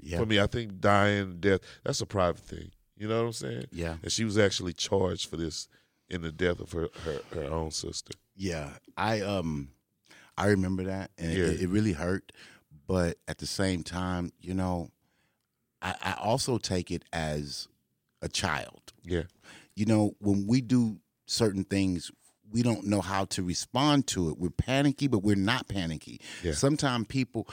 [0.00, 2.70] Yeah, For me, I think dying, death, that's a private thing.
[2.98, 3.66] You know what I'm saying?
[3.72, 3.96] yeah.
[4.02, 5.68] And she was actually charged for this
[6.08, 8.12] in the death of her her, her own sister.
[8.34, 9.70] Yeah, I um,
[10.36, 11.44] I remember that, and Yeah.
[11.46, 12.32] it, it really hurt.
[12.86, 14.90] But at the same time, you know,
[15.82, 17.68] I, I also take it as
[18.22, 18.92] a child.
[19.04, 19.24] Yeah,
[19.74, 22.10] You know, when we do certain things,
[22.50, 24.38] we don't know how to respond to it.
[24.38, 26.20] We're panicky, but we're not panicky.
[26.42, 26.52] Yeah.
[26.52, 27.48] Sometimes people,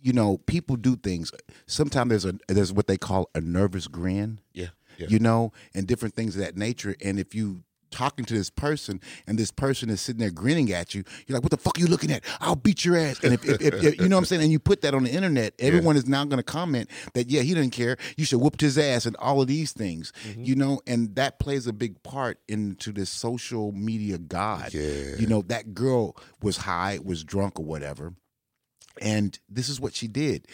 [0.00, 1.32] you know, people do things.
[1.66, 4.68] Sometimes there's a there's what they call a nervous grin yeah,
[4.98, 5.08] yeah.
[5.08, 6.94] you know, and different things of that nature.
[7.04, 10.94] And if you talking to this person and this person is sitting there grinning at
[10.94, 12.24] you, you're like, "What the fuck are you looking at?
[12.40, 14.52] I'll beat your ass." And if, if, if, if- you know what I'm saying, and
[14.52, 17.54] you put that on the internet, everyone is now going to comment that yeah, he
[17.54, 17.96] didn't care.
[18.16, 20.44] You should whoop his ass and all of these things, mm-hmm.
[20.44, 24.72] you know, and that plays a big part into this social media god.
[24.74, 25.16] Yeah.
[25.18, 28.14] You know, that girl was high, was drunk or whatever,
[29.00, 30.46] and this is what she did.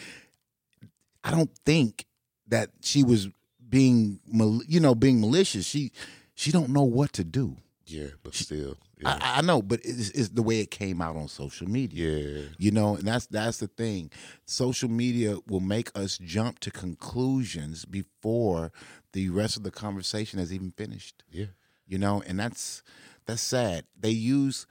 [1.23, 2.05] I don't think
[2.47, 3.27] that she was
[3.69, 4.19] being,
[4.67, 5.65] you know, being malicious.
[5.65, 5.91] She,
[6.37, 7.57] she don't know what to do.
[7.87, 11.15] yeah, but still, yeah, I, I know, but it's, it's the way it came out
[11.15, 12.11] on social media.
[12.17, 14.11] yeah, You know, and that's that's the thing.
[14.45, 18.71] Social media will make us jump to conclusions before
[19.13, 21.23] the rest of the conversation has even finished.
[21.31, 21.45] yeah.
[21.87, 22.83] You know, and that's
[23.25, 23.85] that's sad.
[23.97, 24.67] They use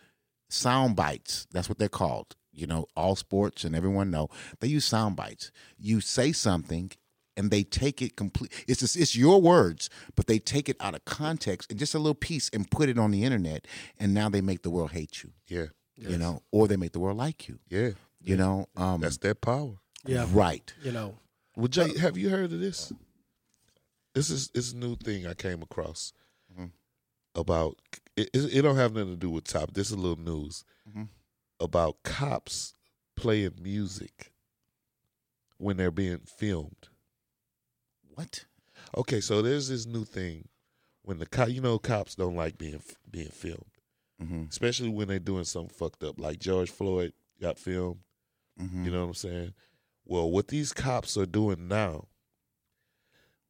[0.50, 1.46] sound bites.
[1.50, 2.36] That's what they're called.
[2.52, 4.28] You know, all sports and everyone know
[4.60, 5.50] they use sound bites.
[5.78, 6.90] You say something,
[7.36, 8.52] and they take it complete.
[8.66, 11.98] It's just, it's your words, but they take it out of context and just a
[11.98, 13.66] little piece and put it on the internet,
[13.98, 15.32] and now they make the world hate you.
[15.46, 15.66] yeah.
[15.98, 17.58] You know, or they make the world like you.
[17.70, 17.90] Yeah,
[18.20, 19.76] You know, um, that's their power.
[20.04, 20.26] Yeah.
[20.30, 20.72] right.
[20.82, 21.18] You know.
[21.56, 22.92] Well, Jay, have you heard of this?
[24.14, 26.12] This is this new thing I came across
[27.34, 27.76] about.
[28.16, 29.72] It, it, it don't have nothing to do with top.
[29.74, 31.08] This is a little news Mhm.
[31.60, 32.74] about cops
[33.14, 34.32] playing music
[35.58, 36.88] when they're being filmed.
[38.16, 38.46] What?
[38.96, 40.48] Okay, so there's this new thing
[41.02, 43.64] when the cop, you know, cops don't like being being filmed,
[44.22, 44.44] Mm-hmm.
[44.48, 48.00] especially when they're doing something fucked up, like George Floyd got filmed.
[48.58, 48.86] Mm-hmm.
[48.86, 49.54] You know what I'm saying?
[50.06, 52.06] Well, what these cops are doing now,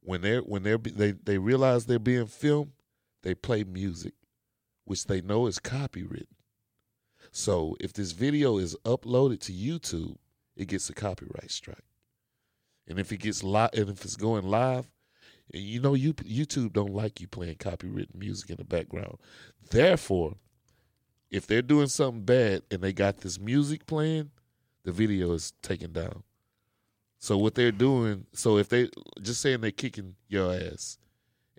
[0.01, 2.73] when they're when they're they they realize they're being filmed,
[3.23, 4.15] they play music,
[4.85, 6.27] which they know is copywritten.
[7.31, 10.17] So if this video is uploaded to YouTube,
[10.57, 11.85] it gets a copyright strike.
[12.89, 14.91] And if it gets live, and if it's going live,
[15.53, 19.19] and you know you YouTube don't like you playing copywritten music in the background.
[19.71, 20.35] Therefore,
[21.31, 24.31] if they're doing something bad and they got this music playing,
[24.85, 26.23] the video is taken down.
[27.19, 28.89] So what they're doing, so if they
[29.23, 30.99] just saying they're kicking your ass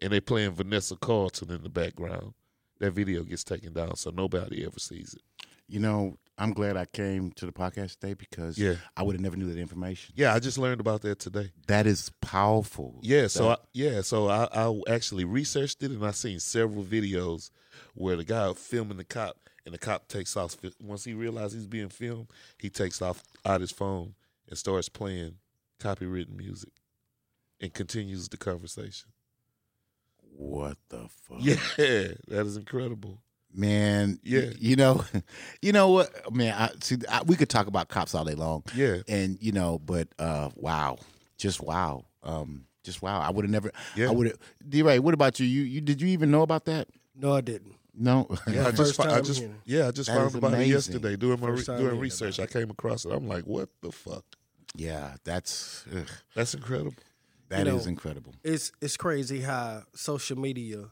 [0.02, 2.34] and they playing Vanessa Carlton in the background,
[2.80, 5.22] that video gets taken down so nobody ever sees it.
[5.68, 8.76] You know, I'm glad I came to the podcast today because Yeah.
[8.96, 10.14] I would have never knew that information.
[10.16, 11.52] Yeah, I just learned about that today.
[11.68, 13.00] That is powerful.
[13.02, 17.50] Yeah, so I, yeah, so I, I actually researched it and I seen several videos
[17.96, 21.68] where the guy filming the cop and the cop takes off once he realizes he's
[21.68, 22.28] being filmed,
[22.60, 24.14] he takes off out his phone
[24.48, 25.36] and starts playing
[25.80, 26.72] copywritten music
[27.60, 29.10] and continues the conversation.
[30.36, 31.38] what the fuck?
[31.40, 31.56] Yeah,
[32.28, 33.20] that is incredible.
[33.58, 34.20] Man.
[34.24, 34.52] Yeah.
[34.60, 35.04] you know,
[35.62, 36.54] you know what, man.
[36.58, 36.98] I see.
[37.10, 38.64] I, we could talk about cops all day long.
[38.74, 38.98] Yeah.
[39.10, 40.98] and you know, but uh, wow,
[41.38, 43.20] just wow, um, just wow.
[43.20, 43.72] I would have never.
[43.96, 44.08] Yeah.
[44.10, 44.38] I would have.
[44.68, 44.82] D.
[44.84, 45.46] Ray, what about you?
[45.48, 46.88] You, you did you even know about that?
[47.16, 47.74] No, I didn't.
[48.00, 48.28] No.
[48.48, 49.56] Yeah, I just, First fo- I time just hearing.
[49.66, 50.70] yeah, I just That found is about amazing.
[50.72, 52.40] it yesterday doing my re- doing research.
[52.40, 53.12] I came across it.
[53.12, 54.24] I'm like, what the fuck?
[54.76, 56.94] yeah, that's ugh, That's incredible.
[57.50, 58.36] that is know, incredible.
[58.44, 60.90] It's it's crazy how social media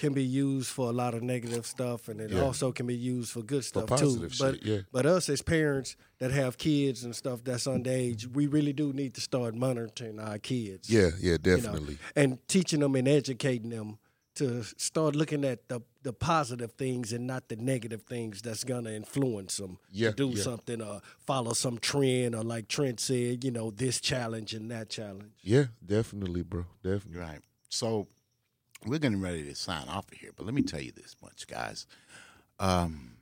[0.00, 2.40] can be used for a lot of negative stuff, and it Yeah.
[2.46, 4.44] also can be used for good stuff positive too.
[4.44, 4.80] But yeah.
[4.90, 9.12] but us as parents that have kids and stuff that's underage, we really do need
[9.14, 10.88] to start monitoring our kids.
[10.88, 11.98] Yeah, yeah, you know, definitely.
[12.16, 13.98] and teaching them and educating them
[14.36, 18.90] to start looking at the the positive things and not the negative things that's gonna
[18.92, 20.42] influence them Yeah, to do yeah.
[20.42, 24.88] something or follow some trend or like Trent said, you know, this challenge and that
[24.88, 25.34] challenge.
[25.42, 26.64] Yeah, definitely, bro.
[26.82, 27.20] Definitely.
[27.20, 27.40] Right.
[27.68, 28.08] So
[28.86, 31.46] we're getting ready to sign off of here, but let me tell you this much,
[31.46, 31.86] guys.
[32.58, 33.16] Um,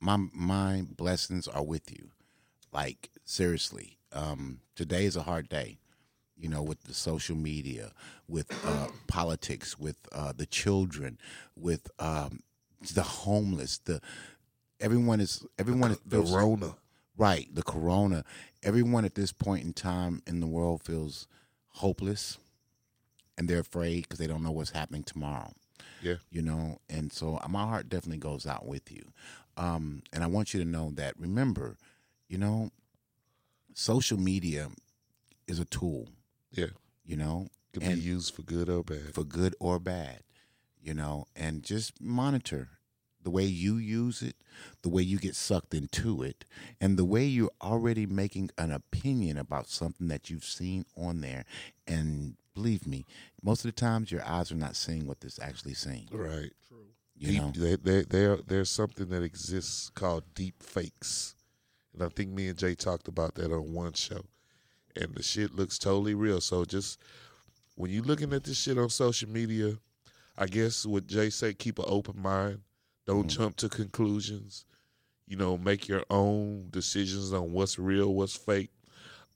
[0.00, 2.10] my my blessings are with you.
[2.72, 5.78] Like seriously, um, today is a hard day.
[6.38, 7.92] You know, with the social media,
[8.28, 11.18] with uh, politics, with uh, the children,
[11.56, 12.40] with um,
[12.92, 14.00] the homeless, the
[14.80, 16.76] everyone is everyone is The Rona.
[17.18, 18.24] Right, the corona.
[18.62, 21.26] Everyone at this point in time in the world feels
[21.68, 22.36] hopeless
[23.38, 25.52] and they're afraid because they don't know what's happening tomorrow.
[26.02, 26.16] Yeah.
[26.30, 29.02] You know, and so my heart definitely goes out with you.
[29.56, 31.76] Um, and I want you to know that remember,
[32.28, 32.70] you know,
[33.74, 34.68] social media
[35.46, 36.08] is a tool,
[36.52, 36.66] Yeah.
[37.04, 37.48] you know,
[37.80, 39.14] and be used for good or bad.
[39.14, 40.22] for good or bad,
[40.80, 42.68] you know, and just monitor
[43.22, 44.36] the way you use it,
[44.82, 46.44] the way you get sucked into it,
[46.80, 51.44] and the way you're already making an opinion about something that you've seen on there.
[51.86, 53.04] And believe me,
[53.42, 56.08] most of the times your eyes are not seeing what it's actually seeing.
[56.10, 56.50] right.
[56.66, 56.78] True.
[57.18, 61.36] You deep, know, they, they, there, there's something that exists called deep fakes.
[61.94, 64.22] And I think me and Jay talked about that on one show.
[64.96, 66.40] And the shit looks totally real.
[66.40, 66.98] So just
[67.74, 69.76] when you're looking at this shit on social media,
[70.36, 72.60] I guess what Jay said, keep an open mind.
[73.06, 73.42] Don't mm-hmm.
[73.42, 74.64] jump to conclusions.
[75.26, 78.70] You know, make your own decisions on what's real, what's fake.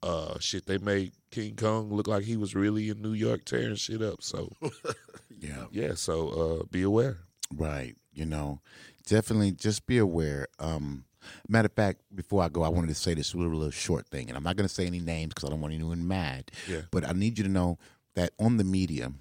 [0.02, 3.74] Uh, shit, they made King Kong look like he was really in New York tearing
[3.74, 4.22] shit up.
[4.22, 4.50] So
[5.40, 5.66] yeah.
[5.70, 7.18] yeah, so uh, be aware.
[7.54, 7.96] Right.
[8.12, 8.60] You know,
[9.06, 10.46] definitely just be aware.
[10.58, 11.04] Um,
[11.48, 14.28] matter of fact, before I go, I wanted to say this little, little short thing,
[14.28, 16.50] and I'm not going to say any names because I don't want anyone mad.
[16.68, 16.82] Yeah.
[16.90, 17.78] But I need you to know
[18.14, 19.12] that on the media,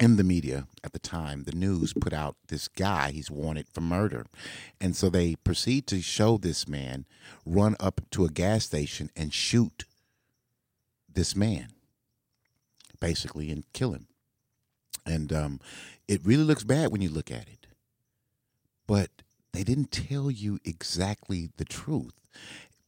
[0.00, 3.80] in the media at the time, the news put out this guy, he's wanted for
[3.80, 4.26] murder.
[4.80, 7.06] And so they proceed to show this man
[7.46, 9.84] run up to a gas station and shoot
[11.14, 11.68] this man,
[13.00, 14.06] basically, and kill him.
[15.06, 15.60] And um,
[16.08, 17.66] it really looks bad when you look at it.
[18.86, 19.10] But
[19.52, 22.14] they didn't tell you exactly the truth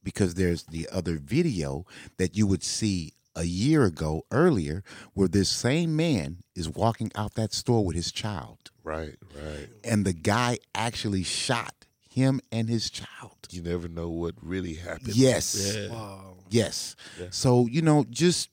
[0.02, 1.84] because there's the other video
[2.16, 4.82] that you would see a year ago earlier
[5.14, 9.68] where this same man is walking out that store with his child Right, right.
[9.84, 11.74] and the guy actually shot
[12.08, 13.36] him and his child.
[13.50, 15.16] You never know what really happened.
[15.16, 15.76] Yes.
[15.76, 15.88] Yeah.
[15.92, 16.35] Wow.
[16.50, 16.96] Yes.
[17.20, 17.26] Yeah.
[17.30, 18.50] So, you know, just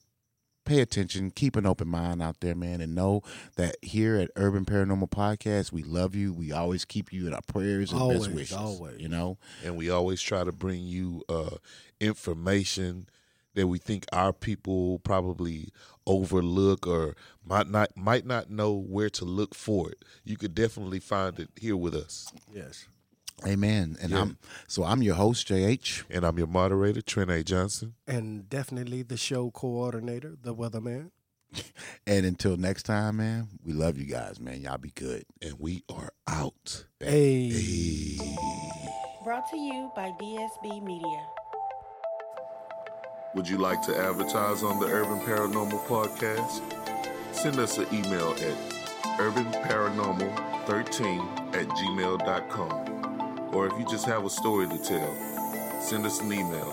[0.65, 3.21] pay attention, keep an open mind out there, man, and know
[3.57, 6.31] that here at Urban Paranormal Podcast, we love you.
[6.31, 8.57] We always keep you in our prayers and Always, best wishes.
[8.57, 9.01] always.
[9.01, 9.37] You know?
[9.63, 11.57] And we always try to bring you uh,
[11.99, 13.07] information
[13.55, 15.69] that we think our people probably
[16.07, 17.15] overlook or
[17.45, 20.03] might not might not know where to look for it.
[20.23, 22.31] You could definitely find it here with us.
[22.53, 22.87] Yes.
[23.45, 23.97] Amen.
[24.01, 24.21] And Yeah.
[24.21, 24.37] I'm
[24.67, 26.03] so I'm your host, JH.
[26.09, 27.43] And I'm your moderator, Trent A.
[27.43, 27.93] Johnson.
[28.07, 31.11] And definitely the show coordinator, the weatherman.
[32.07, 34.61] And until next time, man, we love you guys, man.
[34.61, 35.23] Y'all be good.
[35.41, 36.85] And we are out.
[36.99, 38.17] Hey.
[39.23, 41.25] Brought to you by DSB Media.
[43.35, 46.61] Would you like to advertise on the Urban Paranormal Podcast?
[47.33, 48.57] Send us an email at
[49.17, 52.92] urbanparanormal13 at gmail.com.
[53.53, 56.71] Or if you just have a story to tell, send us an email.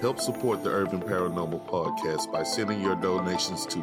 [0.00, 3.80] Help support the Urban Paranormal Podcast by sending your donations to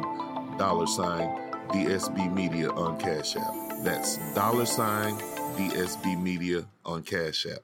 [0.58, 1.28] dollar sign
[1.68, 3.54] DSB Media on Cash App.
[3.82, 5.14] That's dollar sign
[5.56, 7.60] DSB Media on Cash App.